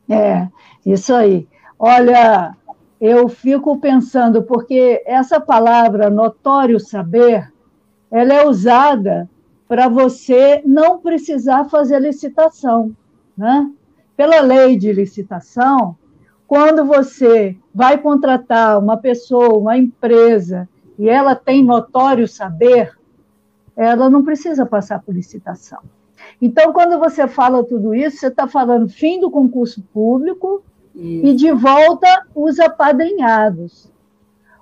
É, 0.09 0.47
isso 0.85 1.13
aí. 1.13 1.47
Olha, 1.77 2.55
eu 2.99 3.27
fico 3.27 3.77
pensando, 3.79 4.43
porque 4.43 5.01
essa 5.05 5.39
palavra 5.39 6.09
notório 6.09 6.79
saber, 6.79 7.51
ela 8.11 8.33
é 8.33 8.45
usada 8.45 9.29
para 9.67 9.87
você 9.87 10.61
não 10.65 10.99
precisar 10.99 11.65
fazer 11.65 11.99
licitação. 11.99 12.95
Né? 13.37 13.71
Pela 14.15 14.41
lei 14.41 14.77
de 14.77 14.91
licitação, 14.91 15.95
quando 16.45 16.85
você 16.85 17.57
vai 17.73 17.97
contratar 17.97 18.77
uma 18.77 18.97
pessoa, 18.97 19.57
uma 19.57 19.77
empresa, 19.77 20.67
e 20.99 21.09
ela 21.09 21.33
tem 21.33 21.63
notório 21.63 22.27
saber, 22.27 22.91
ela 23.75 24.09
não 24.09 24.23
precisa 24.23 24.65
passar 24.65 24.99
por 24.99 25.15
licitação. 25.15 25.79
Então, 26.41 26.73
quando 26.73 26.99
você 26.99 27.27
fala 27.27 27.63
tudo 27.63 27.93
isso, 27.93 28.17
você 28.17 28.27
está 28.27 28.47
falando 28.47 28.89
fim 28.89 29.19
do 29.19 29.29
concurso 29.29 29.81
público 29.93 30.63
isso. 30.95 31.25
e 31.25 31.33
de 31.33 31.51
volta 31.51 32.25
os 32.35 32.59
apadrinhados. 32.59 33.91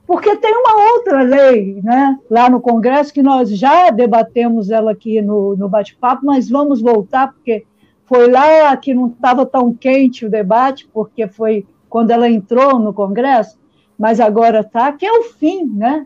Porque 0.06 0.36
tem 0.38 0.52
uma 0.56 0.94
outra 0.94 1.22
lei, 1.22 1.80
né, 1.84 2.18
lá 2.30 2.50
no 2.50 2.60
Congresso, 2.60 3.14
que 3.14 3.22
nós 3.22 3.50
já 3.50 3.92
debatemos 3.92 4.72
ela 4.72 4.92
aqui 4.92 5.22
no, 5.22 5.56
no 5.56 5.70
bate-papo, 5.70 6.26
mas 6.26 6.50
vamos 6.50 6.82
voltar, 6.82 7.32
porque 7.32 7.64
foi 8.06 8.28
lá 8.28 8.76
que 8.76 8.92
não 8.92 9.08
estava 9.08 9.46
tão 9.46 9.72
quente 9.72 10.26
o 10.26 10.30
debate, 10.30 10.90
porque 10.92 11.28
foi 11.28 11.64
quando 11.88 12.10
ela 12.10 12.28
entrou 12.28 12.80
no 12.80 12.92
Congresso, 12.92 13.60
mas 13.98 14.20
agora 14.20 14.62
está, 14.62 14.92
que 14.92 15.06
é 15.06 15.12
o 15.12 15.24
fim, 15.24 15.66
né? 15.66 16.06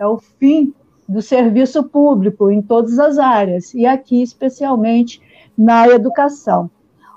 É 0.00 0.06
o 0.06 0.18
fim 0.18 0.74
do 1.08 1.20
serviço 1.20 1.84
público 1.84 2.50
em 2.50 2.62
todas 2.62 2.98
as 2.98 3.18
áreas, 3.18 3.74
e 3.74 3.86
aqui 3.86 4.22
especialmente 4.22 5.20
na 5.56 5.86
educação. 5.88 6.70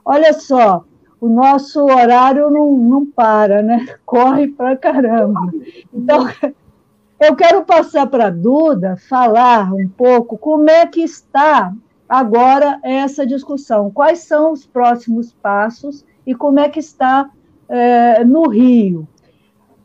Olha 0.04 0.34
só, 0.34 0.86
o 1.20 1.28
nosso 1.28 1.84
horário 1.84 2.50
não, 2.50 2.78
não 2.78 3.06
para, 3.06 3.62
né? 3.62 3.86
Corre 4.06 4.48
para 4.48 4.78
caramba. 4.78 5.52
Então, 5.94 6.28
eu 7.20 7.36
quero 7.36 7.66
passar 7.66 8.08
para 8.08 8.28
a 8.28 8.32
Duda 8.32 8.96
falar 9.10 9.74
um 9.74 9.88
pouco 9.88 10.38
como 10.38 10.70
é 10.70 10.86
que 10.86 11.02
está 11.02 11.74
agora 12.08 12.80
essa 12.84 13.26
discussão. 13.26 13.92
Quais 13.92 14.20
são 14.20 14.54
os 14.54 14.66
próximos 14.66 15.34
passos 15.34 16.06
e 16.26 16.36
como 16.36 16.60
é 16.60 16.70
que 16.70 16.80
está 16.80 17.30
é, 17.68 18.24
no 18.24 18.48
Rio? 18.48 19.08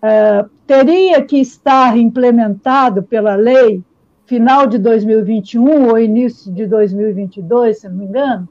É, 0.01 0.45
teria 0.67 1.23
que 1.25 1.39
estar 1.39 1.97
implementado 1.97 3.03
pela 3.03 3.35
lei 3.35 3.83
final 4.27 4.67
de 4.67 4.79
2021 4.79 5.89
ou 5.89 5.99
início 5.99 6.53
de 6.53 6.67
2022, 6.67 7.81
se 7.81 7.89
não 7.89 7.97
me 7.97 8.05
engano. 8.07 8.49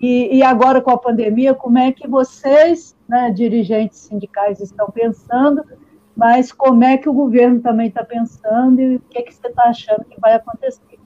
E, 0.00 0.38
e 0.38 0.42
agora, 0.42 0.80
com 0.80 0.90
a 0.90 0.98
pandemia, 0.98 1.54
como 1.54 1.78
é 1.78 1.92
que 1.92 2.08
vocês, 2.08 2.96
né, 3.08 3.30
dirigentes 3.30 3.98
sindicais, 3.98 4.60
estão 4.60 4.90
pensando, 4.90 5.64
mas 6.16 6.52
como 6.52 6.82
é 6.82 6.98
que 6.98 7.08
o 7.08 7.12
governo 7.12 7.60
também 7.60 7.88
está 7.88 8.04
pensando 8.04 8.80
e 8.80 8.96
o 8.96 9.00
que, 9.00 9.18
é 9.18 9.22
que 9.22 9.32
você 9.32 9.46
está 9.46 9.64
achando 9.64 10.04
que 10.04 10.20
vai 10.20 10.34
acontecer? 10.34 10.98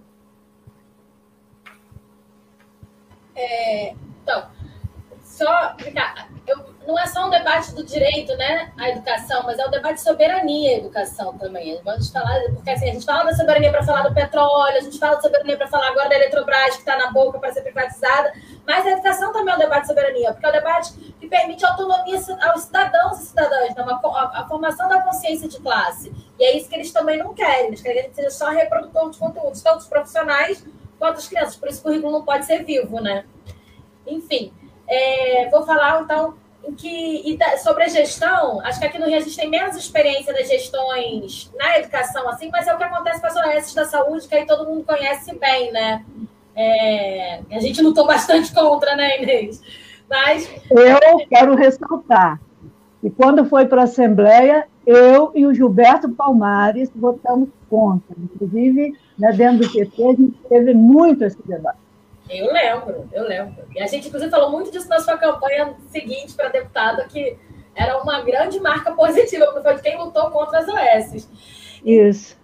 É, 3.34 3.94
então, 4.22 4.48
só 5.20 5.76
eu, 6.46 6.58
não 6.86 6.98
é 6.98 7.06
só 7.06 7.26
um 7.26 7.30
debate 7.30 7.74
do 7.74 7.84
direito, 7.84 8.34
né, 8.36 8.72
à 8.78 8.88
educação, 8.90 9.42
mas 9.44 9.58
é 9.58 9.66
um 9.66 9.70
debate 9.70 9.94
de 9.94 10.02
soberania 10.02 10.70
à 10.70 10.78
educação 10.78 11.36
também. 11.36 11.80
Vamos 11.84 12.10
falar, 12.10 12.40
porque 12.54 12.70
assim, 12.70 12.88
a 12.88 12.92
gente 12.92 13.04
fala 13.04 13.24
da 13.24 13.34
soberania 13.34 13.70
para 13.70 13.82
falar 13.82 14.02
do 14.02 14.14
petróleo, 14.14 14.76
a 14.76 14.80
gente 14.80 14.98
fala 14.98 15.16
da 15.16 15.22
soberania 15.22 15.56
para 15.56 15.66
falar 15.66 15.88
agora 15.88 16.08
da 16.08 16.14
Eletrobras, 16.14 16.74
que 16.74 16.80
está 16.80 16.96
na 16.96 17.10
boca 17.10 17.38
para 17.38 17.52
ser 17.52 17.62
privatizada, 17.62 18.32
mas 18.64 18.86
a 18.86 18.90
educação 18.90 19.32
também 19.32 19.52
é 19.52 19.56
um 19.56 19.60
debate 19.60 19.82
de 19.82 19.86
soberania, 19.88 20.32
porque 20.32 20.46
é 20.46 20.48
um 20.48 20.52
debate 20.52 20.92
que 21.18 21.26
permite 21.28 21.64
autonomia 21.64 22.20
aos 22.42 22.62
cidadãos 22.62 23.20
e 23.20 23.26
cidadãs, 23.26 23.74
né, 23.74 23.82
uma, 23.82 24.00
a, 24.02 24.42
a, 24.42 24.48
formação 24.48 24.88
da 24.88 25.00
consciência 25.02 25.48
de 25.48 25.58
classe. 25.60 26.12
E 26.38 26.44
é 26.44 26.56
isso 26.56 26.68
que 26.68 26.76
eles 26.76 26.92
também 26.92 27.18
não 27.18 27.34
querem, 27.34 27.66
eles 27.66 27.80
querem 27.80 27.96
que 27.96 28.00
a 28.00 28.04
gente 28.04 28.16
seja 28.16 28.30
só 28.30 28.50
reprodutor 28.50 29.10
de 29.10 29.18
conteúdos, 29.18 29.60
tanto 29.60 29.78
os 29.78 29.86
profissionais 29.86 30.64
quanto 30.98 31.18
as 31.18 31.28
crianças, 31.28 31.56
por 31.56 31.68
isso 31.68 31.80
o 31.80 31.82
currículo 31.82 32.12
não 32.12 32.24
pode 32.24 32.46
ser 32.46 32.64
vivo, 32.64 33.00
né? 33.00 33.24
Enfim, 34.06 34.52
é, 34.88 35.48
vou 35.50 35.64
falar 35.64 36.00
então 36.00 36.36
que 36.72 37.38
sobre 37.62 37.84
a 37.84 37.88
gestão, 37.88 38.60
acho 38.62 38.80
que 38.80 38.86
aqui 38.86 38.98
no 38.98 39.06
Rio 39.06 39.16
a 39.16 39.20
gente 39.20 39.36
tem 39.36 39.48
menos 39.48 39.76
experiência 39.76 40.32
das 40.32 40.48
gestões 40.48 41.50
na 41.56 41.78
educação, 41.78 42.28
assim, 42.28 42.50
mas 42.50 42.66
é 42.66 42.74
o 42.74 42.78
que 42.78 42.84
acontece 42.84 43.20
com 43.20 43.26
as 43.26 43.36
OS 43.36 43.74
da 43.74 43.84
saúde, 43.84 44.26
que 44.26 44.34
aí 44.34 44.46
todo 44.46 44.68
mundo 44.68 44.84
conhece 44.84 45.34
bem, 45.36 45.72
né? 45.72 46.04
É, 46.54 47.40
a 47.50 47.60
gente 47.60 47.82
lutou 47.82 48.06
bastante 48.06 48.52
contra, 48.52 48.96
né, 48.96 49.22
Inês? 49.22 49.62
Mas. 50.08 50.50
Eu 50.70 51.26
quero 51.28 51.54
ressaltar 51.54 52.40
que 53.00 53.10
quando 53.10 53.44
foi 53.44 53.66
para 53.66 53.82
a 53.82 53.84
Assembleia, 53.84 54.66
eu 54.86 55.32
e 55.34 55.44
o 55.44 55.52
Gilberto 55.52 56.08
Palmares 56.10 56.90
votamos 56.94 57.50
contra. 57.68 58.16
Inclusive, 58.18 58.94
né, 59.18 59.32
dentro 59.32 59.66
do 59.66 59.72
PT, 59.72 60.04
a 60.04 60.14
gente 60.14 60.38
teve 60.48 60.74
muito 60.74 61.24
esse 61.24 61.38
debate. 61.46 61.85
Eu 62.28 62.52
lembro, 62.52 63.08
eu 63.12 63.24
lembro. 63.24 63.64
E 63.74 63.80
a 63.80 63.86
gente, 63.86 64.08
inclusive, 64.08 64.30
falou 64.30 64.50
muito 64.50 64.70
disso 64.70 64.88
na 64.88 64.98
sua 64.98 65.16
campanha 65.16 65.74
seguinte 65.90 66.34
para 66.34 66.48
deputada, 66.48 67.04
que 67.06 67.36
era 67.74 68.00
uma 68.02 68.22
grande 68.22 68.58
marca 68.58 68.92
positiva, 68.92 69.46
porque 69.46 69.62
foi 69.62 69.74
de 69.74 69.82
quem 69.82 69.98
lutou 69.98 70.30
contra 70.30 70.58
as 70.58 70.66
OS. 70.68 71.28
Isso. 71.84 72.36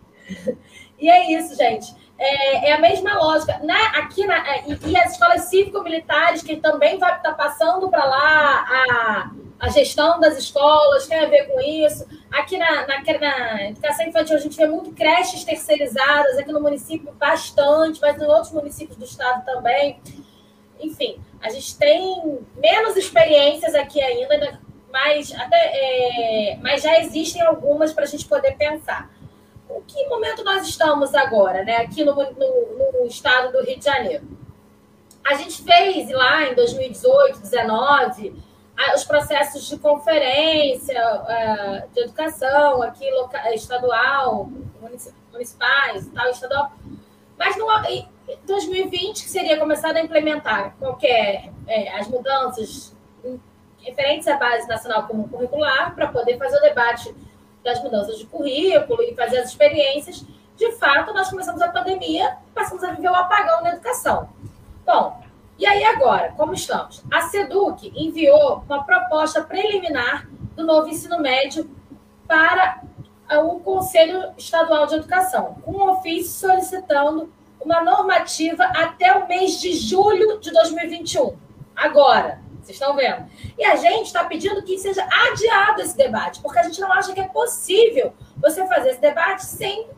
E 0.99 1.11
é 1.11 1.33
isso, 1.33 1.57
gente. 1.57 1.93
É, 2.25 2.69
é 2.71 2.73
a 2.73 2.79
mesma 2.79 3.15
lógica. 3.15 3.59
Na, 3.63 3.99
aqui 3.99 4.27
na, 4.27 4.37
é, 4.49 4.65
e, 4.67 4.91
e 4.91 4.97
as 4.97 5.13
escolas 5.13 5.43
cívico-militares, 5.43 6.43
que 6.43 6.57
também 6.57 6.99
vai 6.99 7.17
estar 7.17 7.31
tá 7.31 7.35
passando 7.35 7.89
para 7.89 8.05
lá 8.05 8.67
a 8.69 9.31
a 9.63 9.69
gestão 9.69 10.19
das 10.19 10.37
escolas 10.37 11.07
tem 11.07 11.21
a 11.21 11.27
ver 11.27 11.47
com 11.47 11.61
isso. 11.61 12.05
Aqui 12.33 12.59
na, 12.59 12.85
na, 12.85 13.01
na, 13.21 13.69
educação 13.69 14.05
infantil 14.05 14.35
a 14.35 14.41
gente 14.41 14.57
vê 14.57 14.67
muito 14.67 14.91
creches 14.91 15.45
terceirizadas, 15.45 16.37
aqui 16.37 16.51
no 16.51 16.61
município 16.61 17.13
bastante, 17.13 18.01
mas 18.01 18.21
em 18.21 18.25
outros 18.25 18.51
municípios 18.51 18.97
do 18.97 19.05
estado 19.05 19.45
também. 19.45 20.01
Enfim, 20.81 21.17
a 21.41 21.49
gente 21.49 21.79
tem 21.79 22.41
menos 22.57 22.97
experiências 22.97 23.77
aqui 23.77 24.03
ainda, 24.03 24.59
mas, 24.93 25.33
até, 25.33 25.57
é, 25.57 26.59
mas 26.61 26.83
já 26.83 26.99
existem 26.99 27.41
algumas 27.41 27.93
para 27.93 28.03
a 28.03 28.09
gente 28.09 28.27
poder 28.27 28.57
pensar. 28.57 29.12
O 29.77 29.83
que 29.83 30.07
momento 30.09 30.45
nós 30.45 30.67
estamos 30.67 31.15
agora, 31.15 31.65
né? 31.65 31.77
aqui 31.79 32.05
no, 32.05 32.15
no, 32.15 33.01
no 33.01 33.07
estado 33.07 33.53
do 33.53 33.65
Rio 33.65 33.79
de 33.79 33.85
Janeiro? 33.85 34.27
A 35.25 35.35
gente 35.35 35.63
fez 35.63 36.11
lá 36.11 36.45
em 36.45 36.55
2018, 36.55 37.41
2019 37.41 38.43
os 38.95 39.05
processos 39.05 39.69
de 39.69 39.79
conferência 39.79 40.99
é, 41.29 41.87
de 41.93 42.01
educação 42.01 42.83
aqui 42.83 43.09
local, 43.11 43.53
estadual, 43.53 44.51
municipais, 45.31 46.09
tal, 46.13 46.31
estadual. 46.31 46.73
Mas 47.39 47.57
no, 47.57 47.71
em 47.87 48.09
2020 48.47 49.23
que 49.23 49.31
seria 49.31 49.59
começado 49.59 49.97
a 49.97 50.01
implementar 50.01 50.75
qualquer 50.79 51.53
é, 51.67 51.95
as 51.97 52.09
mudanças 52.09 52.95
referentes 53.79 54.29
à 54.29 54.37
base 54.37 54.67
nacional 54.69 55.07
comum 55.07 55.29
curricular 55.29 55.95
para 55.95 56.09
poder 56.09 56.39
fazer 56.39 56.57
o 56.59 56.63
debate 56.63 57.15
das 57.65 57.83
mudanças 57.83 58.19
de 58.19 58.27
currículo 58.27 59.03
e 59.03 59.15
fazer 59.15 59.39
as 59.39 59.49
experiências. 59.51 60.25
De 60.57 60.73
fato, 60.73 61.13
nós 61.13 61.31
começamos 61.31 61.63
a 61.63 61.69
pandemia, 61.69 62.37
passamos 62.55 62.85
a 62.85 62.93
viver 62.93 63.09
o 63.09 63.15
apagão 63.15 63.63
na 63.63 63.71
educação. 63.71 64.29
Bom, 64.85 65.23
e 65.59 65.67
aí, 65.67 65.85
agora, 65.85 66.33
como 66.37 66.53
estamos? 66.55 67.03
A 67.11 67.23
SEDUC 67.23 67.93
enviou 67.95 68.65
uma 68.69 68.85
proposta 68.85 69.43
preliminar 69.43 70.29
do 70.57 70.67
novo 70.67 70.89
ensino 70.89 71.21
médio 71.21 71.71
para 72.27 72.83
o 73.45 73.61
Conselho 73.61 74.33
Estadual 74.37 74.87
de 74.87 74.97
Educação, 74.97 75.57
com 75.63 75.73
um 75.73 75.91
ofício 75.91 76.49
solicitando 76.49 77.33
uma 77.61 77.81
normativa 77.83 78.65
até 78.65 79.15
o 79.15 79.29
mês 79.29 79.61
de 79.61 79.73
julho 79.73 80.41
de 80.41 80.51
2021. 80.51 81.37
Agora, 81.77 82.42
vocês 82.63 82.77
estão 82.77 82.95
vendo? 82.95 83.27
E 83.59 83.65
a 83.65 83.77
gente 83.77 84.07
está 84.07 84.25
pedindo 84.25 84.63
que 84.63 84.79
seja 84.79 85.05
adiado 85.05 85.81
esse 85.81 85.97
debate, 85.97 86.41
porque 86.41 86.59
a 86.59 86.63
gente 86.63 86.81
não 86.81 86.93
acha 86.93 87.13
que 87.13 87.21
é 87.21 87.29
possível 87.29 88.13
você 88.37 88.67
fazer 88.67 88.91
esse 88.91 89.01
debate 89.01 89.45
sem, 89.45 89.89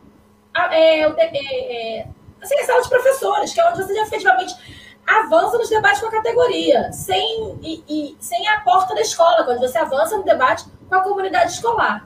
é, 0.55 1.01
é, 1.01 1.99
é, 1.99 2.07
sem 2.43 2.59
a 2.59 2.65
sala 2.65 2.81
de 2.81 2.89
professores, 2.89 3.53
que 3.53 3.61
é 3.61 3.69
onde 3.69 3.83
você 3.83 3.99
efetivamente 3.99 4.55
avança 5.05 5.57
nos 5.57 5.69
debates 5.69 6.01
com 6.01 6.07
a 6.07 6.11
categoria, 6.11 6.91
sem, 6.91 7.59
e, 7.61 7.83
e, 7.87 8.17
sem 8.19 8.47
a 8.47 8.61
porta 8.61 8.95
da 8.95 9.01
escola, 9.01 9.43
quando 9.43 9.59
você 9.59 9.77
avança 9.77 10.17
no 10.17 10.23
debate 10.23 10.65
com 10.89 10.95
a 10.95 11.01
comunidade 11.01 11.51
escolar. 11.51 12.05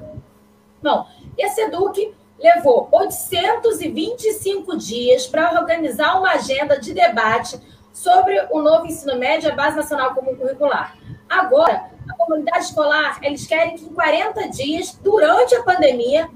Bom, 0.84 1.08
E 1.38 1.44
a 1.44 1.50
SEDUC 1.50 2.14
levou 2.38 2.88
825 2.92 4.78
dias 4.78 5.28
para 5.28 5.54
organizar 5.60 6.18
uma 6.18 6.32
agenda 6.32 6.80
de 6.80 6.94
debate 6.94 7.60
sobre 8.00 8.48
o 8.50 8.62
novo 8.62 8.88
ensino 8.88 9.18
médio, 9.18 9.52
a 9.52 9.56
Base 9.56 9.76
Nacional 9.76 10.16
Comum 10.16 10.34
Curricular. 10.34 10.96
Agora, 11.28 11.92
a 12.10 12.14
comunidade 12.16 12.64
escolar, 12.66 13.20
eles 13.22 13.46
querem 13.46 13.76
que 13.76 13.84
em 13.84 13.94
40 13.94 14.48
dias, 14.48 14.98
durante 15.04 15.54
a 15.54 15.64
pandemia, 15.64 16.30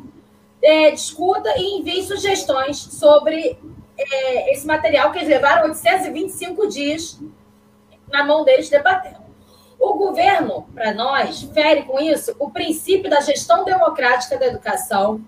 é, 0.62 0.92
discuta 0.92 1.50
e 1.58 1.80
envie 1.80 2.04
sugestões 2.04 2.78
sobre 2.78 3.58
é, 3.98 4.52
esse 4.52 4.68
material 4.68 5.12
que 5.12 5.20
eles 5.20 5.30
levaram 5.30 5.70
825 5.70 6.68
dias 6.68 7.20
na 8.12 8.26
mão 8.26 8.44
deles 8.44 8.70
debatendo. 8.70 9.24
O 9.80 9.94
governo, 9.94 10.68
para 10.74 10.94
nós, 10.94 11.44
fere 11.54 11.84
com 11.84 11.98
isso 11.98 12.36
o 12.40 12.52
princípio 12.52 13.10
da 13.10 13.22
gestão 13.22 13.64
democrática 13.64 14.38
da 14.38 14.48
educação, 14.48 15.22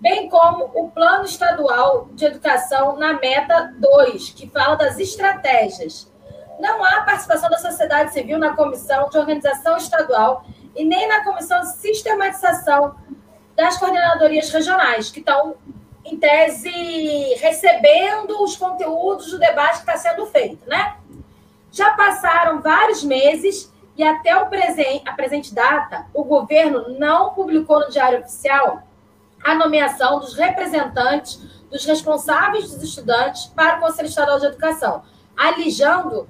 bem 0.00 0.28
como 0.28 0.70
o 0.74 0.90
Plano 0.90 1.24
Estadual 1.24 2.08
de 2.12 2.26
Educação 2.26 2.96
na 2.96 3.14
Meta 3.14 3.74
2, 3.78 4.30
que 4.30 4.48
fala 4.48 4.76
das 4.76 4.98
estratégias. 4.98 6.10
Não 6.58 6.84
há 6.84 7.02
participação 7.02 7.50
da 7.50 7.58
sociedade 7.58 8.12
civil 8.12 8.38
na 8.38 8.54
Comissão 8.54 9.08
de 9.08 9.18
Organização 9.18 9.76
Estadual 9.76 10.44
e 10.74 10.84
nem 10.84 11.08
na 11.08 11.24
Comissão 11.24 11.60
de 11.60 11.72
Sistematização 11.76 12.94
das 13.54 13.78
Coordenadorias 13.78 14.50
Regionais, 14.50 15.10
que 15.10 15.20
estão, 15.20 15.56
em 16.04 16.18
tese, 16.18 16.70
recebendo 17.40 18.42
os 18.42 18.56
conteúdos 18.56 19.30
do 19.30 19.38
debate 19.38 19.82
que 19.82 19.90
está 19.90 19.96
sendo 19.96 20.26
feito, 20.26 20.68
né? 20.68 20.96
Já 21.72 21.90
passaram 21.92 22.60
vários 22.60 23.02
meses 23.02 23.72
e 23.96 24.04
até 24.04 24.36
o 24.36 24.46
presente, 24.46 25.02
a 25.08 25.12
presente 25.12 25.54
data, 25.54 26.06
o 26.12 26.22
governo 26.22 26.98
não 26.98 27.30
publicou 27.30 27.80
no 27.80 27.90
Diário 27.90 28.20
Oficial 28.20 28.85
a 29.42 29.54
nomeação 29.54 30.18
dos 30.18 30.34
representantes 30.34 31.40
dos 31.70 31.84
responsáveis 31.84 32.70
dos 32.70 32.82
estudantes 32.82 33.46
para 33.46 33.76
o 33.76 33.80
Conselho 33.80 34.08
Estadual 34.08 34.38
de 34.38 34.46
Educação, 34.46 35.02
alijando 35.36 36.28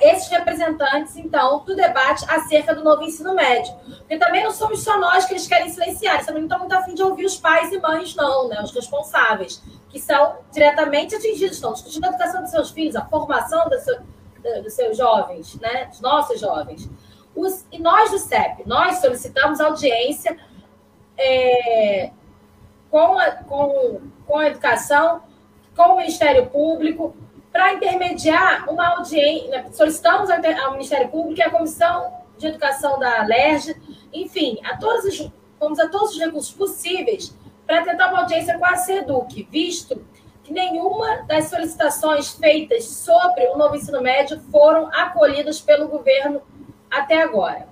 esses 0.00 0.28
representantes, 0.28 1.16
então, 1.16 1.64
do 1.64 1.74
debate 1.74 2.24
acerca 2.28 2.74
do 2.74 2.84
novo 2.84 3.02
ensino 3.02 3.34
médio. 3.34 3.74
Porque 3.98 4.16
também 4.16 4.44
não 4.44 4.52
somos 4.52 4.82
só 4.82 4.98
nós 4.98 5.24
que 5.24 5.32
eles 5.32 5.46
querem 5.46 5.68
silenciar, 5.68 6.14
eles 6.14 6.26
também 6.26 6.42
não 6.42 6.46
estão 6.46 6.60
muito 6.60 6.72
afim 6.72 6.94
de 6.94 7.02
ouvir 7.02 7.24
os 7.24 7.36
pais 7.36 7.72
e 7.72 7.78
mães, 7.78 8.14
não, 8.14 8.48
né? 8.48 8.62
Os 8.62 8.72
responsáveis, 8.72 9.62
que 9.88 10.00
são 10.00 10.38
diretamente 10.52 11.16
atingidos, 11.16 11.56
estão 11.56 11.72
discutindo 11.72 12.04
a 12.04 12.08
educação 12.08 12.42
dos 12.42 12.50
seus 12.50 12.70
filhos, 12.70 12.94
a 12.94 13.04
formação 13.04 13.68
dos 13.68 13.82
seus, 13.82 13.98
dos 14.62 14.72
seus 14.72 14.96
jovens, 14.96 15.58
né? 15.60 15.86
Dos 15.86 16.00
nossos 16.00 16.40
jovens. 16.40 16.88
Os, 17.34 17.66
e 17.70 17.78
nós 17.78 18.10
do 18.10 18.18
CEP, 18.18 18.62
nós 18.66 18.98
solicitamos 18.98 19.60
audiência 19.60 20.38
é, 21.18 22.12
com, 22.90 23.18
a, 23.18 23.30
com, 23.30 24.00
com 24.26 24.38
a 24.38 24.46
educação, 24.48 25.22
com 25.76 25.82
o 25.82 25.96
Ministério 25.96 26.46
Público, 26.46 27.14
para 27.52 27.72
intermediar 27.72 28.68
uma 28.68 28.96
audiência. 28.96 29.50
Né, 29.50 29.66
solicitamos 29.72 30.30
ao 30.30 30.72
Ministério 30.72 31.08
Público 31.08 31.40
e 31.40 31.42
à 31.42 31.50
Comissão 31.50 32.12
de 32.36 32.46
Educação 32.48 32.98
da 32.98 33.22
LERJ, 33.22 33.76
enfim, 34.12 34.58
a 34.64 34.76
todos 34.76 35.04
os, 35.04 35.30
vamos 35.58 35.78
a 35.78 35.88
todos 35.88 36.12
os 36.12 36.18
recursos 36.18 36.52
possíveis 36.52 37.34
para 37.66 37.82
tentar 37.82 38.08
uma 38.08 38.20
audiência 38.20 38.58
com 38.58 38.64
a 38.64 38.76
SEDUC, 38.76 39.48
visto 39.50 40.04
que 40.44 40.52
nenhuma 40.52 41.22
das 41.22 41.46
solicitações 41.46 42.30
feitas 42.32 42.84
sobre 42.84 43.46
o 43.48 43.56
novo 43.56 43.74
ensino 43.74 44.00
médio 44.00 44.38
foram 44.52 44.88
acolhidas 44.92 45.60
pelo 45.60 45.88
governo 45.88 46.40
até 46.90 47.22
agora. 47.22 47.66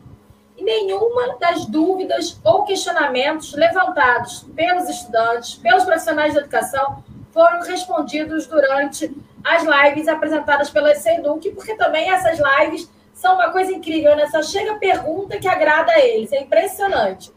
E 0.56 0.62
nenhuma 0.62 1.36
das 1.38 1.66
dúvidas 1.66 2.38
ou 2.44 2.64
questionamentos 2.64 3.52
levantados 3.54 4.46
pelos 4.54 4.88
estudantes, 4.88 5.56
pelos 5.56 5.84
profissionais 5.84 6.34
da 6.34 6.40
educação, 6.40 7.02
foram 7.32 7.60
respondidos 7.62 8.46
durante 8.46 9.12
as 9.42 9.64
lives 9.64 10.06
apresentadas 10.08 10.70
pela 10.70 10.94
Seduc, 10.94 11.50
porque 11.50 11.74
também 11.74 12.10
essas 12.10 12.38
lives 12.38 12.88
são 13.12 13.34
uma 13.34 13.50
coisa 13.50 13.72
incrível, 13.72 14.14
né? 14.16 14.26
Só 14.28 14.42
chega 14.42 14.76
pergunta 14.76 15.38
que 15.38 15.48
agrada 15.48 15.92
a 15.92 16.00
eles, 16.00 16.32
é 16.32 16.40
impressionante. 16.40 17.32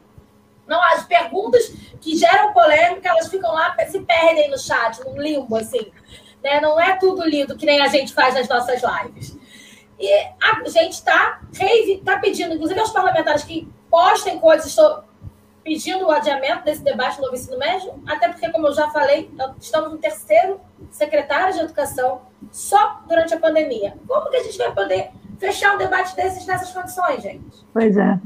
Não, 0.68 0.82
as 0.84 1.06
perguntas 1.06 1.72
que 2.02 2.16
geram 2.18 2.52
polêmica, 2.52 3.10
elas 3.10 3.30
ficam 3.30 3.54
lá, 3.54 3.76
se 3.88 4.00
perdem 4.02 4.50
no 4.50 4.60
chat, 4.60 5.00
num 5.06 5.20
limbo, 5.20 5.56
assim. 5.56 5.92
Né? 6.44 6.60
Não 6.60 6.80
é 6.80 6.98
tudo 6.98 7.28
lindo 7.28 7.58
que 7.58 7.66
nem 7.66 7.82
a 7.82 7.88
gente 7.88 8.14
faz 8.14 8.34
nas 8.36 8.50
nossas 8.50 8.82
lives. 8.82 9.37
E 10.00 10.14
a 10.42 10.70
gente 10.70 10.94
está 10.94 11.40
tá 12.06 12.20
pedindo, 12.20 12.54
inclusive 12.54 12.80
aos 12.80 12.92
parlamentares 12.92 13.44
que 13.44 13.68
postem 13.90 14.40
coisas, 14.40 14.68
estou 14.68 15.04
pedindo 15.64 16.06
o 16.06 16.12
adiamento 16.12 16.64
desse 16.64 16.82
debate 16.82 17.20
no 17.20 17.34
ensino 17.34 17.58
médio, 17.58 17.94
até 18.08 18.30
porque, 18.30 18.50
como 18.52 18.68
eu 18.68 18.74
já 18.74 18.90
falei, 18.90 19.30
estamos 19.60 19.92
no 19.92 19.98
terceiro 19.98 20.62
secretário 20.92 21.54
de 21.54 21.60
educação 21.62 22.22
só 22.52 23.02
durante 23.08 23.34
a 23.34 23.40
pandemia. 23.40 23.96
Como 24.08 24.30
que 24.30 24.38
a 24.38 24.44
gente 24.44 24.58
vai 24.58 24.72
poder 24.74 25.10
fechar 25.38 25.76
um 25.76 25.78
debate 25.78 26.16
desses 26.16 26.46
nessas 26.46 26.72
condições, 26.72 27.22
gente? 27.22 27.66
Pois 27.74 27.98
é, 27.98 28.20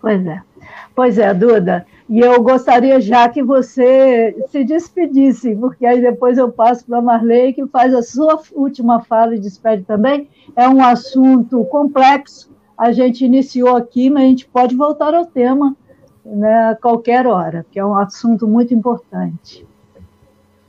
pois 0.00 0.26
é. 0.26 0.42
Pois 0.94 1.18
é, 1.18 1.32
Duda. 1.32 1.86
E 2.08 2.20
eu 2.20 2.40
gostaria 2.40 3.00
já 3.00 3.28
que 3.28 3.42
você 3.42 4.36
se 4.48 4.62
despedisse, 4.62 5.56
porque 5.56 5.84
aí 5.84 6.00
depois 6.00 6.38
eu 6.38 6.52
passo 6.52 6.86
para 6.86 6.98
a 6.98 7.02
Marley, 7.02 7.52
que 7.52 7.66
faz 7.66 7.92
a 7.92 8.02
sua 8.02 8.40
última 8.52 9.02
fala 9.02 9.34
e 9.34 9.40
despede 9.40 9.82
também. 9.82 10.28
É 10.54 10.68
um 10.68 10.82
assunto 10.84 11.64
complexo, 11.64 12.54
a 12.78 12.92
gente 12.92 13.24
iniciou 13.24 13.76
aqui, 13.76 14.08
mas 14.08 14.22
a 14.22 14.26
gente 14.26 14.46
pode 14.46 14.76
voltar 14.76 15.14
ao 15.14 15.26
tema 15.26 15.76
né, 16.24 16.70
a 16.70 16.76
qualquer 16.76 17.26
hora, 17.26 17.66
que 17.72 17.78
é 17.78 17.84
um 17.84 17.96
assunto 17.96 18.46
muito 18.46 18.72
importante. 18.72 19.66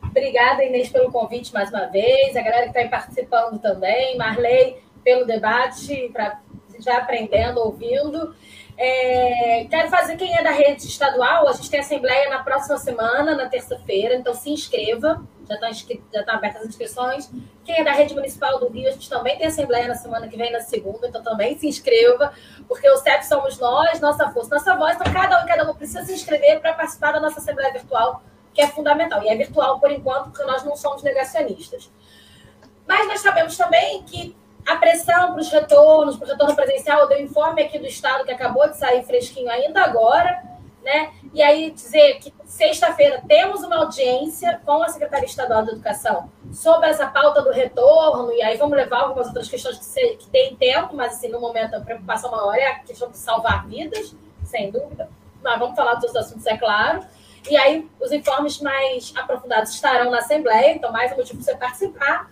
Obrigada, 0.04 0.64
Inês, 0.64 0.90
pelo 0.90 1.12
convite 1.12 1.54
mais 1.54 1.70
uma 1.70 1.86
vez, 1.86 2.36
a 2.36 2.42
galera 2.42 2.70
que 2.70 2.80
está 2.80 2.90
participando 2.90 3.60
também, 3.60 4.18
Marley, 4.18 4.78
pelo 5.04 5.26
debate, 5.26 6.10
para 6.12 6.40
já 6.80 6.98
aprendendo, 6.98 7.60
ouvindo. 7.60 8.34
É, 8.78 9.27
quero 9.66 9.90
fazer 9.90 10.18
quem 10.18 10.36
é 10.38 10.44
da 10.44 10.52
rede 10.52 10.86
estadual. 10.86 11.48
A 11.48 11.54
gente 11.54 11.70
tem 11.70 11.80
assembleia 11.80 12.30
na 12.30 12.44
próxima 12.44 12.78
semana, 12.78 13.36
na 13.36 13.48
terça-feira, 13.48 14.16
então 14.16 14.34
se 14.34 14.50
inscreva. 14.50 15.24
Já 15.48 15.56
estão 15.56 15.98
já 16.14 16.24
tá 16.24 16.34
abertas 16.34 16.62
as 16.62 16.68
inscrições. 16.68 17.30
Quem 17.64 17.80
é 17.80 17.84
da 17.84 17.92
rede 17.92 18.14
municipal 18.14 18.60
do 18.60 18.68
Rio, 18.68 18.90
a 18.90 18.92
gente 18.92 19.10
também 19.10 19.38
tem 19.38 19.48
assembleia 19.48 19.88
na 19.88 19.96
semana 19.96 20.28
que 20.28 20.36
vem, 20.38 20.52
na 20.52 20.60
segunda, 20.60 21.08
então 21.08 21.24
também 21.24 21.58
se 21.58 21.68
inscreva, 21.68 22.34
porque 22.68 22.90
o 22.90 22.98
CEP 22.98 23.26
somos 23.26 23.58
nós, 23.58 24.00
nossa 24.00 24.30
força, 24.30 24.56
nossa 24.56 24.76
voz. 24.76 24.96
Então 24.96 25.12
cada 25.14 25.42
um 25.42 25.46
e 25.46 25.48
cada 25.48 25.70
um 25.70 25.74
precisa 25.74 26.04
se 26.04 26.14
inscrever 26.14 26.60
para 26.60 26.74
participar 26.74 27.14
da 27.14 27.20
nossa 27.20 27.40
assembleia 27.40 27.72
virtual, 27.72 28.22
que 28.54 28.62
é 28.62 28.68
fundamental. 28.68 29.24
E 29.24 29.30
é 29.30 29.36
virtual 29.36 29.80
por 29.80 29.90
enquanto, 29.92 30.32
porque 30.32 30.44
nós 30.44 30.64
não 30.64 30.76
somos 30.76 31.02
negacionistas. 31.02 31.90
Mas 32.88 33.08
nós 33.08 33.20
sabemos 33.20 33.56
também 33.56 34.04
que 34.04 34.36
a 34.68 34.76
pressão 34.76 35.32
para 35.32 35.42
os 35.42 35.50
retornos, 35.50 36.18
para 36.18 36.28
o 36.28 36.32
retorno 36.32 36.54
presencial, 36.54 37.00
eu 37.00 37.08
dei 37.08 37.22
um 37.22 37.26
informe 37.26 37.62
aqui 37.64 37.80
do 37.80 37.88
Estado 37.88 38.26
que 38.26 38.32
acabou 38.32 38.70
de 38.70 38.78
sair 38.78 39.02
fresquinho 39.04 39.50
ainda 39.50 39.82
agora, 39.82 40.44
né? 40.84 41.12
E 41.34 41.42
aí 41.42 41.72
dizer 41.72 42.20
que 42.20 42.34
sexta-feira 42.46 43.24
temos 43.26 43.64
uma 43.64 43.78
audiência 43.78 44.60
com 44.66 44.84
a 44.84 44.90
Secretaria 44.90 45.26
Estadual 45.26 45.64
de 45.64 45.72
Educação 45.72 46.30
sobre 46.52 46.90
essa 46.90 47.08
pauta 47.08 47.42
do 47.42 47.52
retorno, 47.52 48.34
e 48.34 48.42
aí 48.42 48.58
vamos 48.58 48.76
levar 48.76 49.04
algumas 49.04 49.28
outras 49.28 49.48
questões 49.48 49.78
que, 49.78 49.86
se, 49.86 50.16
que 50.18 50.28
tem 50.28 50.56
tempo, 50.58 50.94
mas 50.94 51.14
assim, 51.14 51.30
no 51.30 51.40
momento 51.40 51.76
a 51.76 51.80
preocupação 51.80 52.30
maior 52.30 52.54
é 52.56 52.68
a 52.68 52.80
questão 52.80 53.10
de 53.10 53.18
salvar 53.18 53.66
vidas, 53.68 54.14
sem 54.44 54.70
dúvida. 54.70 55.10
Mas 55.42 55.60
vamos 55.60 55.78
falar 55.78 55.96
dos 55.96 56.14
assuntos, 56.14 56.46
é 56.46 56.58
claro. 56.58 57.06
E 57.50 57.56
aí 57.56 57.90
os 58.02 58.12
informes 58.12 58.60
mais 58.60 59.14
aprofundados 59.16 59.74
estarão 59.74 60.12
na 60.12 60.18
Assembleia, 60.18 60.74
então 60.74 60.92
mais 60.92 61.14
um 61.14 61.16
motivo 61.16 61.42
para 61.42 61.54
você 61.54 61.58
participar. 61.58 62.30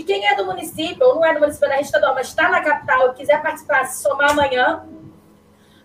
E 0.00 0.02
quem 0.02 0.26
é 0.26 0.34
do 0.34 0.46
município, 0.46 1.06
ou 1.06 1.16
não 1.16 1.24
é 1.26 1.34
do 1.34 1.40
município 1.40 1.68
da 1.68 1.74
rede 1.74 1.84
estadual, 1.84 2.14
mas 2.14 2.28
está 2.28 2.48
na 2.48 2.62
capital 2.62 3.10
e 3.10 3.12
quiser 3.12 3.42
participar, 3.42 3.84
se 3.84 4.02
somar 4.02 4.30
amanhã, 4.30 4.82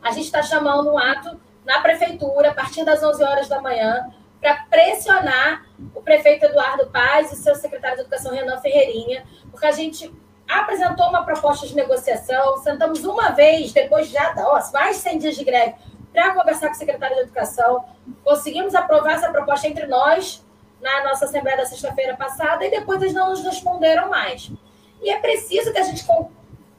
a 0.01 0.09
gente 0.11 0.23
está 0.23 0.41
chamando 0.41 0.89
um 0.89 0.97
ato 0.97 1.37
na 1.65 1.81
prefeitura, 1.81 2.51
a 2.51 2.53
partir 2.53 2.85
das 2.85 3.03
11 3.03 3.21
horas 3.21 3.49
da 3.49 3.61
manhã, 3.61 4.09
para 4.39 4.55
pressionar 4.69 5.65
o 5.93 6.01
prefeito 6.01 6.45
Eduardo 6.45 6.87
Paz 6.87 7.29
e 7.33 7.35
seu 7.35 7.55
secretário 7.55 7.97
de 7.97 8.03
Educação, 8.03 8.33
Renan 8.33 8.57
Ferreirinha, 8.61 9.25
porque 9.51 9.65
a 9.65 9.73
gente 9.73 10.09
apresentou 10.47 11.09
uma 11.09 11.25
proposta 11.25 11.67
de 11.67 11.75
negociação, 11.75 12.55
sentamos 12.59 13.03
uma 13.03 13.31
vez, 13.31 13.73
depois 13.73 14.07
já 14.07 14.33
ó, 14.37 14.61
mais 14.71 14.95
de 14.95 15.01
100 15.01 15.17
dias 15.17 15.35
de 15.35 15.43
greve, 15.43 15.75
para 16.13 16.33
conversar 16.33 16.67
com 16.67 16.73
o 16.75 16.77
secretário 16.77 17.17
de 17.17 17.23
Educação, 17.23 17.83
conseguimos 18.23 18.75
aprovar 18.75 19.15
essa 19.15 19.29
proposta 19.29 19.67
entre 19.67 19.87
nós, 19.87 20.44
na 20.81 21.03
nossa 21.03 21.25
Assembleia 21.25 21.57
da 21.57 21.65
sexta-feira 21.65 22.15
passada 22.15 22.65
e 22.65 22.69
depois 22.69 23.01
eles 23.01 23.13
não 23.13 23.29
nos 23.29 23.43
responderam 23.43 24.09
mais. 24.09 24.51
E 25.01 25.09
é 25.09 25.19
preciso 25.19 25.71
que 25.71 25.79
a 25.79 25.83
gente 25.83 26.05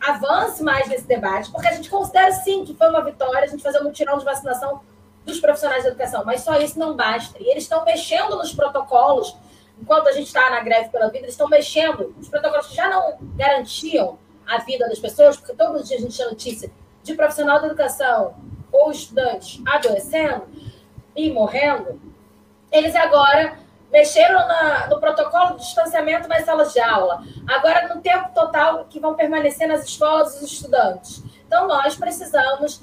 avance 0.00 0.62
mais 0.62 0.88
nesse 0.88 1.06
debate, 1.06 1.50
porque 1.50 1.66
a 1.66 1.72
gente 1.72 1.90
considera 1.90 2.30
sim 2.32 2.64
que 2.64 2.74
foi 2.74 2.88
uma 2.88 3.02
vitória 3.04 3.44
a 3.44 3.46
gente 3.46 3.62
fazer 3.62 3.80
um 3.80 3.84
mutirão 3.84 4.18
de 4.18 4.24
vacinação 4.24 4.80
dos 5.24 5.40
profissionais 5.40 5.82
de 5.82 5.88
educação, 5.88 6.24
mas 6.24 6.42
só 6.42 6.56
isso 6.58 6.78
não 6.78 6.94
basta. 6.94 7.36
E 7.42 7.50
eles 7.50 7.64
estão 7.64 7.84
mexendo 7.84 8.36
nos 8.36 8.54
protocolos, 8.54 9.36
enquanto 9.80 10.08
a 10.08 10.12
gente 10.12 10.28
está 10.28 10.50
na 10.50 10.60
greve 10.60 10.90
pela 10.90 11.06
vida, 11.06 11.24
eles 11.24 11.32
estão 11.32 11.48
mexendo 11.48 12.14
nos 12.16 12.28
protocolos 12.28 12.68
que 12.68 12.76
já 12.76 12.88
não 12.88 13.18
garantiam 13.34 14.18
a 14.46 14.58
vida 14.58 14.88
das 14.88 14.98
pessoas, 14.98 15.36
porque 15.36 15.54
todos 15.54 15.82
os 15.82 15.88
dias 15.88 16.00
a 16.00 16.04
gente 16.04 16.14
tinha 16.14 16.28
notícia 16.28 16.70
de 17.02 17.14
profissional 17.14 17.60
da 17.60 17.66
educação 17.66 18.36
ou 18.70 18.90
estudante 18.90 19.60
adoecendo, 19.66 20.46
ir 21.16 21.32
morrendo, 21.32 22.00
eles 22.70 22.94
agora 22.94 23.58
mexeram 23.92 24.46
na, 24.46 24.88
no 24.88 25.00
protocolo 25.00 25.56
de 25.56 25.64
distanciamento 25.64 26.28
nas 26.28 26.44
salas 26.44 26.72
de 26.72 26.80
aula, 26.80 27.22
agora 27.46 27.94
no 27.94 28.00
tempo 28.00 28.30
total 28.34 28.84
que 28.86 29.00
vão 29.00 29.14
permanecer 29.14 29.68
nas 29.68 29.84
escolas 29.84 30.34
os 30.36 30.52
estudantes. 30.52 31.22
Então, 31.46 31.66
nós 31.68 31.96
precisamos 31.96 32.82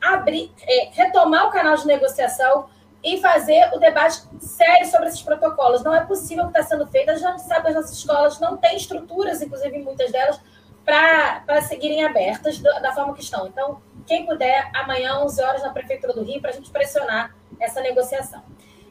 abrir, 0.00 0.52
é, 0.62 0.90
retomar 0.92 1.46
o 1.46 1.50
canal 1.50 1.76
de 1.76 1.86
negociação 1.86 2.68
e 3.02 3.20
fazer 3.20 3.70
o 3.72 3.78
debate 3.78 4.22
sério 4.40 4.86
sobre 4.86 5.08
esses 5.08 5.22
protocolos. 5.22 5.82
Não 5.82 5.94
é 5.94 6.04
possível 6.04 6.44
que 6.44 6.58
está 6.58 6.62
sendo 6.62 6.86
feito. 6.86 7.10
A 7.10 7.14
gente 7.14 7.42
sabe 7.42 7.62
que 7.62 7.68
as 7.68 7.74
nossas 7.74 7.92
escolas 7.92 8.38
não 8.38 8.56
têm 8.56 8.76
estruturas, 8.76 9.40
inclusive 9.40 9.78
muitas 9.78 10.12
delas, 10.12 10.38
para 10.84 11.62
seguirem 11.62 12.04
abertas 12.04 12.58
da, 12.58 12.78
da, 12.80 12.92
forma 12.92 13.14
que 13.14 13.22
estão. 13.22 13.46
Então, 13.46 13.80
quem 14.06 14.26
puder, 14.26 14.70
amanhã, 14.74 15.20
11 15.20 15.42
horas, 15.42 15.62
na 15.62 15.70
Prefeitura 15.70 16.12
do 16.12 16.22
Rio, 16.22 16.40
para 16.40 16.50
a 16.50 16.52
gente 16.52 16.70
pressionar 16.70 17.34
essa 17.58 17.80
negociação. 17.80 18.42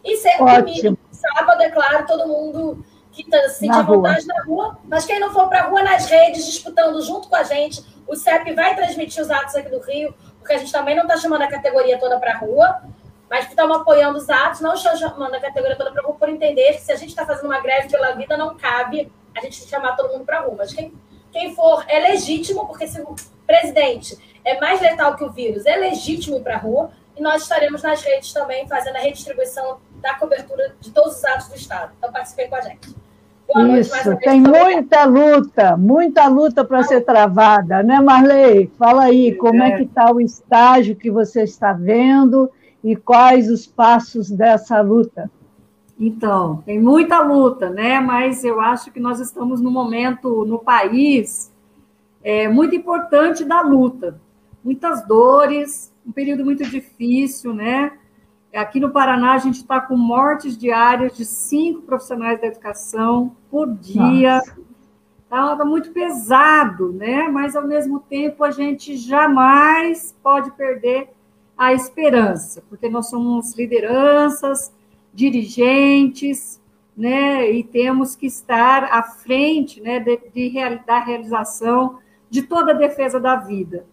E 0.03 0.17
certo, 0.17 0.45
domingo, 0.45 0.97
sábado, 1.11 1.61
é 1.61 1.69
claro, 1.69 2.05
todo 2.05 2.27
mundo 2.27 2.85
que 3.11 3.23
está 3.23 3.49
se 3.49 3.59
sentindo 3.59 3.83
vontade 3.83 4.25
na 4.25 4.43
rua, 4.43 4.77
mas 4.85 5.05
quem 5.05 5.19
não 5.19 5.31
for 5.31 5.47
para 5.49 5.61
a 5.61 5.67
rua, 5.67 5.83
nas 5.83 6.05
redes, 6.05 6.45
disputando 6.45 7.01
junto 7.01 7.27
com 7.27 7.35
a 7.35 7.43
gente, 7.43 7.83
o 8.07 8.15
CEP 8.15 8.53
vai 8.53 8.75
transmitir 8.75 9.21
os 9.21 9.29
atos 9.29 9.55
aqui 9.55 9.69
do 9.69 9.79
Rio, 9.79 10.13
porque 10.37 10.53
a 10.53 10.57
gente 10.57 10.71
também 10.71 10.95
não 10.95 11.03
está 11.03 11.17
chamando 11.17 11.41
a 11.41 11.47
categoria 11.47 11.99
toda 11.99 12.19
para 12.19 12.33
a 12.33 12.37
rua, 12.37 12.81
mas 13.29 13.47
estamos 13.47 13.77
apoiando 13.77 14.17
os 14.17 14.29
atos, 14.29 14.61
não 14.61 14.73
estamos 14.73 14.99
chamando 14.99 15.35
a 15.35 15.39
categoria 15.39 15.75
toda 15.75 15.91
para 15.91 16.01
a 16.01 16.05
rua, 16.05 16.15
por 16.15 16.29
entender 16.29 16.73
que 16.73 16.81
se 16.81 16.91
a 16.91 16.95
gente 16.95 17.09
está 17.09 17.25
fazendo 17.25 17.45
uma 17.45 17.59
greve 17.59 17.89
pela 17.89 18.11
vida, 18.13 18.37
não 18.37 18.55
cabe 18.55 19.11
a 19.35 19.41
gente 19.41 19.67
chamar 19.67 19.95
todo 19.95 20.11
mundo 20.11 20.25
para 20.25 20.39
a 20.39 20.41
rua. 20.41 20.55
Mas 20.57 20.73
quem 20.73 20.93
quem 21.31 21.53
for 21.53 21.85
é 21.87 21.99
legítimo, 21.99 22.65
porque 22.65 22.87
se 22.87 23.01
o 23.01 23.15
presidente 23.45 24.17
é 24.43 24.59
mais 24.59 24.81
letal 24.81 25.15
que 25.15 25.23
o 25.23 25.31
vírus, 25.31 25.65
é 25.65 25.75
legítimo 25.75 26.37
ir 26.37 26.41
para 26.41 26.55
a 26.55 26.59
rua, 26.59 26.91
e 27.15 27.21
nós 27.21 27.43
estaremos 27.43 27.83
nas 27.83 28.01
redes 28.01 28.31
também 28.31 28.67
fazendo 28.67 28.95
a 28.95 28.99
redistribuição 28.99 29.79
da 30.01 30.15
cobertura 30.15 30.75
de 30.79 30.91
todos 30.91 31.17
os 31.17 31.25
atos 31.25 31.47
do 31.49 31.55
Estado. 31.55 31.91
Então, 31.97 32.11
participem 32.11 32.49
com 32.49 32.55
a 32.55 32.61
gente. 32.61 32.95
Boa 33.51 33.79
Isso, 33.79 34.05
noite, 34.05 34.21
tem 34.23 34.41
muita 34.41 35.05
luta, 35.05 35.75
muita 35.75 36.27
luta 36.27 36.63
para 36.63 36.83
ser 36.83 37.01
travada, 37.01 37.81
né, 37.81 37.99
Marley? 37.99 38.71
Fala 38.77 39.05
aí, 39.05 39.33
como 39.33 39.63
é, 39.63 39.69
é 39.69 39.77
que 39.77 39.83
está 39.83 40.11
o 40.13 40.21
estágio 40.21 40.95
que 40.95 41.09
você 41.09 41.43
está 41.43 41.73
vendo 41.73 42.49
e 42.83 42.95
quais 42.95 43.49
os 43.49 43.65
passos 43.65 44.29
dessa 44.29 44.79
luta? 44.81 45.31
Então, 45.99 46.63
tem 46.65 46.79
muita 46.79 47.21
luta, 47.21 47.69
né? 47.69 47.99
Mas 47.99 48.43
eu 48.43 48.61
acho 48.61 48.91
que 48.91 48.99
nós 48.99 49.19
estamos 49.19 49.59
num 49.59 49.71
momento 49.71 50.45
no 50.45 50.59
país 50.59 51.51
é, 52.23 52.47
muito 52.47 52.75
importante 52.75 53.43
da 53.43 53.61
luta. 53.61 54.21
Muitas 54.63 55.05
dores, 55.07 55.91
um 56.05 56.11
período 56.11 56.45
muito 56.45 56.63
difícil, 56.63 57.53
né? 57.53 57.93
Aqui 58.53 58.79
no 58.79 58.89
Paraná, 58.89 59.33
a 59.33 59.37
gente 59.37 59.57
está 59.57 59.79
com 59.79 59.95
mortes 59.95 60.57
diárias 60.57 61.15
de 61.15 61.23
cinco 61.23 61.83
profissionais 61.83 62.41
da 62.41 62.47
educação 62.47 63.35
por 63.51 63.71
dia. 63.71 64.41
Está 65.23 65.55
tá 65.55 65.63
muito 65.63 65.91
pesado, 65.91 66.91
né? 66.91 67.27
Mas, 67.27 67.55
ao 67.55 67.67
mesmo 67.67 67.99
tempo, 67.99 68.43
a 68.43 68.49
gente 68.49 68.97
jamais 68.97 70.15
pode 70.23 70.51
perder 70.51 71.09
a 71.55 71.73
esperança, 71.73 72.63
porque 72.69 72.89
nós 72.89 73.09
somos 73.09 73.53
lideranças, 73.55 74.73
dirigentes, 75.13 76.59
né, 76.95 77.49
e 77.51 77.63
temos 77.63 78.15
que 78.15 78.25
estar 78.25 78.85
à 78.85 79.03
frente 79.03 79.81
né, 79.81 79.99
de, 79.99 80.17
de, 80.33 80.51
da 80.85 80.99
realização 80.99 81.99
de 82.29 82.43
toda 82.43 82.71
a 82.71 82.75
defesa 82.75 83.19
da 83.19 83.35
vida. 83.35 83.85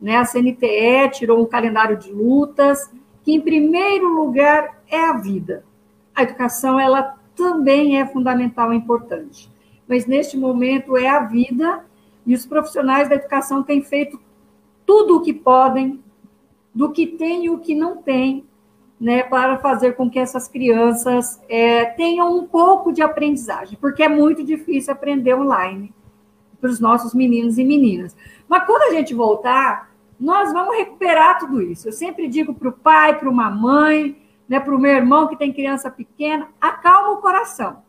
Né? 0.00 0.16
A 0.16 0.24
CNTE 0.24 1.10
tirou 1.12 1.42
um 1.42 1.46
calendário 1.46 1.96
de 1.96 2.12
lutas, 2.12 2.90
que 3.22 3.32
em 3.32 3.40
primeiro 3.40 4.08
lugar 4.08 4.82
é 4.88 5.00
a 5.00 5.12
vida. 5.14 5.64
A 6.14 6.22
educação 6.22 6.78
ela 6.78 7.18
também 7.34 8.00
é 8.00 8.06
fundamental 8.06 8.72
e 8.72 8.76
importante, 8.76 9.50
mas 9.88 10.06
neste 10.06 10.36
momento 10.36 10.96
é 10.96 11.08
a 11.08 11.20
vida 11.20 11.84
e 12.26 12.34
os 12.34 12.46
profissionais 12.46 13.08
da 13.08 13.14
educação 13.14 13.62
têm 13.62 13.82
feito 13.82 14.20
tudo 14.86 15.16
o 15.16 15.22
que 15.22 15.32
podem, 15.32 16.02
do 16.74 16.90
que 16.90 17.06
tem 17.06 17.46
e 17.46 17.50
o 17.50 17.58
que 17.58 17.74
não 17.74 17.96
tem, 17.96 18.44
né, 19.00 19.22
para 19.22 19.58
fazer 19.58 19.96
com 19.96 20.08
que 20.08 20.18
essas 20.18 20.46
crianças 20.46 21.40
é, 21.48 21.84
tenham 21.84 22.36
um 22.36 22.46
pouco 22.46 22.92
de 22.92 23.02
aprendizagem, 23.02 23.76
porque 23.80 24.02
é 24.02 24.08
muito 24.08 24.44
difícil 24.44 24.92
aprender 24.92 25.34
online 25.34 25.92
para 26.60 26.70
os 26.70 26.78
nossos 26.78 27.12
meninos 27.12 27.58
e 27.58 27.64
meninas. 27.64 28.16
Mas 28.48 28.64
quando 28.64 28.82
a 28.82 28.94
gente 28.94 29.12
voltar, 29.12 29.91
nós 30.22 30.52
vamos 30.52 30.76
recuperar 30.76 31.40
tudo 31.40 31.60
isso. 31.60 31.88
Eu 31.88 31.92
sempre 31.92 32.28
digo 32.28 32.54
para 32.54 32.68
o 32.68 32.72
pai, 32.72 33.18
para 33.18 33.28
uma 33.28 33.50
mãe, 33.50 34.16
né, 34.48 34.60
para 34.60 34.72
o 34.72 34.78
meu 34.78 34.92
irmão 34.92 35.26
que 35.26 35.36
tem 35.36 35.52
criança 35.52 35.90
pequena, 35.90 36.48
acalma 36.60 37.10
o 37.10 37.16
coração. 37.16 37.82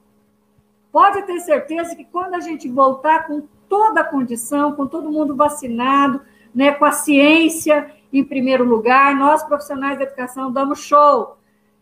Pode 0.92 1.22
ter 1.28 1.40
certeza 1.42 1.96
que 1.96 2.04
quando 2.04 2.34
a 2.34 2.40
gente 2.40 2.68
voltar 2.68 3.28
com 3.28 3.48
toda 3.70 4.02
a 4.02 4.04
condição, 4.04 4.72
com 4.72 4.88
todo 4.88 5.12
mundo 5.12 5.36
vacinado, 5.36 6.22
né, 6.56 6.72
com 6.72 6.86
a 6.86 6.92
ciência 6.92 7.92
em 8.12 8.24
primeiro 8.24 8.64
lugar, 8.64 9.16
nós 9.16 9.44
profissionais 9.44 10.00
da 10.00 10.06
educação 10.06 10.52
damos 10.52 10.80
show 10.80 11.38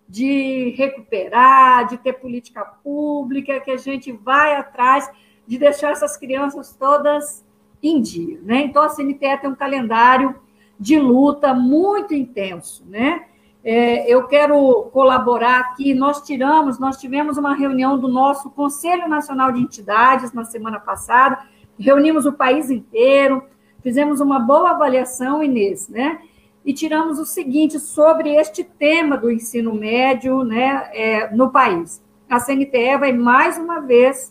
de 0.05 0.71
recuperar, 0.71 1.87
de 1.87 1.97
ter 1.97 2.11
política 2.13 2.65
pública, 2.65 3.61
que 3.61 3.71
a 3.71 3.77
gente 3.77 4.11
vai 4.11 4.57
atrás 4.57 5.09
de 5.47 5.57
deixar 5.57 5.91
essas 5.91 6.17
crianças 6.17 6.75
todas 6.75 7.41
em 7.81 8.01
dia, 8.01 8.39
né? 8.43 8.61
Então 8.61 8.83
a 8.83 8.89
CNTE 8.89 9.37
tem 9.39 9.49
um 9.49 9.55
calendário 9.55 10.35
de 10.79 10.99
luta 10.99 11.53
muito 11.53 12.13
intenso, 12.13 12.85
né? 12.87 13.25
É, 13.63 14.11
eu 14.11 14.27
quero 14.27 14.89
colaborar 14.91 15.59
aqui. 15.59 15.93
Nós 15.93 16.21
tiramos, 16.21 16.79
nós 16.79 16.97
tivemos 16.97 17.37
uma 17.37 17.53
reunião 17.53 17.97
do 17.97 18.07
nosso 18.07 18.49
Conselho 18.49 19.07
Nacional 19.07 19.51
de 19.51 19.61
Entidades 19.61 20.33
na 20.33 20.43
semana 20.43 20.79
passada, 20.79 21.39
reunimos 21.77 22.25
o 22.25 22.33
país 22.33 22.71
inteiro, 22.71 23.43
Fizemos 23.81 24.19
uma 24.19 24.39
boa 24.39 24.71
avaliação, 24.71 25.43
Inês, 25.43 25.89
né? 25.89 26.19
E 26.63 26.71
tiramos 26.71 27.17
o 27.17 27.25
seguinte 27.25 27.79
sobre 27.79 28.35
este 28.35 28.63
tema 28.63 29.17
do 29.17 29.31
ensino 29.31 29.73
médio 29.73 30.43
né, 30.43 30.89
é, 30.93 31.35
no 31.35 31.49
país. 31.49 32.03
A 32.29 32.39
CNTE 32.39 32.97
vai 32.99 33.11
mais 33.11 33.57
uma 33.57 33.79
vez 33.79 34.30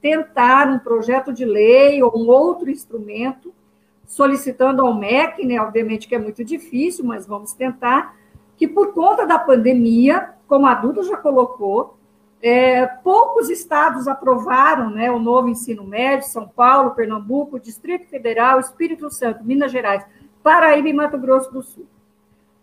tentar 0.00 0.68
um 0.68 0.78
projeto 0.78 1.32
de 1.32 1.44
lei 1.44 2.02
ou 2.02 2.16
um 2.16 2.28
outro 2.28 2.70
instrumento, 2.70 3.52
solicitando 4.06 4.82
ao 4.82 4.94
MEC, 4.94 5.46
né, 5.46 5.60
obviamente 5.60 6.08
que 6.08 6.14
é 6.14 6.18
muito 6.18 6.44
difícil, 6.44 7.04
mas 7.04 7.26
vamos 7.26 7.52
tentar, 7.52 8.16
que 8.56 8.66
por 8.66 8.94
conta 8.94 9.26
da 9.26 9.38
pandemia, 9.38 10.30
como 10.46 10.66
a 10.66 10.74
Duda 10.74 11.02
já 11.02 11.16
colocou, 11.16 11.98
é, 12.40 12.86
poucos 12.86 13.50
estados 13.50 14.06
aprovaram 14.06 14.90
né, 14.90 15.10
o 15.10 15.18
novo 15.18 15.48
ensino 15.48 15.84
médio, 15.84 16.28
São 16.28 16.46
Paulo, 16.48 16.92
Pernambuco, 16.92 17.58
Distrito 17.58 18.08
Federal, 18.08 18.60
Espírito 18.60 19.10
Santo, 19.10 19.44
Minas 19.44 19.72
Gerais, 19.72 20.04
Paraíba 20.42 20.88
e 20.88 20.92
Mato 20.92 21.18
Grosso 21.18 21.52
do 21.52 21.62
Sul. 21.62 21.86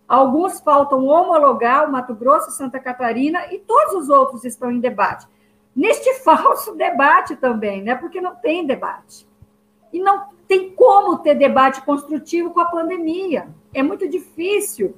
Alguns 0.07 0.59
faltam 0.59 1.05
homologar 1.05 1.87
o 1.87 1.91
Mato 1.91 2.13
Grosso, 2.13 2.51
Santa 2.51 2.79
Catarina 2.79 3.53
e 3.53 3.59
todos 3.59 3.95
os 3.95 4.09
outros 4.09 4.45
estão 4.45 4.71
em 4.71 4.79
debate. 4.79 5.27
Neste 5.75 6.13
falso 6.23 6.75
debate 6.75 7.35
também, 7.35 7.81
né? 7.81 7.95
Porque 7.95 8.21
não 8.21 8.35
tem 8.35 8.65
debate. 8.65 9.27
E 9.91 9.99
não 9.99 10.27
tem 10.47 10.71
como 10.71 11.17
ter 11.19 11.35
debate 11.35 11.81
construtivo 11.81 12.51
com 12.51 12.59
a 12.59 12.65
pandemia. 12.65 13.47
É 13.73 13.81
muito 13.81 14.07
difícil 14.07 14.95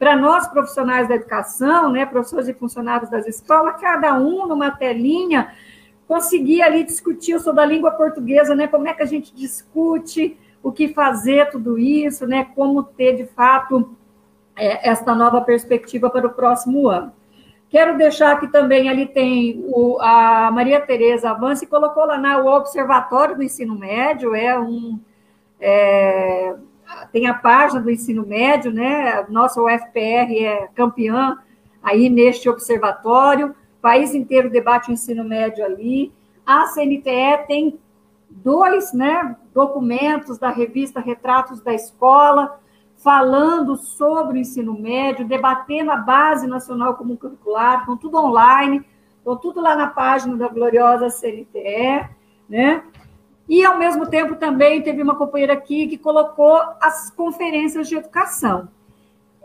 para 0.00 0.16
nós 0.16 0.48
profissionais 0.48 1.08
da 1.08 1.14
educação, 1.14 1.92
né, 1.92 2.06
professores 2.06 2.48
e 2.48 2.54
funcionários 2.54 3.10
das 3.10 3.26
escolas, 3.26 3.78
cada 3.78 4.14
um 4.14 4.46
numa 4.46 4.70
telinha, 4.70 5.52
conseguir 6.08 6.62
ali 6.62 6.84
discutir, 6.84 7.32
eu 7.32 7.38
sou 7.38 7.52
da 7.52 7.66
língua 7.66 7.90
portuguesa, 7.90 8.54
né, 8.54 8.66
como 8.66 8.88
é 8.88 8.94
que 8.94 9.02
a 9.02 9.06
gente 9.06 9.34
discute, 9.34 10.38
o 10.62 10.72
que 10.72 10.88
fazer, 10.88 11.50
tudo 11.50 11.78
isso, 11.78 12.26
né, 12.26 12.44
como 12.54 12.82
ter, 12.82 13.14
de 13.14 13.26
fato, 13.26 13.94
é, 14.56 14.88
esta 14.88 15.14
nova 15.14 15.42
perspectiva 15.42 16.08
para 16.08 16.26
o 16.26 16.32
próximo 16.32 16.88
ano. 16.88 17.12
Quero 17.70 17.96
deixar 17.96 18.32
aqui 18.32 18.48
também, 18.48 18.88
ali 18.90 19.06
tem 19.06 19.64
o, 19.68 19.96
a 20.00 20.50
Maria 20.50 20.80
Tereza 20.80 21.30
Avance, 21.30 21.66
colocou 21.66 22.04
lá 22.04 22.18
na, 22.18 22.38
o 22.38 22.46
Observatório 22.46 23.36
do 23.36 23.42
Ensino 23.42 23.78
Médio, 23.78 24.34
é 24.34 24.58
um... 24.58 24.98
É, 25.60 26.56
tem 27.12 27.26
a 27.26 27.34
página 27.34 27.80
do 27.80 27.90
ensino 27.90 28.26
médio, 28.26 28.72
né? 28.72 29.24
Nossa 29.28 29.60
UFPR 29.60 30.32
é 30.44 30.68
campeã 30.74 31.38
aí 31.82 32.08
neste 32.08 32.48
observatório. 32.48 33.50
O 33.50 33.80
país 33.80 34.14
inteiro 34.14 34.50
debate 34.50 34.90
o 34.90 34.92
ensino 34.92 35.24
médio 35.24 35.64
ali. 35.64 36.12
A 36.44 36.66
CNTE 36.66 37.46
tem 37.46 37.78
dois 38.28 38.92
né, 38.92 39.36
documentos 39.54 40.38
da 40.38 40.50
revista 40.50 41.00
Retratos 41.00 41.60
da 41.60 41.74
Escola, 41.74 42.60
falando 43.02 43.76
sobre 43.76 44.38
o 44.38 44.40
ensino 44.40 44.78
médio, 44.78 45.26
debatendo 45.26 45.90
a 45.90 45.96
base 45.96 46.46
nacional 46.46 46.94
comum 46.94 47.16
curricular, 47.16 47.86
com 47.86 47.96
tudo 47.96 48.18
online, 48.18 48.84
estão 49.18 49.36
tudo 49.36 49.60
lá 49.60 49.74
na 49.74 49.86
página 49.86 50.36
da 50.36 50.48
gloriosa 50.48 51.08
CNTE, 51.08 52.08
né? 52.48 52.82
E, 53.48 53.64
ao 53.64 53.78
mesmo 53.78 54.06
tempo, 54.06 54.36
também 54.36 54.82
teve 54.82 55.02
uma 55.02 55.16
companheira 55.16 55.54
aqui 55.54 55.88
que 55.88 55.98
colocou 55.98 56.60
as 56.80 57.10
conferências 57.10 57.88
de 57.88 57.96
educação. 57.96 58.68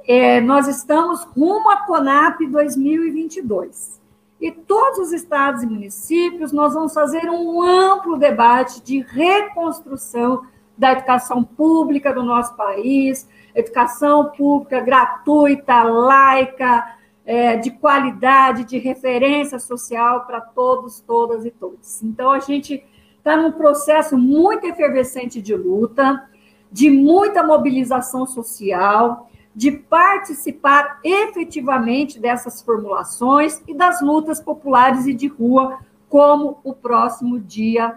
é, 0.07 0.39
nós 0.39 0.67
estamos 0.67 1.23
rumo 1.23 1.69
à 1.71 1.77
CONAP 1.77 2.45
2022. 2.45 3.99
E 4.39 4.51
todos 4.51 4.99
os 4.99 5.11
estados 5.11 5.63
e 5.63 5.65
municípios, 5.65 6.51
nós 6.51 6.73
vamos 6.75 6.93
fazer 6.93 7.27
um 7.29 7.63
amplo 7.63 8.17
debate 8.17 8.83
de 8.83 8.99
reconstrução 8.99 10.43
da 10.77 10.91
educação 10.91 11.43
pública 11.43 12.13
do 12.13 12.21
nosso 12.21 12.55
país, 12.55 13.27
educação 13.55 14.31
pública 14.31 14.81
gratuita, 14.81 15.81
laica, 15.83 16.95
é, 17.25 17.57
de 17.57 17.71
qualidade, 17.71 18.65
de 18.65 18.77
referência 18.77 19.57
social 19.57 20.25
para 20.25 20.39
todos, 20.39 20.99
todas 20.99 21.45
e 21.45 21.49
todos. 21.49 22.03
Então, 22.03 22.31
a 22.31 22.39
gente 22.39 22.85
está 23.17 23.35
num 23.35 23.51
processo 23.51 24.15
muito 24.17 24.67
efervescente 24.67 25.41
de 25.41 25.55
luta, 25.55 26.29
de 26.71 26.91
muita 26.91 27.41
mobilização 27.41 28.27
social, 28.27 29.29
de 29.55 29.71
participar 29.71 30.99
efetivamente 31.03 32.19
dessas 32.19 32.61
formulações 32.61 33.63
e 33.67 33.73
das 33.73 34.01
lutas 34.01 34.39
populares 34.39 35.07
e 35.07 35.13
de 35.13 35.27
rua, 35.27 35.79
como 36.09 36.59
o 36.63 36.73
próximo 36.73 37.39
dia 37.39 37.95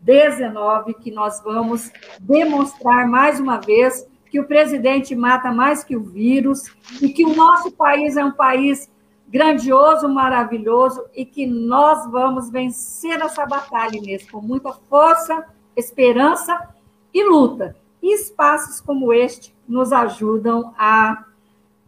19, 0.00 0.94
que 0.94 1.10
nós 1.10 1.40
vamos 1.42 1.92
demonstrar 2.18 3.06
mais 3.06 3.38
uma 3.38 3.58
vez 3.58 4.08
que 4.34 4.40
o 4.40 4.48
presidente 4.48 5.14
mata 5.14 5.52
mais 5.52 5.84
que 5.84 5.94
o 5.96 6.02
vírus 6.02 6.64
e 7.00 7.08
que 7.08 7.24
o 7.24 7.36
nosso 7.36 7.70
país 7.70 8.16
é 8.16 8.24
um 8.24 8.32
país 8.32 8.90
grandioso, 9.28 10.08
maravilhoso 10.08 11.04
e 11.14 11.24
que 11.24 11.46
nós 11.46 12.10
vamos 12.10 12.50
vencer 12.50 13.20
essa 13.20 13.46
batalha, 13.46 13.96
Inês, 13.96 14.28
com 14.28 14.40
muita 14.40 14.72
força, 14.90 15.46
esperança 15.76 16.68
e 17.14 17.22
luta. 17.22 17.76
E 18.02 18.12
espaços 18.12 18.80
como 18.80 19.12
este 19.12 19.54
nos 19.68 19.92
ajudam 19.92 20.74
a, 20.76 21.24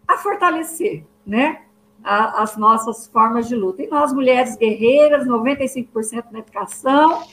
a 0.06 0.16
fortalecer 0.18 1.04
né? 1.26 1.62
A, 2.04 2.44
as 2.44 2.56
nossas 2.56 3.08
formas 3.08 3.48
de 3.48 3.56
luta. 3.56 3.82
E 3.82 3.88
nós, 3.88 4.12
mulheres 4.12 4.56
guerreiras, 4.56 5.26
95% 5.26 6.26
na 6.30 6.38
educação, 6.38 7.24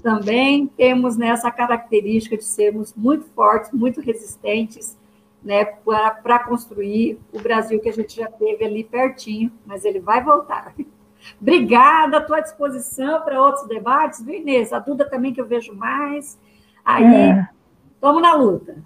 também 0.00 0.66
temos 0.66 1.16
nessa 1.16 1.48
né, 1.48 1.52
característica 1.52 2.36
de 2.36 2.44
sermos 2.44 2.94
muito 2.94 3.24
fortes, 3.34 3.70
muito 3.72 4.00
resistentes, 4.00 4.98
né, 5.42 5.64
para 5.64 6.38
construir 6.40 7.18
o 7.32 7.40
Brasil 7.40 7.80
que 7.80 7.88
a 7.88 7.92
gente 7.92 8.16
já 8.16 8.26
teve 8.26 8.64
ali 8.64 8.84
pertinho, 8.84 9.50
mas 9.64 9.84
ele 9.84 10.00
vai 10.00 10.22
voltar. 10.22 10.74
Obrigada, 11.40 12.18
à 12.18 12.20
tua 12.20 12.40
disposição 12.40 13.22
para 13.22 13.40
outros 13.40 13.66
debates, 13.66 14.22
viu, 14.24 14.34
Inês? 14.34 14.72
A 14.72 14.78
Duda 14.78 15.08
também 15.08 15.32
que 15.32 15.40
eu 15.40 15.46
vejo 15.46 15.74
mais. 15.74 16.38
Aí, 16.84 17.04
estamos 17.94 18.22
é. 18.22 18.22
na 18.22 18.34
luta. 18.34 18.76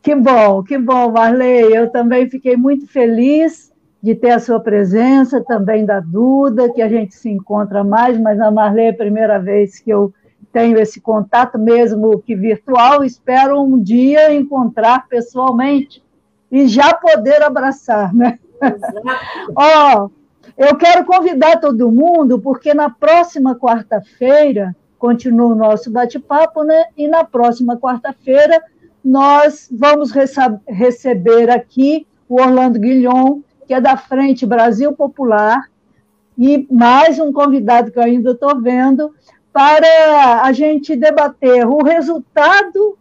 Que 0.00 0.14
bom, 0.14 0.64
que 0.64 0.76
bom, 0.76 1.12
Marley. 1.12 1.72
Eu 1.72 1.90
também 1.90 2.28
fiquei 2.28 2.56
muito 2.56 2.88
feliz 2.88 3.72
de 4.02 4.16
ter 4.16 4.32
a 4.32 4.40
sua 4.40 4.58
presença, 4.58 5.40
também 5.44 5.86
da 5.86 6.00
Duda, 6.00 6.72
que 6.72 6.82
a 6.82 6.88
gente 6.88 7.14
se 7.14 7.30
encontra 7.30 7.84
mais, 7.84 8.18
mas 8.18 8.40
a 8.40 8.50
Marley 8.50 8.86
é 8.86 8.90
a 8.90 8.94
primeira 8.94 9.38
vez 9.38 9.78
que 9.78 9.90
eu 9.90 10.12
tenho 10.52 10.78
esse 10.78 11.00
contato 11.00 11.58
mesmo 11.58 12.20
que 12.20 12.34
virtual, 12.36 13.02
espero 13.02 13.60
um 13.60 13.80
dia 13.80 14.34
encontrar 14.34 15.08
pessoalmente 15.08 16.02
e 16.50 16.66
já 16.66 16.92
poder 16.92 17.42
abraçar, 17.42 18.14
né? 18.14 18.38
Ó, 19.56 20.04
oh, 20.04 20.10
eu 20.56 20.76
quero 20.76 21.04
convidar 21.04 21.60
todo 21.60 21.90
mundo, 21.90 22.38
porque 22.38 22.74
na 22.74 22.90
próxima 22.90 23.56
quarta-feira 23.56 24.76
continua 24.98 25.52
o 25.52 25.54
nosso 25.54 25.90
bate-papo, 25.90 26.62
né? 26.62 26.84
E 26.96 27.08
na 27.08 27.24
próxima 27.24 27.76
quarta-feira 27.76 28.62
nós 29.04 29.68
vamos 29.72 30.12
receber 30.68 31.50
aqui 31.50 32.06
o 32.28 32.40
Orlando 32.40 32.78
Guilhom, 32.78 33.40
que 33.66 33.74
é 33.74 33.80
da 33.80 33.96
Frente 33.96 34.46
Brasil 34.46 34.92
Popular, 34.92 35.68
e 36.38 36.66
mais 36.70 37.18
um 37.18 37.32
convidado 37.32 37.90
que 37.90 37.98
eu 37.98 38.02
ainda 38.02 38.30
estou 38.30 38.60
vendo, 38.60 39.14
para 39.52 40.42
a 40.42 40.52
gente 40.52 40.96
debater 40.96 41.66
o 41.66 41.82
resultado, 41.82 42.96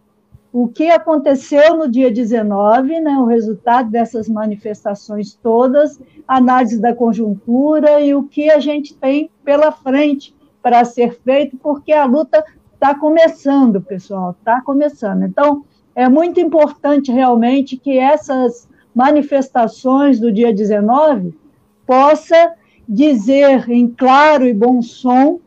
o 0.52 0.68
que 0.68 0.90
aconteceu 0.90 1.78
no 1.78 1.90
dia 1.90 2.12
19, 2.12 3.00
né, 3.00 3.18
o 3.18 3.26
resultado 3.26 3.90
dessas 3.90 4.28
manifestações 4.28 5.34
todas, 5.34 6.00
análise 6.28 6.80
da 6.80 6.94
conjuntura 6.94 8.02
e 8.02 8.14
o 8.14 8.24
que 8.24 8.50
a 8.50 8.60
gente 8.60 8.94
tem 8.94 9.32
pela 9.46 9.72
frente 9.72 10.36
para 10.62 10.84
ser 10.84 11.20
feito, 11.24 11.56
porque 11.58 11.94
a 11.94 12.04
luta 12.04 12.44
está 12.74 12.94
começando, 12.94 13.82
pessoal, 13.82 14.32
está 14.32 14.62
começando. 14.62 15.24
Então, 15.24 15.64
é 15.96 16.10
muito 16.10 16.40
importante 16.40 17.12
realmente 17.12 17.78
que 17.78 17.98
essas 17.98 18.68
manifestações 18.94 20.20
do 20.20 20.32
dia 20.32 20.54
19 20.54 21.34
possa 21.86 22.54
dizer 22.88 23.70
em 23.70 23.88
claro 23.88 24.46
e 24.46 24.54
bom 24.54 24.82
som 24.82 25.40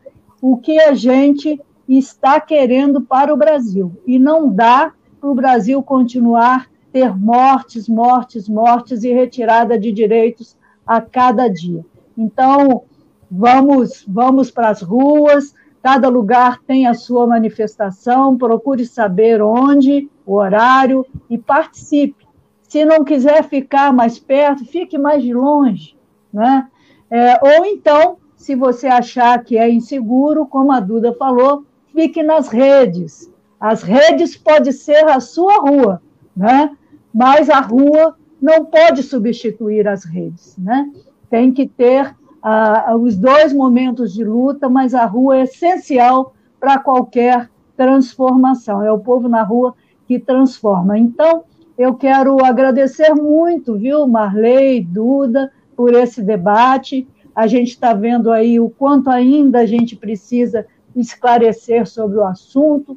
o 0.47 0.59
que 0.59 0.79
a 0.79 0.93
gente 0.93 1.59
está 1.89 2.39
querendo 2.39 3.01
para 3.01 3.33
o 3.33 3.37
Brasil. 3.37 3.97
E 4.07 4.19
não 4.19 4.53
dá 4.53 4.93
para 5.19 5.31
o 5.31 5.35
Brasil 5.35 5.83
continuar 5.83 6.69
ter 6.93 7.17
mortes, 7.19 7.89
mortes, 7.89 8.47
mortes 8.47 9.05
e 9.05 9.13
retirada 9.15 9.79
de 9.79 9.91
direitos 9.91 10.55
a 10.87 11.01
cada 11.01 11.49
dia. 11.49 11.83
Então, 12.17 12.83
vamos, 13.31 14.05
vamos 14.07 14.51
para 14.51 14.69
as 14.69 14.83
ruas, 14.83 15.55
cada 15.83 16.11
lugar 16.11 16.61
tem 16.67 16.87
a 16.87 16.93
sua 16.93 17.27
manifestação, 17.27 18.37
procure 18.37 18.85
saber 18.85 19.41
onde, 19.41 20.11
o 20.27 20.35
horário 20.35 21.07
e 21.31 21.39
participe. 21.39 22.29
Se 22.65 22.85
não 22.85 23.03
quiser 23.03 23.45
ficar 23.45 23.95
mais 23.95 24.19
perto, 24.19 24.67
fique 24.67 24.99
mais 24.99 25.23
de 25.23 25.33
longe, 25.33 25.97
né? 26.31 26.69
É, 27.11 27.41
ou 27.43 27.65
então 27.65 28.19
se 28.45 28.55
você 28.55 28.87
achar 28.87 29.43
que 29.43 29.57
é 29.57 29.71
inseguro, 29.71 30.45
como 30.45 30.71
a 30.71 30.79
Duda 30.79 31.15
falou, 31.15 31.65
fique 31.95 32.23
nas 32.23 32.49
redes. 32.49 33.33
As 33.59 33.83
redes 33.83 34.37
pode 34.37 34.71
ser 34.71 35.09
a 35.09 35.19
sua 35.19 35.61
rua, 35.61 36.03
né? 36.37 36.77
mas 37.13 37.49
a 37.49 37.61
rua 37.61 38.15
não 38.43 38.67
pode 38.67 39.03
substituir 39.03 39.89
as 39.89 40.05
redes. 40.05 40.59
Né? 40.59 40.93
Tem 41.31 41.51
que 41.51 41.67
ter 41.67 42.15
ah, 42.43 42.95
os 42.95 43.17
dois 43.17 43.51
momentos 43.51 44.13
de 44.13 44.23
luta, 44.23 44.69
mas 44.69 44.95
a 44.95 45.07
rua 45.07 45.39
é 45.39 45.45
essencial 45.45 46.35
para 46.61 46.79
qualquer 46.79 47.49
transformação. 47.75 48.83
É 48.83 48.93
o 48.93 48.99
povo 48.99 49.27
na 49.27 49.43
rua 49.43 49.75
que 50.07 50.19
transforma. 50.19 50.99
Então, 50.99 51.45
eu 51.79 51.95
quero 51.95 52.45
agradecer 52.45 53.15
muito, 53.15 53.79
viu, 53.79 54.07
Marley, 54.07 54.83
Duda, 54.83 55.51
por 55.75 55.95
esse 55.95 56.21
debate 56.21 57.09
a 57.35 57.47
gente 57.47 57.71
está 57.71 57.93
vendo 57.93 58.31
aí 58.31 58.61
o 58.61 58.71
quanto 58.71 59.11
ainda 59.11 59.61
a 59.61 59.67
gente 59.67 59.97
precisa 59.97 60.67
esclarecer 60.95 61.87
sobre 61.87 62.19
o 62.19 62.25
assunto, 62.25 62.97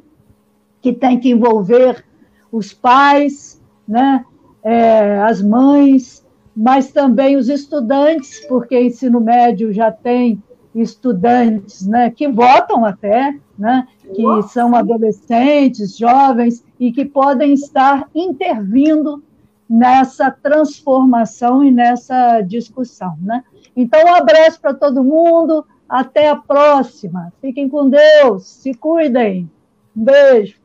que 0.80 0.92
tem 0.92 1.18
que 1.18 1.30
envolver 1.30 2.04
os 2.52 2.72
pais, 2.72 3.60
né, 3.86 4.24
é, 4.62 5.18
as 5.20 5.42
mães, 5.42 6.24
mas 6.54 6.90
também 6.92 7.36
os 7.36 7.48
estudantes, 7.48 8.44
porque 8.46 8.80
ensino 8.80 9.20
médio 9.20 9.72
já 9.72 9.90
tem 9.90 10.42
estudantes 10.74 11.86
né, 11.86 12.10
que 12.10 12.28
votam 12.28 12.84
até, 12.84 13.36
né, 13.58 13.86
que 14.14 14.22
Nossa. 14.22 14.48
são 14.48 14.74
adolescentes, 14.74 15.96
jovens, 15.96 16.64
e 16.78 16.92
que 16.92 17.04
podem 17.04 17.52
estar 17.52 18.08
intervindo 18.14 19.22
nessa 19.68 20.30
transformação 20.30 21.62
e 21.62 21.70
nessa 21.70 22.40
discussão. 22.40 23.16
Né? 23.20 23.42
Então, 23.78 24.06
um 24.06 24.14
abraço 24.14 24.60
para 24.60 24.74
todo 24.74 25.04
mundo. 25.04 25.64
Até 25.88 26.28
a 26.28 26.34
próxima. 26.34 27.32
Fiquem 27.40 27.68
com 27.68 27.88
Deus. 27.88 28.44
Se 28.44 28.74
cuidem. 28.74 29.48
Um 29.96 30.04
beijo. 30.04 30.58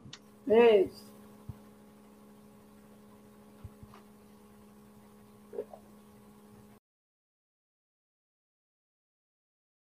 Beijo. 0.47 1.03